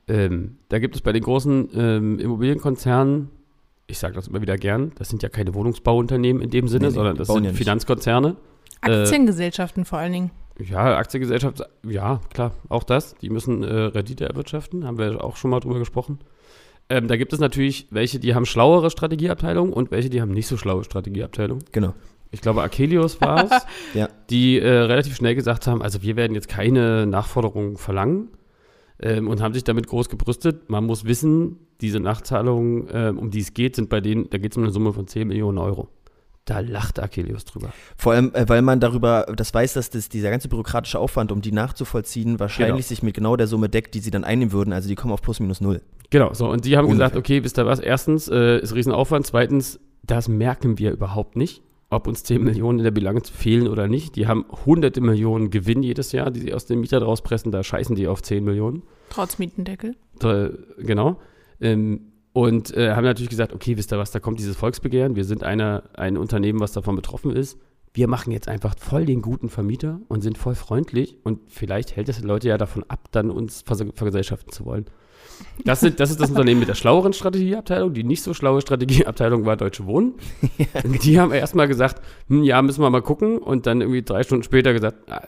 [0.08, 3.30] Ähm, da gibt es bei den großen ähm, Immobilienkonzernen,
[3.88, 6.90] ich sage das immer wieder gern, das sind ja keine Wohnungsbauunternehmen in dem Sinne, Nee,
[6.90, 7.54] nee, sondern das sind ja.
[7.54, 8.36] Finanzkonzerne.
[8.82, 10.32] Aktiengesellschaften vor allen Dingen.
[10.60, 13.16] Ja, Aktiengesellschaft, ja, klar, auch das.
[13.16, 16.20] Die müssen äh, Rendite erwirtschaften, haben wir auch schon mal drüber gesprochen.
[16.90, 20.48] Ähm, da gibt es natürlich welche, die haben schlauere Strategieabteilungen und welche, die haben nicht
[20.48, 21.66] so schlaue Strategieabteilungen.
[21.72, 21.94] Genau.
[22.32, 24.10] Ich glaube, Akelius war es, Ja.
[24.30, 28.30] die äh, relativ schnell gesagt haben, also wir werden jetzt keine Nachforderungen verlangen
[29.02, 30.70] ähm, und haben sich damit groß gebrüstet.
[30.70, 34.52] Man muss wissen, diese Nachzahlungen, ähm, um die es geht, sind bei denen, da geht
[34.52, 35.88] es um eine Summe von 10 Millionen Euro.
[36.46, 37.74] Da lacht Akelius drüber.
[37.98, 41.42] Vor allem, äh, weil man darüber, das weiß, dass das, dieser ganze bürokratische Aufwand, um
[41.42, 42.88] die nachzuvollziehen, wahrscheinlich Genau.
[42.88, 44.72] sich mit genau der Summe deckt, die sie dann einnehmen würden.
[44.74, 45.82] Also die kommen auf plus minus null.
[46.10, 46.50] Genau, so.
[46.50, 47.08] Und die haben Ungefähr.
[47.10, 47.80] gesagt, okay, wisst ihr was?
[47.82, 49.26] Erstens, äh, ist Riesenaufwand.
[49.28, 53.88] Zweitens, das merken wir überhaupt nicht, ob uns 10 Millionen in der Bilanz fehlen oder
[53.88, 54.16] nicht.
[54.16, 57.52] Die haben hunderte Millionen Gewinn jedes Jahr, die sie aus den Mietern rauspressen.
[57.52, 58.84] Da scheißen die auf 10 Millionen.
[59.10, 59.96] Trotz Mietendeckel.
[60.20, 61.20] Da, genau.
[61.62, 65.16] Ähm, und äh, haben natürlich gesagt, okay, wisst ihr was, da kommt dieses Volksbegehren.
[65.16, 67.58] Wir sind eine, ein Unternehmen, was davon betroffen ist.
[67.94, 71.18] Wir machen jetzt einfach voll den guten Vermieter und sind voll freundlich.
[71.24, 74.86] Und vielleicht hält es die Leute ja davon ab, dann uns vergesellschaften zu wollen.
[75.64, 77.94] Das, sind, das ist das Unternehmen mit der schlaueren Strategieabteilung.
[77.94, 80.14] Die nicht so schlaue Strategieabteilung war Deutsche Wohnen.
[81.04, 83.38] Die haben erstmal gesagt, hm, ja, müssen wir mal gucken.
[83.38, 85.22] Und dann irgendwie drei Stunden später gesagt, ah,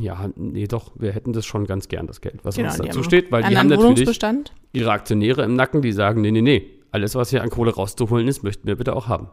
[0.00, 3.02] ja, nee, doch, wir hätten das schon ganz gern, das Geld, was Genau, uns dazu
[3.02, 3.32] steht.
[3.32, 4.18] Weil die haben natürlich
[4.72, 8.28] ihre Aktionäre im Nacken, die sagen, nee, nee, nee, alles, was hier an Kohle rauszuholen
[8.28, 9.28] ist, möchten wir bitte auch haben.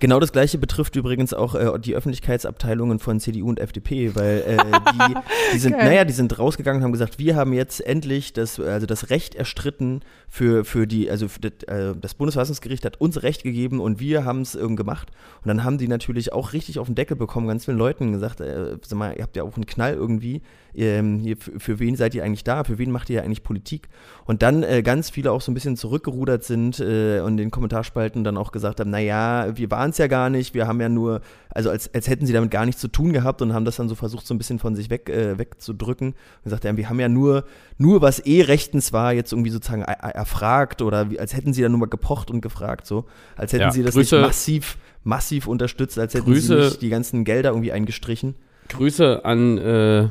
[0.00, 4.56] Genau das gleiche betrifft übrigens auch äh, die Öffentlichkeitsabteilungen von CDU und FDP, weil äh,
[4.92, 5.14] die,
[5.54, 8.86] die sind, naja, die sind rausgegangen und haben gesagt, wir haben jetzt endlich das, also
[8.86, 13.42] das Recht erstritten für, für die, also für das, äh, das Bundesverfassungsgericht hat uns Recht
[13.42, 15.10] gegeben und wir haben es ähm, gemacht.
[15.42, 18.40] Und dann haben die natürlich auch richtig auf den Deckel bekommen, ganz vielen Leuten gesagt,
[18.40, 20.42] äh, sag mal, ihr habt ja auch einen Knall irgendwie,
[20.74, 23.42] ähm, hier, für, für wen seid ihr eigentlich da, für wen macht ihr ja eigentlich
[23.42, 23.88] Politik?
[24.24, 27.50] Und dann äh, ganz viele auch so ein bisschen zurückgerudert sind äh, und in den
[27.50, 30.88] Kommentarspalten dann auch gesagt haben, naja, wir waren es ja gar nicht, wir haben ja
[30.88, 31.20] nur,
[31.56, 33.88] also als, als hätten sie damit gar nichts zu tun gehabt und haben das dann
[33.88, 37.00] so versucht, so ein bisschen von sich weg, äh, wegzudrücken und gesagt, ja, wir haben
[37.00, 37.44] ja nur,
[37.78, 41.52] nur was eh rechtens war, jetzt irgendwie sozusagen er, er- erfragt oder wie, als hätten
[41.52, 44.26] sie da nur mal gepocht und gefragt, so, als hätten Ja, sie das Grüße- nicht
[44.26, 48.36] massiv, massiv unterstützt, als hätten Grüße- sie nicht die ganzen Gelder irgendwie eingestrichen.
[48.68, 50.08] Grüße an äh,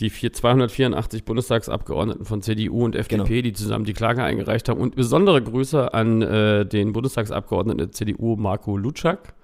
[0.00, 3.42] die vier, 284 Bundestagsabgeordneten von CDU und FDP, Genau.
[3.42, 4.80] die zusammen die Klage eingereicht haben.
[4.80, 9.34] Und besondere Grüße an äh, den Bundestagsabgeordneten der CDU, Marco Lutschak,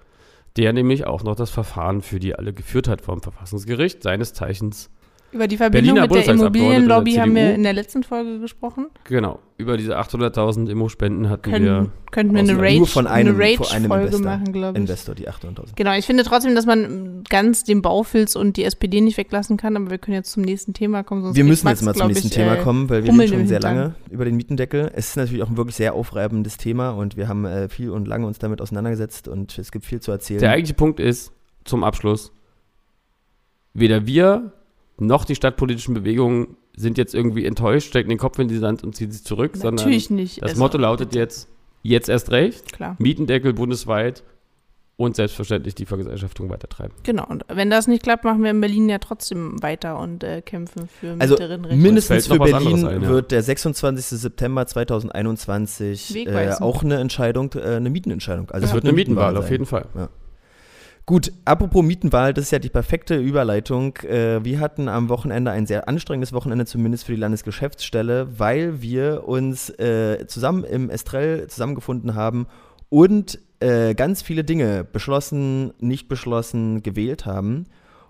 [0.57, 4.89] der nämlich auch noch das Verfahren für die alle geführt hat vom Verfassungsgericht, seines Zeichens
[5.35, 8.87] Über die Verbindung Berliner mit der Immobilienlobby der haben wir in der letzten Folge gesprochen.
[9.03, 11.91] Genau, über diese 800.000 Immo-Spenden hatten Können, wir.
[12.11, 12.57] könnten wir eine.
[12.57, 14.31] Rage, Nur von einem- eine von einem Rage-Folge Investor.
[14.31, 14.81] machen, glaube ich.
[14.81, 15.75] Investor, die 800.000.
[15.75, 19.75] Genau, ich finde trotzdem, dass man ganz den Baufilz und die SPD nicht weglassen kann,
[19.75, 21.21] aber wir können jetzt zum nächsten Thema kommen.
[21.23, 23.27] Sonst Wir müssen Max, jetzt mal zum nächsten ich, Thema äh, kommen, weil wir reden
[23.27, 24.89] schon sehr lange über den Mietendeckel.
[24.95, 28.07] Es ist natürlich auch ein wirklich sehr aufreibendes Thema und wir haben äh, viel und
[28.07, 30.39] lange uns damit auseinandergesetzt und es gibt viel zu erzählen.
[30.39, 31.33] Der eigentliche Punkt ist,
[31.65, 32.31] zum Abschluss,
[33.73, 34.53] weder wir
[34.97, 38.95] noch die stadtpolitischen Bewegungen sind jetzt irgendwie enttäuscht, stecken den Kopf in die Sand und
[38.95, 40.41] ziehen sich zurück, Natürlich sondern nicht.
[40.41, 41.47] das also, Motto lautet jetzt,
[41.83, 42.95] jetzt erst recht, Klar.
[42.99, 44.23] Mietendeckel bundesweit
[44.97, 46.93] und selbstverständlich die Vergesellschaftung weitertreiben.
[47.03, 50.41] Genau, und wenn das nicht klappt, machen wir in Berlin ja trotzdem weiter und äh,
[50.41, 51.81] kämpfen für Also Mieterinnenrechte.
[51.83, 53.09] mindestens für Berlin ein, ja.
[53.09, 54.05] wird der 26.
[54.21, 58.49] September 2021 äh, auch eine Entscheidung, äh, eine Mietenentscheidung.
[58.51, 59.43] Also Es es wird eine Mietenwahl, sein.
[59.43, 59.87] auf jeden Fall.
[61.07, 63.95] Gut, apropos Mietenwahl, das ist ja die perfekte Überleitung.
[63.97, 69.27] Äh, wir hatten am Wochenende ein sehr anstrengendes Wochenende, zumindest für die Landesgeschäftsstelle, weil wir
[69.27, 72.47] uns äh, zusammen im Estrell zusammengefunden haben
[72.89, 77.67] und äh, ganz viele Dinge beschlossen, nicht beschlossen, gewählt haben.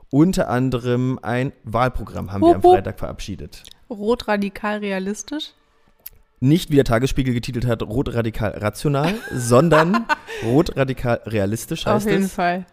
[0.09, 2.61] Unter anderem ein Wahlprogramm haben wir am.
[2.61, 3.63] Freitag verabschiedet.
[3.89, 5.51] Rot radikal realistisch.
[6.39, 10.05] nicht, wie der Tagesspiegel getitelt hat, rot radikal rational, sondern
[10.45, 12.33] rot radikal realistisch heißt Auf jeden es.
[12.33, 12.65] Fall.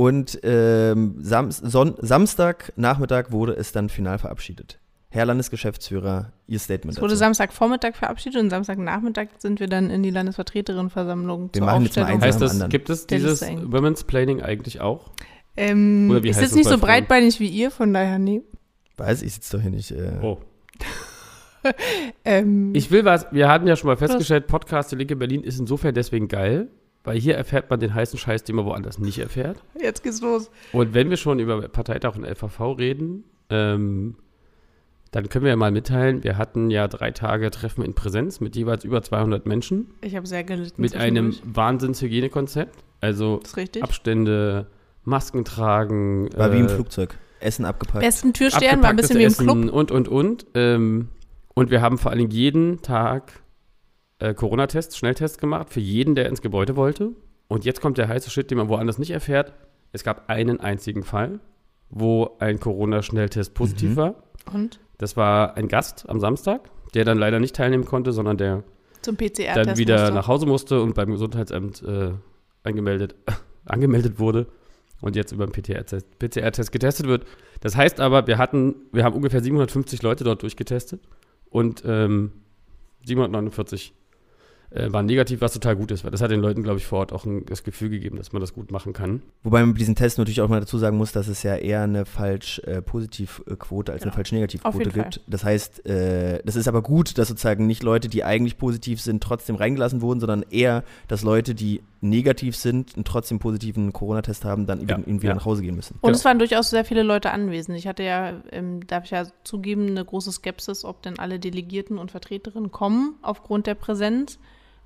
[0.00, 4.78] Und ähm, Sam Son Samstag Nachmittag wurde es dann final verabschiedet.
[5.10, 7.18] Herr Landesgeschäftsführer, Ihr Statement Es wurde dazu.
[7.18, 12.02] Samstagvormittag verabschiedet und Samstagnachmittag sind wir dann in die Landesvertreterinnenversammlung Wir zur machen jetzt mal
[12.04, 12.22] Aufstellung.
[12.22, 13.42] Heißt das, gibt es dieses.
[13.42, 15.10] Women's Planning eigentlich auch?
[15.58, 16.80] Ähm, Oder wie ist heißt jetzt es nicht so Frauen?
[16.88, 18.40] breitbeinig wie ihr, von daher nee.
[18.96, 19.90] Weiß ich sitze doch hier nicht.
[19.90, 20.38] Äh, Oh.
[22.24, 25.60] Ähm, Ich will was, wir hatten ja schon mal festgestellt, Podcast Die Linke Berlin ist
[25.60, 26.68] insofern deswegen geil,
[27.04, 29.58] weil hier erfährt man den heißen Scheiß, den man woanders nicht erfährt.
[29.80, 30.50] jetzt geht's los.
[30.72, 34.16] Und wenn wir schon über Parteitag und LVV reden, ähm,
[35.12, 38.54] dann können wir ja mal mitteilen, wir hatten ja drei Tage Treffen in Präsenz mit
[38.54, 40.80] jeweils über 200 Menschen, Ich habe sehr gelitten.
[40.80, 41.34] mit einem.
[41.42, 42.84] Wahnsinnshygienekonzept.
[43.00, 43.82] Also Das ist richtig.
[43.82, 44.66] Abstände,
[45.04, 46.28] Masken tragen.
[46.36, 47.16] war wie im äh, Flugzeug.
[47.40, 48.04] Essen abgepackt.
[48.04, 49.56] Besten Türstern war ein bisschen wie im abgepacktes Club.
[49.64, 50.46] Essen Und, und, und.
[50.54, 51.08] Ähm,
[51.54, 53.32] und wir haben vor allen Dingen jeden Tag
[54.20, 57.10] äh, Corona-Tests, Schnelltests gemacht, für jeden, der ins Gebäude wollte.
[57.48, 59.52] Und jetzt kommt der heiße Shit, den man woanders nicht erfährt.
[59.92, 61.40] Es gab einen einzigen Fall,
[61.88, 63.96] wo ein Corona-Schnelltest positiv Mhm.
[63.96, 64.14] war.
[64.52, 68.62] Und Das war ein Gast am Samstag, der dann leider nicht teilnehmen konnte, sondern der
[69.02, 69.56] zum PCR-Test.
[69.56, 70.14] dann wieder musste.
[70.14, 72.12] nach Hause musste und beim Gesundheitsamt äh,
[72.62, 73.14] angemeldet,
[73.64, 74.46] angemeldet wurde
[75.00, 77.24] und jetzt über den PCR-Test PCR -Test getestet wird.
[77.62, 81.00] Das heißt aber, wir hatten, wir haben ungefähr 750 Leute dort durchgetestet
[81.48, 82.32] und ähm,
[83.06, 83.94] 749
[84.70, 87.00] äh, waren negativ, was total gut ist, weil das hat den Leuten, glaube ich, vor
[87.00, 89.22] Ort auch ein, das Gefühl gegeben, dass man das gut machen kann.
[89.42, 91.82] Wobei man mit diesen Tests natürlich auch mal dazu sagen muss, dass es ja eher
[91.82, 94.12] eine falsch-positiv-Quote als eine Genau.
[94.12, 95.02] Auf falsch-negativ-Quote jeden Fall.
[95.10, 95.20] gibt.
[95.26, 99.22] Das heißt, äh, das ist aber gut, dass sozusagen nicht Leute, die eigentlich positiv sind,
[99.22, 104.66] trotzdem reingelassen wurden, sondern eher, dass Leute, die negativ sind und trotzdem positiven Corona-Test haben,
[104.66, 105.34] dann Ja, irgendwie ja.
[105.34, 105.94] nach Hause gehen müssen.
[105.94, 106.16] Und Genau.
[106.16, 107.76] es waren durchaus sehr viele Leute anwesend.
[107.76, 111.98] Ich hatte ja, ähm, darf ich ja zugeben, eine große Skepsis, ob denn alle Delegierten
[111.98, 114.38] und Vertreterinnen kommen aufgrund der Präsenz.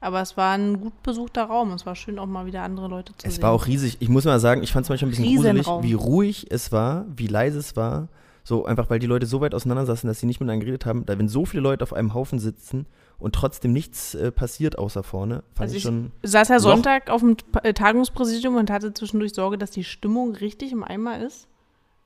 [0.05, 1.73] Aber es war ein gut besuchter Raum.
[1.73, 3.43] Es war schön, auch mal wieder andere Leute zu Es sehen.
[3.43, 3.97] war auch riesig.
[4.01, 7.07] Ich muss mal sagen, ich fand es manchmal ein bisschen gruselig, wie ruhig es war,
[7.17, 8.09] wie leise es war.
[8.47, 11.07] So einfach, weil die Leute so weit auseinander saßen, dass sie nicht miteinander geredet haben.
[11.07, 12.85] Da, wenn so viele Leute auf einem Haufen sitzen
[13.19, 16.13] und trotzdem nichts äh, passiert außer vorne, fand Also ich ich- schon.
[16.23, 20.73] saß ja Sonntag auf dem äh, Tagungspräsidium und hatte zwischendurch Sorge, dass die Stimmung richtig
[20.73, 21.49] im Eimer ist.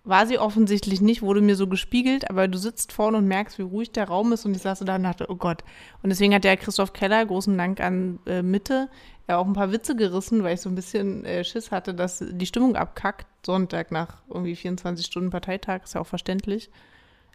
[0.09, 3.63] War sie offensichtlich nicht, wurde mir so gespiegelt, aber du sitzt vorne und merkst, wie
[3.63, 5.63] ruhig der Raum ist und ich saß da und dachte, oh Gott.
[6.03, 8.89] Und deswegen hat der Christoph Keller, großen Dank an äh, Mitte,
[9.29, 12.25] ja auch ein paar Witze gerissen, weil ich so ein bisschen äh, Schiss hatte, dass
[12.27, 13.27] die Stimmung abkackt.
[13.45, 16.71] Sonntag nach irgendwie 24 Stunden Parteitag, ist ja auch verständlich.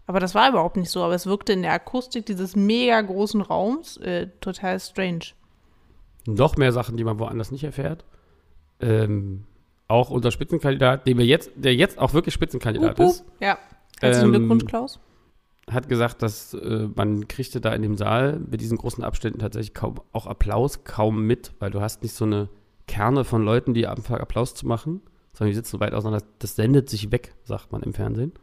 [0.07, 3.41] Aber das war überhaupt nicht so, aber es wirkte in der Akustik dieses mega großen
[3.41, 5.25] Raums äh, total strange.
[6.25, 8.03] Noch mehr Sachen, die man woanders nicht erfährt.
[8.79, 9.43] Ähm,
[9.93, 13.11] auch unser Spitzenkandidat, den wir jetzt, der jetzt auch wirklich Spitzenkandidat Hup, hup.
[13.11, 13.57] ist, Ja.
[14.01, 14.99] Herzlichen Ähm, Glückwunsch, Klaus.
[15.71, 19.73] hat gesagt, dass äh, man kriegte da in dem Saal mit diesen großen Abständen tatsächlich
[19.73, 22.49] kaum, auch Applaus kaum mit, weil du hast nicht so eine
[22.87, 26.55] Kerne von Leuten, die anfangen Applaus zu machen, sondern die sitzen so weit auseinander, das
[26.55, 28.33] sendet sich weg, sagt man im Fernsehen.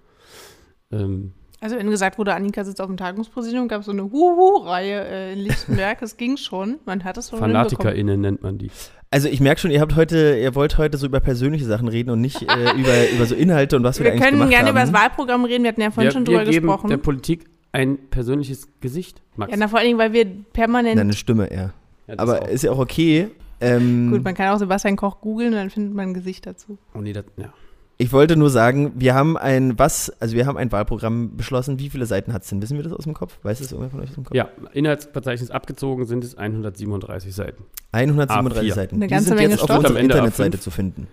[0.93, 5.05] Ähm, Also wenn gesagt wurde, Annika sitzt auf dem Tagungspräsidium, gab es so eine Huhu-Reihe
[5.05, 6.01] äh, in Lichtenberg.
[6.03, 6.79] Es ging schon.
[6.87, 7.39] Man hat es schon.
[7.39, 8.71] FanatikerInnen nennt man die.
[9.13, 12.11] Also ich merke schon, ihr habt heute, ihr wollt heute so über persönliche Sachen reden
[12.11, 12.45] und nicht äh,
[12.79, 14.77] über, über so Inhalte und was wir, Wir eigentlich können gemacht gerne haben.
[14.77, 15.65] über das Wahlprogramm reden.
[15.65, 17.03] Wir hatten ja vorhin Wir, schon wir drüber geben der gesprochen.
[17.03, 19.51] Politik ein persönliches Gesicht, Max.
[19.51, 20.99] Ja, na, vor allen Dingen, weil wir permanent.
[20.99, 21.73] Deine Stimme eher.
[22.07, 22.49] Ja, Aber auch.
[22.49, 23.29] ist ja auch okay.
[23.61, 26.79] Ähm, Gut, man kann auch Sebastian Koch googeln und dann findet man ein Gesicht dazu.
[26.95, 27.53] Oh nee, das, ja.
[28.01, 31.79] Ich wollte nur sagen, wir haben ein was, also wir haben ein Wahlprogramm beschlossen.
[31.79, 32.63] Wie viele Seiten hat es denn?
[32.63, 33.39] Wissen wir das aus dem Kopf?
[33.43, 34.35] Weiß es irgendwer von euch aus dem Kopf?
[34.35, 37.65] ja, Inhaltsverzeichnis abgezogen sind es 137 Seiten.
[37.93, 38.75] 137 A4.
[38.75, 38.95] Seiten.
[38.97, 40.61] Eine Die ganze sind Menge jetzt auf unserer Internetseite A5.
[40.61, 41.09] zu finden.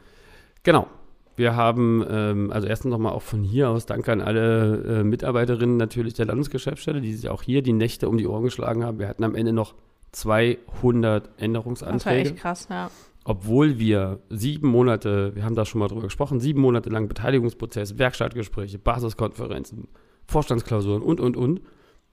[0.63, 0.87] Genau.
[1.35, 5.75] Wir haben, ähm, also erstens nochmal auch von hier aus Danke an alle äh, Mitarbeiterinnen
[5.75, 8.97] natürlich der Landesgeschäftsstelle, die sich auch hier die Nächte um die Ohren geschlagen haben.
[8.97, 9.75] Wir hatten am Ende noch
[10.13, 12.89] 200 Das war Änderungsanträge, echt krass, ja.
[13.29, 17.97] Obwohl wir sieben Monate, wir haben da schon mal drüber gesprochen, sieben Monate lang Beteiligungsprozess,
[17.97, 19.89] Werkstattgespräche, Basiskonferenzen,
[20.27, 21.61] Vorstandsklausuren und, und, und.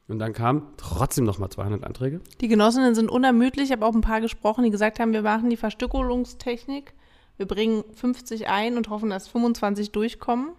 [0.09, 2.21] Und dann kamen trotzdem nochmal 200 Anträge.
[2.41, 3.67] Die Genossinnen sind unermüdlich.
[3.67, 6.93] Ich habe auch ein paar gesprochen, die gesagt haben, wir machen die Verstückelungstechnik.
[7.37, 10.51] Wir bringen 50 ein und hoffen, dass 25 durchkommen.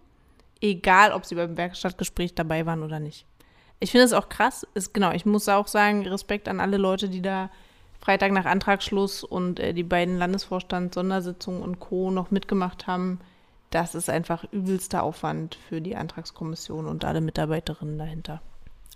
[0.61, 3.25] Egal, ob sie beim Werkstattgespräch dabei waren oder nicht.
[3.81, 4.65] Ich finde es auch krass.
[4.73, 7.51] Ist, genau, ich muss auch sagen, Respekt an alle Leute, die da
[8.05, 12.11] Freitag nach Antragsschluss und äh, die beiden Landesvorstand-Sondersitzungen und Co.
[12.11, 13.19] noch mitgemacht haben.
[13.71, 18.43] Das ist einfach übelster Aufwand für die Antragskommission und alle Mitarbeiterinnen dahinter.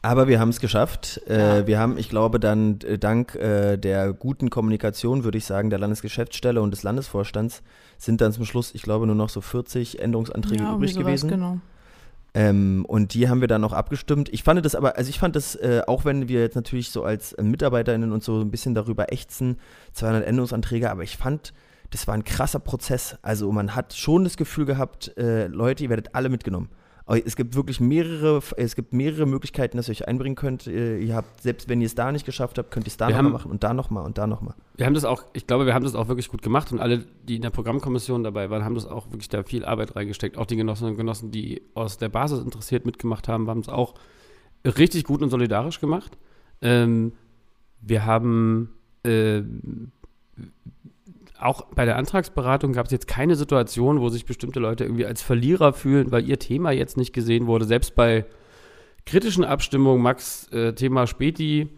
[0.04, 1.22] Aber wir haben es geschafft.
[1.28, 1.68] Äh, Ja.
[1.68, 5.80] Wir haben, ich glaube, dann äh, dank äh, der guten Kommunikation, würde ich sagen, der
[5.80, 7.64] Landesgeschäftsstelle und des Landesvorstands
[7.98, 11.30] sind dann zum Schluss, ich glaube, nur noch so 40 Änderungsanträge irgendwie übrig gewesen.
[11.30, 11.58] Genau.
[12.34, 14.30] Ähm, und die haben wir dann auch abgestimmt.
[14.30, 17.04] Ich fand das aber, also ich fand das, äh, auch wenn wir jetzt natürlich so
[17.04, 19.58] als äh, MitarbeiterInnen und so ein bisschen darüber ächzen,
[19.94, 21.54] 200 Änderungsanträge, aber ich fand,
[21.90, 23.18] das war ein krasser Prozess.
[23.24, 26.70] Also man hat schon das Gefühl gehabt, äh, Leute, ihr werdet alle mitgenommen.
[27.10, 30.68] Aber es gibt wirklich mehrere, es gibt mehrere Möglichkeiten, dass ihr euch einbringen könnt.
[30.68, 33.10] Äh, ihr habt, selbst wenn ihr es da nicht geschafft habt, könnt ihr es da
[33.10, 34.54] nochmal machen und da nochmal und da nochmal.
[34.78, 37.04] Wir haben das auch, ich glaube, wir haben das auch wirklich gut gemacht und alle,
[37.24, 40.38] die in der Programmkommission dabei waren, haben das auch wirklich da viel Arbeit reingesteckt.
[40.38, 43.96] Auch die Genossinnen und Genossen, die aus der Basis interessiert mitgemacht haben, haben es auch
[44.64, 46.16] richtig gut und solidarisch gemacht.
[46.62, 47.14] Ähm,
[47.82, 48.70] wir haben
[49.04, 49.92] ähm,
[51.42, 55.22] auch bei der Antragsberatung gab es jetzt keine Situation, wo sich bestimmte Leute irgendwie als
[55.22, 57.66] Verlierer fühlen, weil ihr Thema jetzt nicht gesehen wurde.
[57.66, 58.26] Selbst bei
[59.06, 61.70] kritischen Abstimmungen, Max, äh, Thema Späti,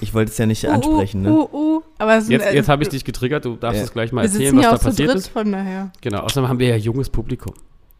[0.00, 1.32] Ich wollte es ja nicht Uh, ansprechen, uh, ne?
[1.36, 1.82] uh, uh.
[1.98, 3.84] Aber Jetzt, äh, jetzt habe ich dich getriggert, du darfst Ja.
[3.84, 5.28] es gleich mal wir erzählen, was da passiert dritt, ist.
[5.28, 5.92] von daher.
[6.00, 7.54] Genau, außerdem haben wir ja junges Publikum,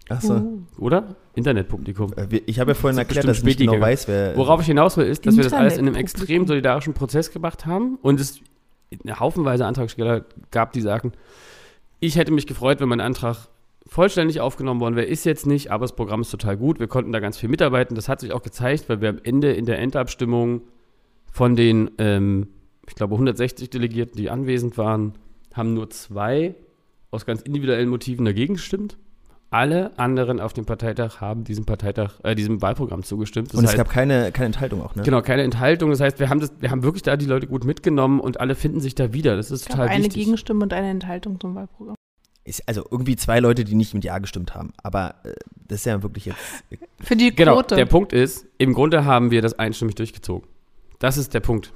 [0.09, 0.35] Achso.
[0.37, 0.59] Uh.
[0.79, 1.15] oder?
[1.35, 2.13] Internetpublikum.
[2.17, 4.37] Äh, Ich habe ja vorhin Das erklärt, dass ich nicht genau weiß, wer.
[4.37, 7.65] Worauf ich hinaus will, ist, dass wir das alles in einem extrem solidarischen Prozess gemacht
[7.67, 8.41] haben und es
[9.19, 11.13] haufenweise Antragsteller gab, die sagten,
[12.01, 13.49] ich hätte mich gefreut, wenn mein Antrag
[13.87, 15.07] vollständig aufgenommen worden wäre.
[15.07, 16.81] Ist jetzt nicht, aber das Programm ist total gut.
[16.81, 17.95] Wir konnten da ganz viel mitarbeiten.
[17.95, 20.63] Das hat sich auch gezeigt, weil wir am Ende in der Endabstimmung
[21.31, 22.49] von den, ähm,
[22.89, 25.15] ich glaube, 160 Delegierten, die anwesend waren,
[25.55, 26.55] haben nur zwei
[27.11, 28.97] aus ganz individuellen Motiven dagegen gestimmt.
[29.53, 33.49] Alle anderen auf dem Parteitag haben diesem Parteitag, äh, diesem Wahlprogramm zugestimmt.
[33.53, 35.03] Das und es heißt, gab keine, keine Enthaltung auch, ne?
[35.03, 35.91] Genau, keine Enthaltung.
[35.91, 38.55] Das heißt, wir haben, das, wir haben wirklich da die Leute gut mitgenommen und alle
[38.55, 39.37] finden sich da wieder.
[39.37, 40.25] Das ist Es gab total eine wichtig.
[40.25, 41.95] Gegenstimme und eine Enthaltung zum Wahlprogramm.
[42.45, 44.73] Ist also irgendwie zwei Leute, die nicht mit Ja gestimmt haben.
[44.83, 45.35] Aber äh,
[45.69, 46.39] das ist ja wirklich jetzt.
[47.01, 47.77] Für die Genau, Quote.
[47.77, 50.49] der Punkt ist, im Grunde haben wir das einstimmig durchgezogen.
[50.99, 51.73] Das ist der Punkt.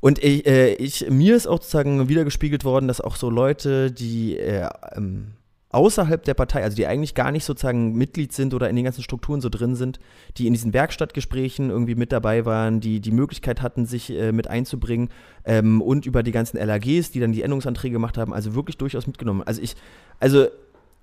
[0.00, 4.38] Und ich, äh, ich, mir ist auch sozusagen wiedergespiegelt worden, dass auch so Leute, die
[4.38, 5.32] äh, ähm,
[5.70, 9.02] außerhalb der Partei, also die eigentlich gar nicht sozusagen Mitglied sind oder in den ganzen
[9.02, 10.00] Strukturen so drin sind,
[10.36, 14.48] die in diesen Werkstattgesprächen irgendwie mit dabei waren, die die Möglichkeit hatten, sich äh, mit
[14.48, 15.10] einzubringen
[15.44, 19.06] ähm, und über die ganzen LAGs, die dann die Änderungsanträge gemacht haben, also wirklich durchaus
[19.06, 19.42] mitgenommen.
[19.42, 19.76] Also ich,
[20.20, 20.46] also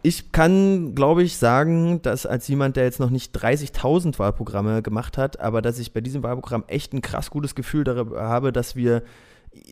[0.02, 5.18] ich kann, glaube ich, sagen, dass als jemand, der jetzt noch nicht 30.000 Wahlprogramme gemacht
[5.18, 8.76] hat, aber dass ich bei diesem Wahlprogramm echt ein krass gutes Gefühl darüber habe, dass
[8.76, 9.04] wir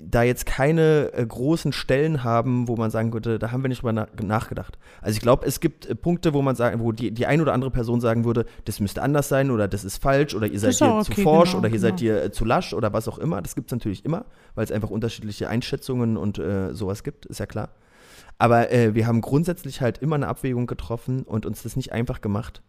[0.03, 3.81] da jetzt keine äh, großen Stellen haben, wo man sagen könnte, da haben wir nicht
[3.81, 4.77] drüber na nachgedacht.
[5.01, 7.53] Also ich glaube, es gibt äh, Punkte, wo man sagen, wo die, die eine oder
[7.53, 10.75] andere Person sagen würde, das müsste anders sein oder das ist falsch oder ihr seid
[10.75, 11.89] hier auch zu okay, forsch genau, oder hier genau.
[11.89, 13.41] seid ihr äh, zu lasch oder was auch immer.
[13.41, 14.25] Das gibt es natürlich immer,
[14.55, 17.69] weil es einfach unterschiedliche Einschätzungen und äh, sowas gibt, ist ja klar.
[18.37, 22.21] Aber äh, wir haben grundsätzlich halt immer eine Abwägung getroffen und uns das nicht einfach
[22.21, 22.61] gemacht.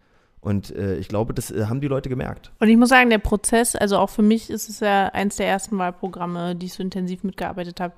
[0.45, 2.53] Und äh, ich glaube, das äh, haben die Leute gemerkt.
[2.61, 5.49] Und ich muss sagen, der Prozess, also auch für mich ist es ja eins der
[5.49, 7.95] ersten Wahlprogramme, die ich so intensiv mitgearbeitet habe.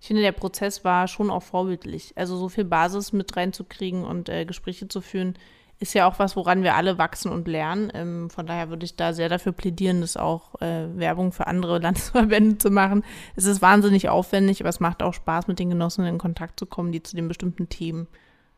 [0.00, 2.14] Ich finde, der Prozess war schon auch vorbildlich.
[2.16, 5.34] Also so viel Basis mit reinzukriegen und äh, Gespräche zu führen,
[5.78, 7.92] ist ja auch was, woran wir alle wachsen und lernen.
[7.92, 11.78] Ähm, von daher würde ich da sehr dafür plädieren, das auch äh, Werbung für andere
[11.82, 13.04] Landesverbände zu machen.
[13.36, 16.64] Es ist wahnsinnig aufwendig, aber es macht auch Spaß, mit den Genossen in Kontakt zu
[16.64, 18.08] kommen, die zu den bestimmten Themen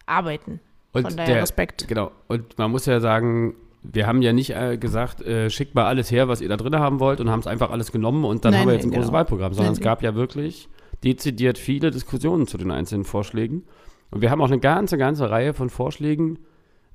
[0.06, 0.60] arbeiten.
[0.92, 1.88] Und Von daher der, Respekt.
[1.88, 2.12] Genau.
[2.28, 6.10] Und man muss ja sagen, wir haben ja nicht äh, gesagt, äh, schickt mal alles
[6.10, 8.52] her, was ihr da drin haben wollt und haben es einfach alles genommen und dann
[8.52, 9.18] Nein, haben wir nein, jetzt ein großes genau.
[9.18, 10.68] Wahlprogramm, sondern Nein, es gab ja wirklich
[11.02, 13.64] dezidiert viele Diskussionen zu den einzelnen Vorschlägen.
[14.10, 16.38] Und wir haben auch eine ganze, ganze Reihe von Vorschlägen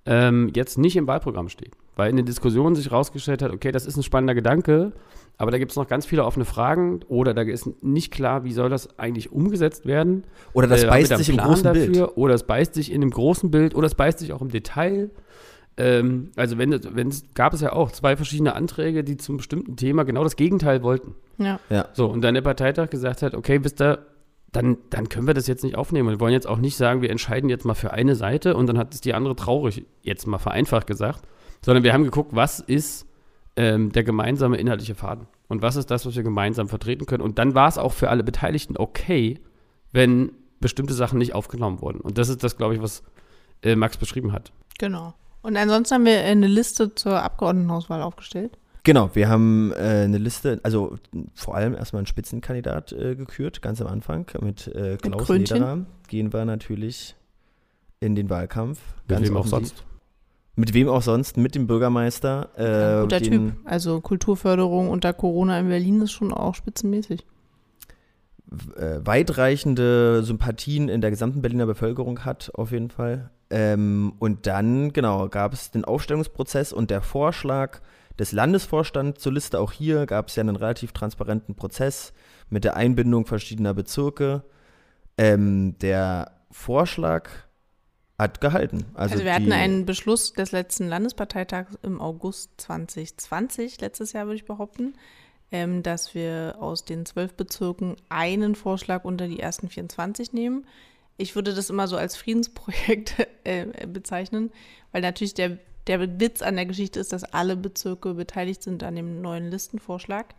[0.06, 1.72] ähm, jetzt nicht im Wahlprogramm stehen.
[1.98, 4.94] Weil in den Diskussionen sich rausgestellt hat, okay, das ist ein spannender Gedanke,
[5.38, 8.54] aber da gibt es noch ganz viele offene Fragen oder da ist nicht klar, wie
[8.54, 10.24] soll das eigentlich umgesetzt werden.
[10.54, 11.96] Oder das Äh, beißt sich im großen Bild.
[12.16, 15.10] Oder es beißt sich in dem großen Bild oder es beißt sich auch im Detail.
[15.80, 19.38] Ähm, also wenn, es- wenn es gab es ja auch zwei verschiedene Anträge, die zum
[19.38, 21.14] bestimmten Thema genau das Gegenteil wollten.
[21.70, 21.88] Ja.
[21.94, 24.00] So, und dann der Parteitag gesagt hat, okay, wisst ihr,
[24.52, 26.10] dann, dann können wir das jetzt nicht aufnehmen.
[26.10, 28.78] Wir wollen jetzt auch nicht sagen, wir entscheiden jetzt mal für eine Seite und dann
[28.78, 31.28] hat es die andere traurig, jetzt mal vereinfacht gesagt,
[31.62, 33.08] sondern wir haben geguckt, was ist
[33.56, 37.24] ähm, der gemeinsame inhaltliche Faden und was ist das, was wir gemeinsam vertreten können.
[37.24, 39.40] Und dann war es auch für alle Beteiligten okay,
[39.92, 42.00] wenn bestimmte Sachen nicht aufgenommen wurden.
[42.00, 43.04] Und das ist das, glaube ich, was
[43.64, 44.52] äh, Max beschrieben hat.
[44.80, 45.14] Genau.
[45.42, 48.58] Und ansonsten haben wir eine Liste zur Abgeordnetenhauswahl aufgestellt.
[48.84, 50.96] Genau, wir haben äh, eine Liste, also
[51.34, 54.28] vor allem erstmal einen Spitzenkandidat äh, gekürt, ganz am Anfang.
[54.42, 55.58] Mit äh, Klaus Krönchen.
[55.58, 57.16] Lederer gehen wir natürlich
[58.00, 58.80] in den Wahlkampf.
[59.08, 59.84] Mit wem auch sonst.
[60.60, 62.50] Mit wem auch sonst, mit dem Bürgermeister.
[62.58, 63.54] Äh, Guter Typ.
[63.64, 67.26] Also Kulturförderung unter Corona in Berlin ist schon auch spitzenmäßig.
[68.76, 73.30] äh, weitreichende Sympathien in der gesamten Berliner Bevölkerung hat, auf jeden Fall.
[73.50, 77.80] Ähm, und dann, genau, gab es den Aufstellungsprozess und der Vorschlag
[78.20, 79.60] des Landesvorstands zur Liste.
[79.60, 82.14] Auch hier gab es ja einen relativ transparenten Prozess
[82.50, 84.44] mit der Einbindung verschiedener Bezirke.
[85.18, 87.30] Ähm, der Vorschlag
[88.18, 88.86] hat gehalten.
[88.94, 94.38] Also, Also, wir hatten einen Beschluss des letzten Landesparteitags im August 2020, letztes Jahr würde
[94.38, 94.96] ich behaupten,
[95.52, 100.66] ähm, dass wir aus den zwölf Bezirken einen Vorschlag unter die ersten 24 nehmen.
[101.18, 104.52] Ich würde das immer so als Friedensprojekt äh, bezeichnen,
[104.92, 105.58] weil natürlich der,
[105.88, 110.36] der Witz an der Geschichte ist, dass alle Bezirke beteiligt sind an dem neuen Listenvorschlag.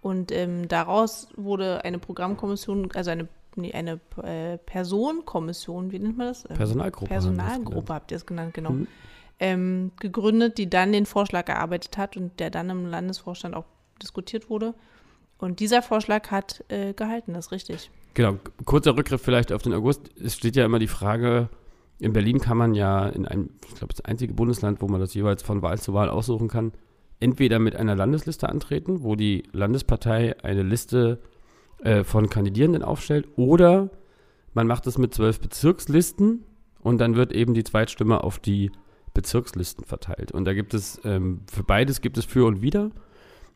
[0.00, 6.28] Und ähm, daraus wurde eine Programmkommission, also eine, nee, eine äh, Personenkommission, wie nennt man
[6.28, 6.48] das?
[6.48, 8.70] Ähm, Personalgruppe Personalgruppe habt ihr es genannt, genau.
[8.70, 8.86] Mhm.
[9.38, 13.64] Ähm, gegründet, die dann den Vorschlag erarbeitet hat und der dann im Landesvorstand auch
[14.02, 14.74] diskutiert wurde.
[15.38, 17.90] Und dieser Vorschlag hat äh, gehalten, das ist richtig.
[18.12, 18.36] Genau,
[18.66, 20.10] kurzer Rückgriff vielleicht auf den August.
[20.22, 21.48] Es steht ja immer die Frage,
[21.98, 25.14] in Berlin kann man ja in einem, ich glaube, das einzige Bundesland, wo man das
[25.14, 26.72] jeweils von Wahl zu Wahl aussuchen kann,
[27.20, 31.20] entweder mit einer Landesliste antreten, wo die Landespartei eine Liste
[31.82, 33.90] äh, von Kandidierenden aufstellt, oder
[34.54, 36.44] man macht es mit zwölf Bezirkslisten
[36.80, 38.70] und dann wird eben die Zweitstimme auf die
[39.14, 40.32] Bezirkslisten verteilt.
[40.32, 42.90] Und da gibt es, ähm, für beides gibt es für und wider.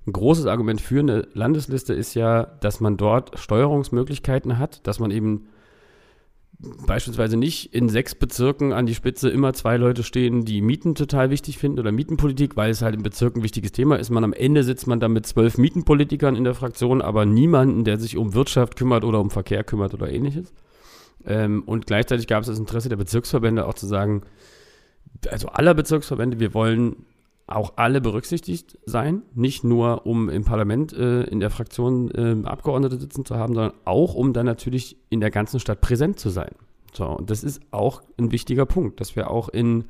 [0.07, 5.11] Ein großes Argument für eine Landesliste ist ja, dass man dort Steuerungsmöglichkeiten hat, dass man
[5.11, 5.47] eben
[6.87, 11.31] beispielsweise nicht in sechs Bezirken an die Spitze immer zwei Leute stehen, die Mieten total
[11.31, 14.11] wichtig finden oder Mietenpolitik, weil es halt im Bezirk ein wichtiges Thema ist.
[14.11, 17.99] Man am Ende sitzt man dann mit zwölf Mietenpolitikern in der Fraktion, aber niemanden, der
[17.99, 20.53] sich um Wirtschaft kümmert oder um Verkehr kümmert oder ähnliches.
[21.27, 24.23] Ähm, und gleichzeitig gab es das Interesse der Bezirksverbände auch zu sagen,
[25.31, 27.07] also aller Bezirksverbände, wir wollen
[27.47, 32.99] auch alle berücksichtigt sein, nicht nur um im Parlament äh, in der Fraktion äh, Abgeordnete
[32.99, 36.53] sitzen zu haben, sondern auch um dann natürlich in der ganzen Stadt präsent zu sein.
[36.93, 39.85] So, und das ist auch ein wichtiger Punkt, dass wir auch in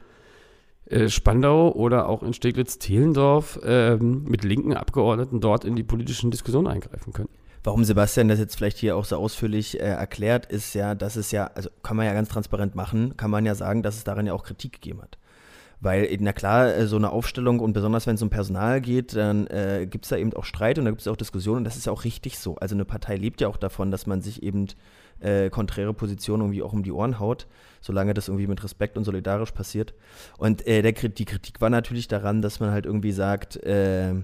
[0.86, 6.66] äh, Spandau oder auch in Steglitz-Zehlendorf ähm, mit linken Abgeordneten dort in die politischen Diskussionen
[6.66, 7.28] eingreifen können.
[7.62, 11.30] Warum Sebastian das jetzt vielleicht hier auch so ausführlich äh, erklärt, ist ja, dass es
[11.30, 14.26] ja, also kann man ja ganz transparent machen, kann man ja sagen, dass es daran
[14.26, 15.16] ja auch Kritik gegeben hat.
[15.84, 19.14] Weil, äh, na klar, äh, so eine Aufstellung und besonders wenn es um Personal geht,
[19.14, 21.64] dann äh, gibt es da eben auch Streit und da gibt es auch Diskussionen und
[21.64, 22.56] das ist ja auch richtig so.
[22.56, 24.66] Also eine Partei lebt ja auch davon, dass man sich eben
[25.20, 27.46] äh, konträre Positionen irgendwie auch um die Ohren haut,
[27.82, 29.92] solange das irgendwie mit Respekt und solidarisch passiert.
[30.38, 34.14] Und äh, der, die Kritik war natürlich daran, dass man halt irgendwie sagt, äh,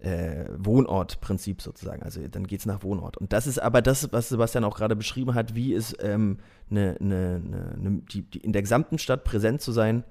[0.00, 2.02] äh, Wohnortprinzip sozusagen.
[2.04, 3.18] Also dann geht es nach Wohnort.
[3.18, 6.38] Und das ist aber das, was Sebastian auch gerade beschrieben hat, wie es ähm,
[6.70, 10.04] ne, ne, ne, ne, die, die in der gesamten Stadt präsent zu sein,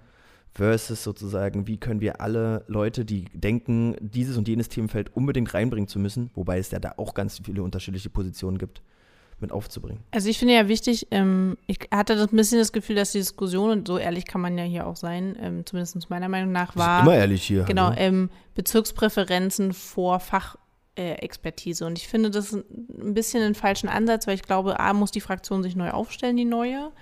[0.56, 5.88] versus sozusagen, wie können wir alle Leute, die denken, dieses und jenes Themenfeld unbedingt reinbringen
[5.88, 8.82] zu müssen, wobei es ja da auch ganz viele unterschiedliche Positionen gibt,
[9.42, 10.02] mit aufzubringen.
[10.12, 13.18] Also ich finde ja wichtig, ähm, ich hatte das ein bisschen das Gefühl, dass die
[13.18, 16.74] Diskussion, und so ehrlich kann man ja hier auch sein, ähm, zumindest meiner Meinung nach,
[16.78, 17.64] war immer ehrlich hier.
[17.64, 21.86] genau ähm, Bezirkspräferenzen vor Fachexpertise.
[21.86, 25.20] und ich finde das ein bisschen einen falschen Ansatz, weil ich glaube, A, muss die
[25.20, 26.94] Fraktion sich neu aufstellen, die neue.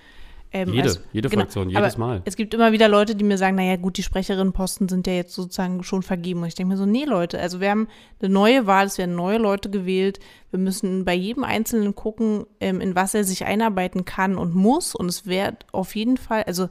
[0.56, 2.22] Ähm, Jede, also- jede genau, Fraktion, jedes Mal.
[2.26, 5.34] Es gibt immer wieder Leute, die mir sagen, naja gut, die Sprecherinnenposten sind ja jetzt
[5.34, 6.42] sozusagen schon vergeben.
[6.42, 7.88] Und ich denke mir so, nee Leute, also wir haben
[8.22, 10.20] eine neue Wahl, es werden neue Leute gewählt.
[10.52, 14.94] Wir müssen bei jedem Einzelnen gucken, ähm, in was er sich einarbeiten kann und muss.
[14.94, 16.70] Und es wird auf jeden Fall, also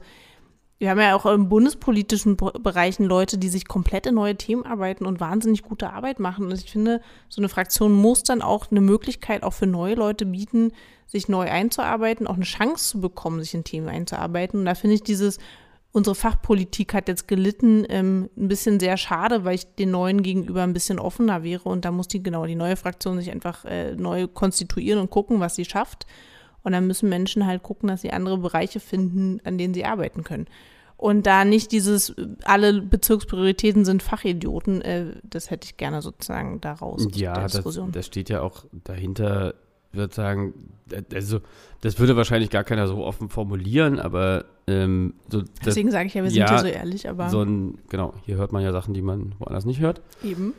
[0.83, 4.65] wir haben ja auch im bundespolitischen Be- Bereichen Leute, die sich komplett in neue Themen
[4.65, 6.47] arbeiten und wahnsinnig gute Arbeit machen.
[6.47, 10.25] Und ich finde, so eine Fraktion muss dann auch eine Möglichkeit auch für neue Leute
[10.25, 10.73] bieten,
[11.07, 14.59] sich neu einzuarbeiten, auch eine Chance zu bekommen, sich in Themen einzuarbeiten.
[14.59, 15.39] Und da finde ich dieses,
[15.93, 20.63] unsere Fachpolitik hat jetzt gelitten, ähm, ein bisschen sehr schade, weil ich den Neuen gegenüber
[20.63, 21.69] ein bisschen offener wäre.
[21.69, 25.39] Und da muss die, genau, die neue Fraktion sich einfach äh, neu konstituieren und gucken,
[25.39, 26.05] was sie schafft.
[26.61, 30.25] Und dann müssen Menschen halt gucken, dass sie andere Bereiche finden, an denen sie arbeiten
[30.25, 30.47] können.
[31.03, 37.05] Und da nicht dieses, alle Bezirksprioritäten sind Fachidioten, äh, das hätte ich gerne sozusagen daraus
[37.05, 37.91] aus Ja, der das, Diskussion.
[37.91, 39.53] das steht ja auch dahinter,
[39.91, 40.53] würde sagen,
[41.13, 41.41] also
[41.81, 46.23] das würde wahrscheinlich gar keiner so offen formulieren, aber ähm, so, Deswegen sage ich ja,
[46.23, 48.93] wir sind ja, ja so ehrlich, aber so ein, genau, hier hört man ja Sachen,
[48.93, 50.01] die man woanders nicht hört.
[50.23, 50.53] eben.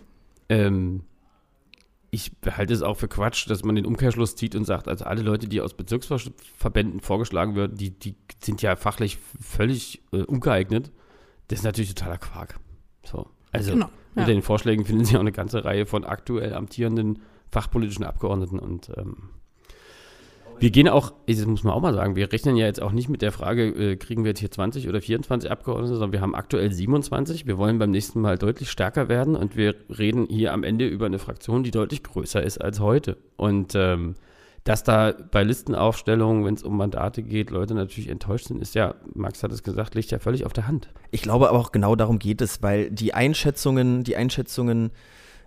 [0.50, 1.00] Ähm,
[2.14, 5.22] ich halte es auch für Quatsch, dass man den Umkehrschluss zieht und sagt, also alle
[5.22, 10.92] Leute, die aus Bezirksverbänden vorgeschlagen werden, die, die sind ja fachlich völlig äh, ungeeignet.
[11.48, 12.60] Das ist natürlich totaler Quark.
[13.04, 13.26] So.
[13.52, 13.90] Also Genau.
[14.14, 14.24] Ja.
[14.24, 17.18] den Vorschlägen finden Sie auch eine ganze Reihe von aktuell amtierenden
[17.50, 19.30] fachpolitischen Abgeordneten und ähm,
[20.58, 23.08] wir gehen auch, das muss man auch mal sagen, wir rechnen ja jetzt auch nicht
[23.08, 26.34] mit der Frage, äh, kriegen wir jetzt hier 20 oder 24 Abgeordnete, sondern wir haben
[26.34, 27.46] aktuell 27.
[27.46, 31.06] Wir wollen beim nächsten Mal deutlich stärker werden und wir reden hier am Ende über
[31.06, 33.16] eine Fraktion, die deutlich größer ist als heute.
[33.36, 34.14] Und ähm,
[34.64, 38.94] dass da bei Listenaufstellungen, wenn es um Mandate geht, Leute natürlich enttäuscht sind, ist ja,
[39.12, 40.88] Max hat es gesagt, liegt ja völlig auf der Hand.
[41.10, 44.90] Ich glaube aber auch genau darum geht es, weil die Einschätzungen, die Einschätzungen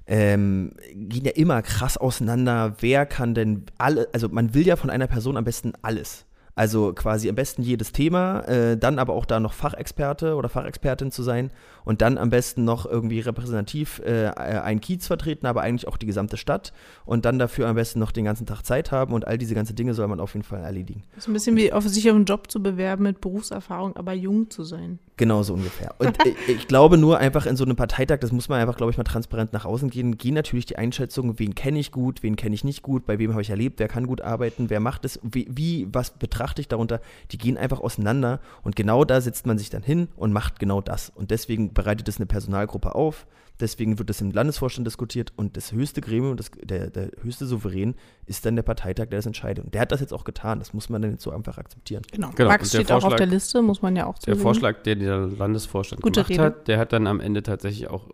[0.07, 2.75] ähm, gehen ja immer krass auseinander.
[2.79, 6.25] Wer kann denn alle, also man will ja von einer Person am besten alles.
[6.57, 11.11] Also quasi am besten jedes Thema, äh, dann aber auch da noch Fachexperte oder Fachexpertin
[11.11, 11.51] zu sein
[11.85, 16.07] und dann am besten noch irgendwie repräsentativ äh, ein Kiez vertreten, aber eigentlich auch die
[16.07, 16.73] gesamte Stadt
[17.05, 19.75] und dann dafür am besten noch den ganzen Tag Zeit haben und all diese ganzen
[19.75, 21.03] Dinge soll man auf jeden Fall erledigen.
[21.13, 24.13] Das ist ein bisschen wie auf sich auf einen Job zu bewerben mit Berufserfahrung, aber
[24.13, 24.97] jung zu sein.
[25.17, 25.93] Genau so ungefähr.
[25.99, 28.91] Und ich, ich glaube nur einfach in so einem Parteitag, das muss man einfach, glaube
[28.91, 32.35] ich, mal transparent nach außen gehen, gehen natürlich die Einschätzungen, wen kenne ich gut, wen
[32.35, 35.05] kenne ich nicht gut, bei wem habe ich erlebt, wer kann gut arbeiten, wer macht
[35.05, 36.11] es, wie, wie, was
[36.47, 40.07] betrachte ich darunter, die gehen einfach auseinander und genau da setzt man sich dann hin
[40.15, 41.09] und macht genau das.
[41.09, 43.27] Und deswegen bereitet es eine Personalgruppe auf,
[43.59, 47.95] deswegen wird es im Landesvorstand diskutiert und das höchste Gremium, das, der, der höchste Souverän
[48.27, 49.65] ist dann der Parteitag, der das entscheidet.
[49.65, 52.03] Und der hat das jetzt auch getan, das muss man dann jetzt so einfach akzeptieren.
[52.11, 52.29] Genau.
[52.35, 54.39] Genau, Max der steht auch auf Vorschlag- der Liste, muss man ja auch Der zusehen.
[54.41, 56.43] Vorschlag, den der Landesvorstand Gute gemacht Rede.
[56.43, 58.07] hat, der hat dann am Ende tatsächlich auch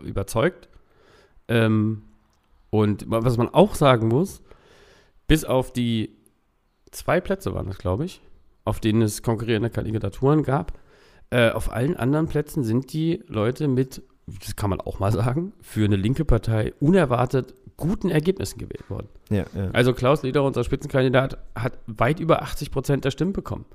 [0.00, 0.68] überzeugt.
[1.48, 2.02] Ähm,
[2.70, 4.42] und wa- was man auch sagen muss,
[5.28, 6.10] bis auf die
[6.96, 8.20] zwei Plätze waren das, glaube ich,
[8.64, 10.72] auf denen es konkurrierende Kandidaturen gab,
[11.30, 15.52] äh, auf allen anderen Plätzen sind die Leute mit, das kann man auch mal sagen,
[15.60, 19.08] für eine linke Partei unerwartet guten Ergebnissen gewählt worden.
[19.30, 19.70] Ja, ja.
[19.72, 23.66] Also Klaus Leder, unser Spitzenkandidat, hat weit über 80 Prozent der Stimmen bekommen.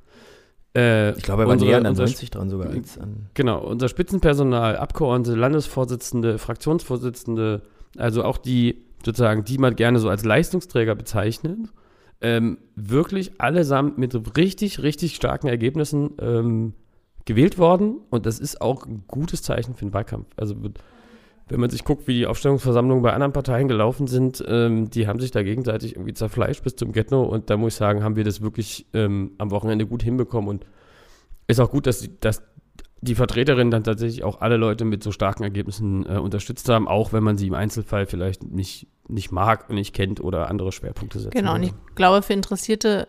[0.75, 3.27] Äh, Ich glaube, er war unsere- näher an der unser 90 dran sogar als an.
[3.33, 7.61] Genau, unser Spitzenpersonal, Abgeordnete, Landesvorsitzende, Fraktionsvorsitzende,
[7.97, 11.57] also auch die sozusagen, die man gerne so als Leistungsträger bezeichnet,
[12.21, 16.73] ähm, wirklich allesamt mit richtig, richtig starken Ergebnissen ähm,
[17.25, 17.97] gewählt worden.
[18.09, 20.27] Und das ist auch ein gutes Zeichen für den Wahlkampf.
[20.37, 20.55] Also
[21.49, 25.19] wenn man sich guckt, wie die Aufstellungsversammlungen bei anderen Parteien gelaufen sind, ähm, die haben
[25.19, 27.23] sich da gegenseitig irgendwie zerfleischt bis zum Ghetto.
[27.23, 30.49] Und da muss ich sagen, haben wir das wirklich ähm, am Wochenende gut hinbekommen.
[30.49, 30.65] Und
[31.47, 32.41] ist auch gut, dass, die- dass
[33.01, 37.13] die Vertreterinnen dann tatsächlich auch alle Leute mit so starken Ergebnissen äh, unterstützt haben, auch
[37.13, 41.19] wenn man sie im Einzelfall vielleicht nicht, nicht mag und nicht kennt oder andere Schwerpunkte
[41.19, 41.33] setzt.
[41.33, 43.07] Genau, und ich glaube, für Interessierte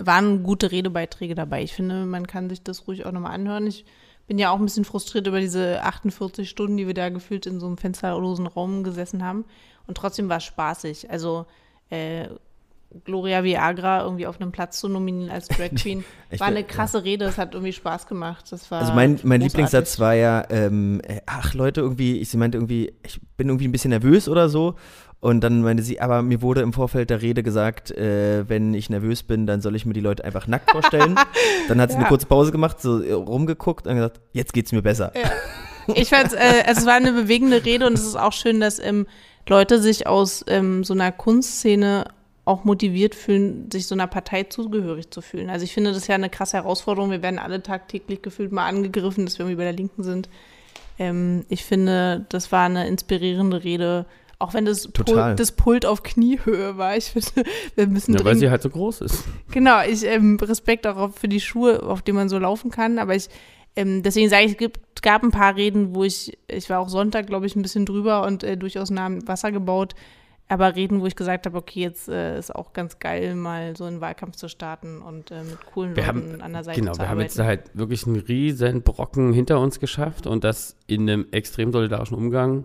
[0.00, 1.62] waren gute Redebeiträge dabei.
[1.62, 3.66] Ich finde, man kann sich das ruhig auch nochmal anhören.
[3.66, 3.84] Ich
[4.26, 7.60] bin ja auch ein bisschen frustriert über diese 48 Stunden, die wir da gefühlt in
[7.60, 9.44] so einem fensterlosen Raum gesessen haben.
[9.86, 11.10] Und trotzdem war es spaßig.
[11.10, 11.46] Also
[11.90, 12.28] äh,
[13.04, 16.04] Gloria Viagra irgendwie auf einem Platz zu nominieren als Drag Queen,
[16.38, 17.26] war eine krasse Rede.
[17.26, 18.46] Es hat irgendwie Spaß gemacht.
[18.50, 19.42] Das war Also mein, mein großartig.
[19.44, 23.68] Lieblingssatz war ja, ähm, äh, ach Leute, irgendwie, ich, sie meinte irgendwie, ich bin irgendwie
[23.68, 24.74] ein bisschen nervös oder so.
[25.20, 28.88] Und dann meinte sie, aber mir wurde im Vorfeld der Rede gesagt, äh, wenn ich
[28.88, 31.16] nervös bin, dann soll ich mir die Leute einfach nackt vorstellen.
[31.68, 32.08] dann hat sie eine Ja.
[32.08, 35.12] kurze Pause gemacht, so rumgeguckt und gesagt, jetzt geht's mir besser.
[35.94, 38.78] Ich fand, äh, also es war eine bewegende Rede und es ist auch schön, dass
[38.78, 39.06] ähm,
[39.48, 42.04] Leute sich aus ähm, so einer Kunstszene
[42.48, 45.50] auch motiviert fühlen, sich so einer Partei zugehörig zu fühlen.
[45.50, 47.10] Also ich finde das ja eine krasse Herausforderung.
[47.10, 50.30] Wir werden alle tagtäglich gefühlt mal angegriffen, dass wir irgendwie bei der Linken sind.
[50.98, 54.06] Ähm, ich finde, das war eine inspirierende Rede,
[54.38, 54.88] auch wenn das.
[54.88, 56.96] Pult, das Pult auf Kniehöhe war.
[56.96, 57.28] Ich finde,
[57.76, 59.24] wir müssen Ja, weil sie halt so groß ist.
[59.50, 62.98] Genau, ich ähm, Respekt auch für die Schuhe, auf denen man so laufen kann.
[62.98, 63.28] Aber ich,
[63.76, 66.88] ähm, deswegen sage ich, es gibt, gab ein paar Reden, wo ich, ich war auch
[66.88, 69.94] Sonntag, glaube ich, ein bisschen drüber und äh, durchaus nah am Wasser gebaut.
[70.50, 73.84] Aber Reden, wo ich gesagt habe, okay, jetzt äh, ist auch ganz geil, mal so
[73.84, 76.92] einen Wahlkampf zu starten und äh, mit coolen Wir Leuten haben- an der Seite Genau,
[76.92, 81.02] zu wir haben jetzt halt wirklich einen riesen Brocken hinter uns geschafft und das in
[81.02, 82.64] einem extrem solidarischen Umgang.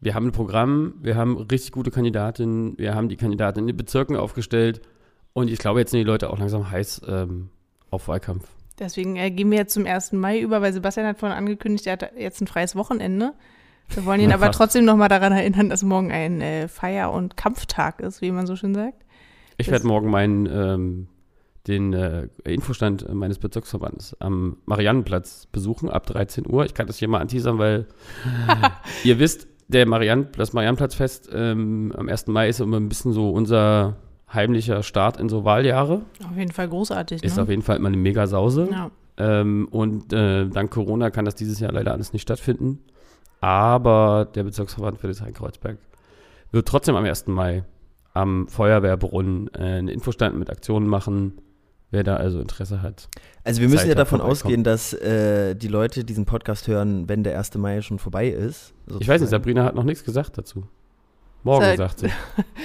[0.00, 3.76] Wir haben ein Programm, wir haben richtig gute Kandidatinnen, wir haben die Kandidaten in den
[3.76, 4.80] Bezirken aufgestellt
[5.34, 7.50] und ich glaube, jetzt sind die Leute auch langsam heiß ähm,
[7.90, 8.48] auf Wahlkampf.
[8.78, 10.12] Deswegen äh, gehen wir jetzt zum 1.
[10.12, 13.34] Mai über, weil Sebastian hat vorhin angekündigt, er hat jetzt ein freies Wochenende.
[13.94, 14.58] Wir wollen ihn Na, aber fast.
[14.58, 18.56] trotzdem nochmal daran erinnern, dass morgen ein äh, Feier- und Kampftag ist, wie man so
[18.56, 19.04] schön sagt.
[19.58, 21.08] Ich werde morgen meinen, ähm,
[21.66, 26.64] den äh, Infostand meines Bezirksverbandes am Mariannenplatz besuchen ab 13 Uhr.
[26.64, 27.86] Ich kann das hier mal anteasern, weil
[29.04, 32.26] ihr wisst, der Mariann, das Mariannenplatzfest ähm, am 1.
[32.28, 33.96] Mai ist immer ein bisschen so unser
[34.32, 36.02] heimlicher Start in so Wahljahre.
[36.28, 37.22] Auf jeden Fall großartig.
[37.22, 37.42] Ist ne?
[37.42, 38.68] auf jeden Fall immer eine Mega-Sause.
[38.70, 38.90] ja.
[39.20, 42.78] Ähm, und äh, dank Corona kann das dieses Jahr leider alles nicht stattfinden.
[43.40, 45.78] Aber der Bezirksverband Friedrichshain-Kreuzberg
[46.52, 47.26] wird trotzdem am 1.
[47.28, 47.64] Mai
[48.12, 51.40] am Feuerwehrbrunnen äh, einen Infostand mit Aktionen machen.
[51.92, 53.08] Wer da also Interesse hat.
[53.42, 57.24] Also wir müssen Zeit ja davon ausgehen, dass äh, die Leute diesen Podcast hören, wenn
[57.24, 57.56] der 1.
[57.56, 58.74] Mai schon vorbei ist.
[58.86, 59.26] Ich weiß nicht, sozusagen.
[59.30, 60.68] Sabrina hat noch nichts gesagt dazu.
[61.42, 62.10] Morgen, Sag- sagt sie.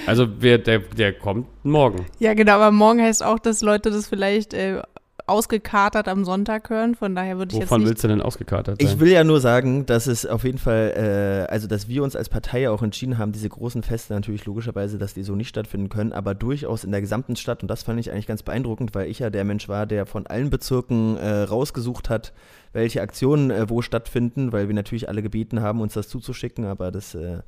[0.06, 2.06] Also wer, der, der kommt morgen.
[2.20, 4.80] ja, genau, aber morgen heißt auch, dass Leute das vielleicht äh,
[5.26, 6.94] ausgekatert am Sonntag hören.
[6.94, 7.88] Von daher würde ich Wovon jetzt nicht.
[7.88, 8.88] willst du denn ausgekatert sein?
[8.88, 12.14] Ich will ja nur sagen, dass es auf jeden Fall, äh, also dass wir uns
[12.14, 15.88] als Partei auch entschieden haben, diese großen Feste natürlich logischerweise, dass die so nicht stattfinden
[15.88, 19.10] können, aber durchaus in der gesamten Stadt und das fand ich eigentlich ganz beeindruckend, weil
[19.10, 22.32] ich ja der Mensch war, der von allen Bezirken äh, rausgesucht hat,
[22.72, 26.92] welche Aktionen äh, wo stattfinden, weil wir natürlich alle gebeten haben, uns das zuzuschicken, aber
[26.92, 27.38] das äh,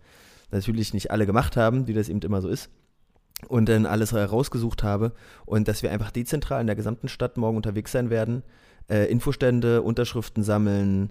[0.50, 2.70] natürlich nicht alle gemacht haben, wie das eben immer so ist.
[3.46, 5.12] Und dann alles äh, rausgesucht habe
[5.46, 8.42] und dass wir einfach dezentral in der gesamten Stadt morgen unterwegs sein werden,
[8.90, 11.10] äh, Infostände, Unterschriften sammeln,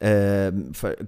[0.00, 0.52] äh,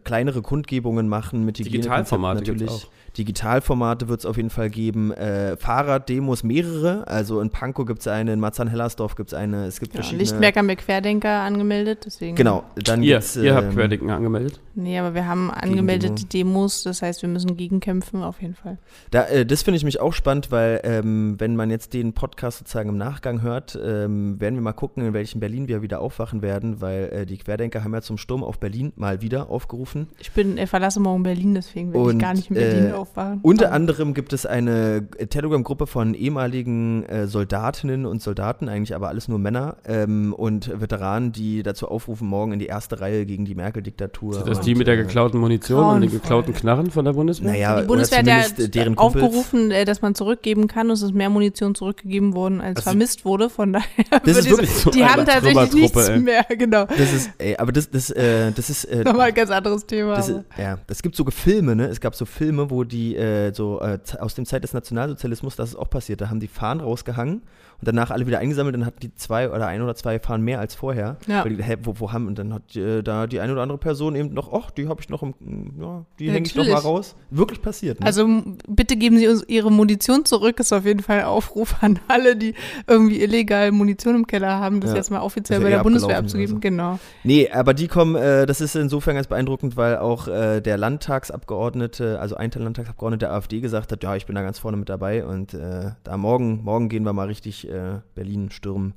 [0.04, 2.70] kleinere Kundgebungen machen mit Digitalformate natürlich.
[2.70, 2.86] Auch.
[3.16, 5.12] Digitalformate wird es auf jeden Fall geben.
[5.12, 7.06] Äh, Fahrraddemos mehrere.
[7.06, 9.66] Also in Pankow gibt es eine, in Marzahn-Hellersdorf gibt es eine.
[9.66, 10.22] Es gibt ja, verschiedene.
[10.22, 12.02] Lichtenberg haben wir Querdenker angemeldet.
[12.06, 12.64] Deswegen genau.
[12.76, 14.60] Dann ihr, ihr habt ähm, Querdenken angemeldet?
[14.74, 16.82] Nee, aber wir haben angemeldet die Demos.
[16.82, 18.78] Das heißt, wir müssen gegenkämpfen auf jeden Fall.
[19.10, 22.58] Da, äh, das finde ich mich auch spannend, weil ähm, wenn man jetzt den Podcast
[22.58, 26.42] sozusagen im Nachgang hört, ähm, werden wir mal gucken, in welchem Berlin wir wieder aufwachen
[26.42, 30.08] werden, weil äh, die Querdenker haben ja zum Sturm auf Berlin mal wieder aufgerufen.
[30.18, 33.03] Ich bin, äh, verlasse morgen Berlin, deswegen werde ich gar nicht in Berlin aufwachen.
[33.03, 33.40] Äh, aufwachen.
[33.42, 39.28] Unter anderem gibt es eine Telegram-Gruppe von ehemaligen äh, Soldatinnen und Soldaten, eigentlich aber alles
[39.28, 43.54] nur Männer ähm, und Veteranen, die dazu aufrufen, morgen in die erste Reihe gegen die
[43.54, 44.34] Merkel-Diktatur.
[44.34, 47.52] Sind das die mit der äh, geklauten Munition und den geklauten Knarren von der Bundeswehr?
[47.52, 51.14] Naja, die Bundeswehr hat ja deren aufgerufen, äh, dass man zurückgeben kann und es ist
[51.14, 53.50] mehr Munition zurückgegeben worden, als also, vermisst wurde.
[53.50, 56.20] Von daher das ist wirklich so die haben tatsächlich nichts ey.
[56.20, 56.86] mehr, genau.
[56.86, 60.16] Das ist, ey, aber das, das, äh, das ist äh, nochmal ein ganz anderes Thema.
[60.16, 61.86] Das ist, ja, es gibt so Filme, ne?
[61.86, 65.70] Es gab so Filme, wo die äh, so äh, aus dem Zeit des Nationalsozialismus, das
[65.70, 66.20] ist auch passiert.
[66.20, 67.42] Da haben die Fahnen rausgehangen
[67.80, 70.60] und danach alle wieder eingesammelt, dann hatten die zwei oder ein oder zwei Fahnen mehr
[70.60, 71.16] als vorher.
[71.26, 71.44] Ja.
[71.44, 74.14] Die, hä, wo, wo, haben, und dann hat äh, da die eine oder andere Person
[74.14, 75.34] eben noch, ach, die habe ich noch im,
[75.80, 77.16] ja, die hänge ich noch mal raus.
[77.30, 78.00] Wirklich passiert.
[78.00, 78.06] Ne?
[78.06, 78.28] Also
[78.68, 82.36] bitte geben Sie uns Ihre Munition zurück, ist auf jeden Fall ein Aufruf an alle,
[82.36, 82.54] die
[82.86, 84.96] irgendwie illegal Munition im Keller haben, das ja.
[84.96, 86.56] jetzt mal offiziell bei der Bundeswehr abzugeben.
[86.56, 86.60] So.
[86.60, 86.98] Genau.
[87.24, 92.20] Nee, aber die kommen, äh, das ist insofern ganz beeindruckend, weil auch äh, der Landtagsabgeordnete,
[92.20, 92.83] also ein Landtagsabgeordnete
[93.18, 96.16] der AfD gesagt hat, ja, ich bin da ganz vorne mit dabei und äh, da
[96.16, 98.94] morgen, morgen gehen wir mal richtig äh, Berlin stürmen.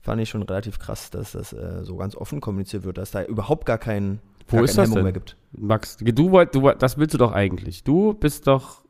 [0.00, 3.24] Fand ich schon relativ krass, dass das äh, so ganz offen kommuniziert wird, dass da
[3.24, 5.02] überhaupt gar kein Wo gar ist das denn?
[5.04, 5.36] mehr gibt.
[5.52, 7.84] Max, du, du, das willst du doch eigentlich.
[7.84, 8.82] Du bist doch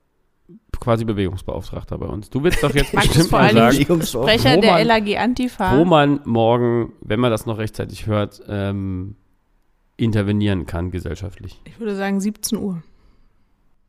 [0.80, 2.30] quasi Bewegungsbeauftragter bei uns.
[2.30, 5.78] Du willst doch jetzt bestimmt mal sagen, Sprecher der LAG Antifa.
[5.78, 9.16] Wo man morgen, wenn man das noch rechtzeitig hört, ähm,
[9.96, 11.60] intervenieren kann gesellschaftlich.
[11.64, 12.82] Ich würde sagen 17 Uhr.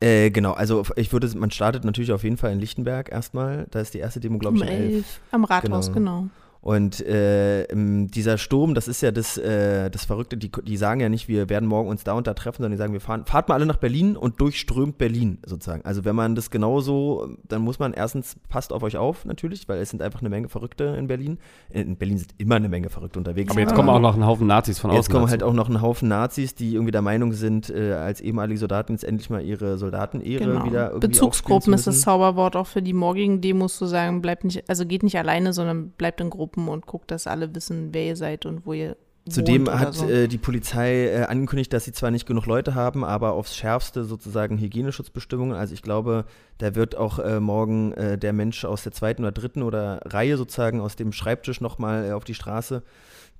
[0.04, 3.66] Äh, genau, also ich würde, man startet natürlich auf jeden Fall in Lichtenberg erstmal.
[3.70, 5.20] Da ist die erste Demo, glaube ich, um elf.
[5.30, 6.20] Am Rathaus, genau.
[6.20, 6.30] genau.
[6.64, 11.10] Und äh, dieser Sturm, das ist ja das, äh, das Verrückte, die, die sagen ja
[11.10, 13.50] nicht, wir werden morgen uns da und da treffen, sondern die sagen, wir fahren, fahrt
[13.50, 15.84] mal alle nach Berlin und durchströmt Berlin sozusagen.
[15.84, 19.78] Also wenn man das genauso, dann muss man erstens, passt auf euch auf natürlich, weil
[19.78, 21.36] es sind einfach eine Menge Verrückte in Berlin.
[21.68, 23.50] In Berlin sind immer eine Menge Verrückte unterwegs.
[23.50, 25.02] Aber jetzt kommen auch noch ein Haufen Nazis von außen.
[25.02, 28.22] Jetzt kommen halt auch noch ein Haufen Nazis, die irgendwie der Meinung sind, äh, als
[28.22, 30.64] ehemalige Soldaten jetzt endlich mal ihre Soldatenehre genau.
[30.64, 34.66] wieder irgendwie Bezugsgruppen ist das Zauberwort auch für die morgigen Demos zu sagen, bleibt nicht,
[34.70, 38.16] also geht nicht alleine, sondern bleibt in Gruppen und guckt, dass alle wissen, wer ihr
[38.16, 38.96] seid und wo ihr
[39.28, 40.06] Zudem hat so.
[40.06, 44.04] äh, die Polizei äh, angekündigt, dass sie zwar nicht genug Leute haben, aber aufs Schärfste
[44.04, 45.56] sozusagen Hygieneschutzbestimmungen.
[45.56, 46.26] Also ich glaube,
[46.58, 50.36] da wird auch äh, morgen äh, der Mensch aus der zweiten oder dritten oder Reihe
[50.36, 52.82] sozusagen aus dem Schreibtisch nochmal äh, auf die Straße.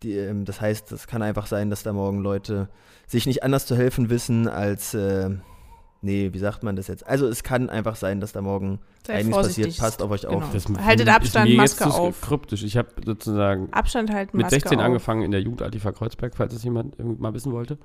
[0.03, 2.71] Die, ähm, das heißt, es kann einfach sein, dass da morgen Leute
[3.07, 5.29] sich nicht anders zu helfen wissen als äh,
[6.05, 7.07] nee, wie sagt man das jetzt?
[7.07, 9.76] Also es kann einfach sein, dass da morgen Sei einiges passiert.
[9.76, 10.34] Passt auf euch genau.
[10.34, 10.52] auf.
[10.52, 12.20] Das Haltet Abstand, ist mir Maske jetzt auf.
[12.20, 12.62] kryptisch.
[12.62, 14.84] Ich habe sozusagen Abstand halten, mit 16 auf.
[14.84, 17.78] angefangen in der Jugend Antifa Kreuzberg, falls es jemand mal wissen wollte.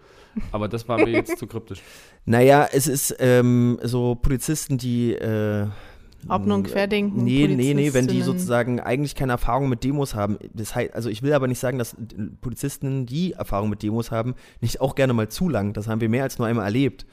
[0.52, 1.82] Aber das war mir jetzt zu kryptisch.
[2.26, 5.66] Naja, es ist ähm, so Polizisten, die äh,
[6.28, 7.24] ob nun Querdenken.
[7.24, 10.38] Nee, nee, nee, wenn die sozusagen eigentlich keine Erfahrung mit Demos haben.
[10.54, 11.96] Das heißt, also ich will aber nicht sagen, dass
[12.42, 15.74] Polizisten, die Erfahrung mit Demos haben, nicht auch gerne mal zu lang.
[15.74, 17.06] Das haben wir mehr als nur einmal erlebt.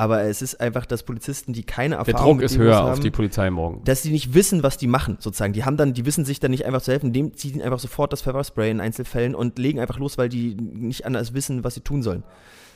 [0.00, 3.00] Aber es ist einfach, dass Polizisten, die keine Erfahrung Der Druck ist höher haben, auf
[3.00, 3.82] die Polizei morgen.
[3.82, 5.52] Dass die nicht wissen, was die machen, sozusagen.
[5.52, 8.12] Die haben dann, die wissen sich dann nicht einfach zu helfen, dem ziehen einfach sofort
[8.12, 11.80] das Pfefferspray in Einzelfällen und legen einfach los, weil die nicht anders wissen, was sie
[11.80, 12.22] tun sollen.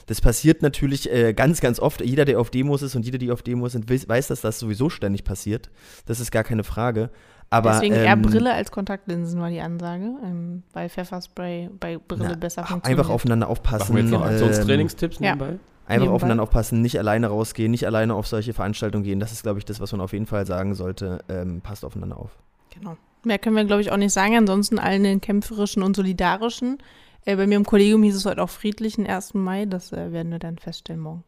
[0.07, 2.01] Das passiert natürlich äh, ganz, ganz oft.
[2.01, 4.91] Jeder, der auf Demos ist und jeder, die auf Demos sind, weiß, dass das sowieso
[4.91, 5.71] ständig passiert.
[6.07, 7.11] Das ist gar keine Frage.
[7.53, 12.29] Aber, Deswegen ähm, eher Brille als Kontaktlinsen war die Ansage, ähm, weil Pfefferspray bei Brille
[12.31, 12.99] na, besser funktioniert.
[12.99, 13.93] Einfach aufeinander aufpassen.
[13.93, 15.47] Machen wir jetzt noch Aktionstrainingstipps ähm, nebenbei?
[15.47, 15.53] Ja.
[15.53, 16.15] Einfach Nebenbei.
[16.15, 19.21] aufeinander aufpassen, nicht alleine rausgehen, nicht alleine auf solche Veranstaltungen gehen.
[19.21, 21.23] Das ist, glaube ich, das, was man auf jeden Fall sagen sollte.
[21.29, 22.31] Ähm, passt aufeinander auf.
[22.71, 22.97] Genau.
[23.25, 24.35] Mehr können wir, glaube ich, auch nicht sagen.
[24.35, 26.79] Ansonsten allen den kämpferischen und solidarischen.
[27.27, 29.35] Äh, bei mir im Kollegium hieß es heute auch friedlichen 1.
[29.35, 29.67] Mai.
[29.67, 31.25] Das äh, werden wir dann feststellen morgen.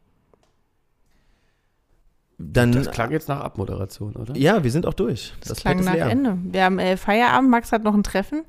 [2.53, 4.35] Dann, das klang jetzt nach Abmoderation, oder?
[4.35, 5.33] Ja, wir sind auch durch.
[5.39, 6.09] Das, das klang nach leer.
[6.09, 6.37] Ende.
[6.43, 7.49] Wir haben äh, Feierabend.
[7.49, 8.43] Max hat noch ein Treffen.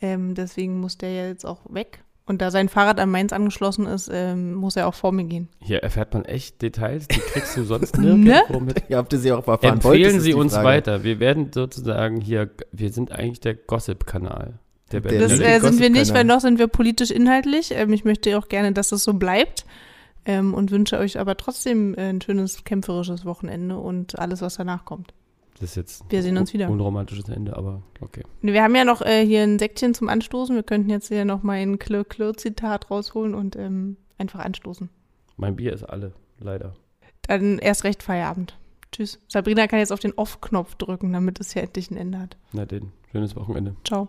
[0.00, 2.02] Ähm, deswegen muss der jetzt auch weg.
[2.28, 5.48] Und da sein Fahrrad an meins angeschlossen ist, ähm, muss er auch vor mir gehen.
[5.60, 8.66] Hier erfährt man echt Details, die kriegst du sonst nirgendwo ne?
[8.66, 8.82] mit.
[8.90, 10.66] Ja, habt ihr sie auch erfahren Empfehlen Sie uns Frage.
[10.66, 11.04] weiter.
[11.04, 14.58] Wir werden sozusagen hier, wir sind eigentlich der Gossip-Kanal.
[14.92, 17.70] Der das äh, sind wir nicht, weil noch sind wir politisch inhaltlich.
[17.72, 19.64] Ähm, ich möchte auch gerne, dass das so bleibt.
[20.28, 24.84] Ähm, und wünsche euch aber trotzdem äh, ein schönes kämpferisches Wochenende und alles, was danach
[24.84, 25.14] kommt.
[25.58, 26.70] Das ist jetzt Wir sehen uns un- wieder.
[26.70, 28.22] unromantisches Ende, aber okay.
[28.42, 30.54] Wir haben ja noch äh, hier ein Säckchen zum Anstoßen.
[30.54, 34.90] Wir könnten jetzt hier noch mal ein Klirr-Klirr-Zitat rausholen und ähm, einfach anstoßen.
[35.36, 36.74] Mein Bier ist alle, leider.
[37.22, 38.56] Dann erst recht Feierabend.
[38.92, 39.18] Tschüss.
[39.28, 42.36] Sabrina kann jetzt auf den Off-Knopf drücken, damit es hier endlich ein Ende hat.
[42.52, 43.74] Na denn, schönes Wochenende.
[43.84, 44.08] Ciao.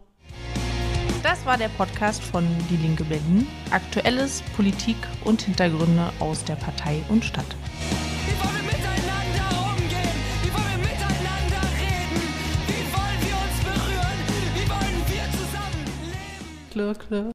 [1.24, 3.46] Das war der Podcast von Die Linke Berlin.
[3.72, 7.56] Aktuelles, Politik und Hintergründe aus der Partei und Stadt.
[8.26, 8.60] Wie wollen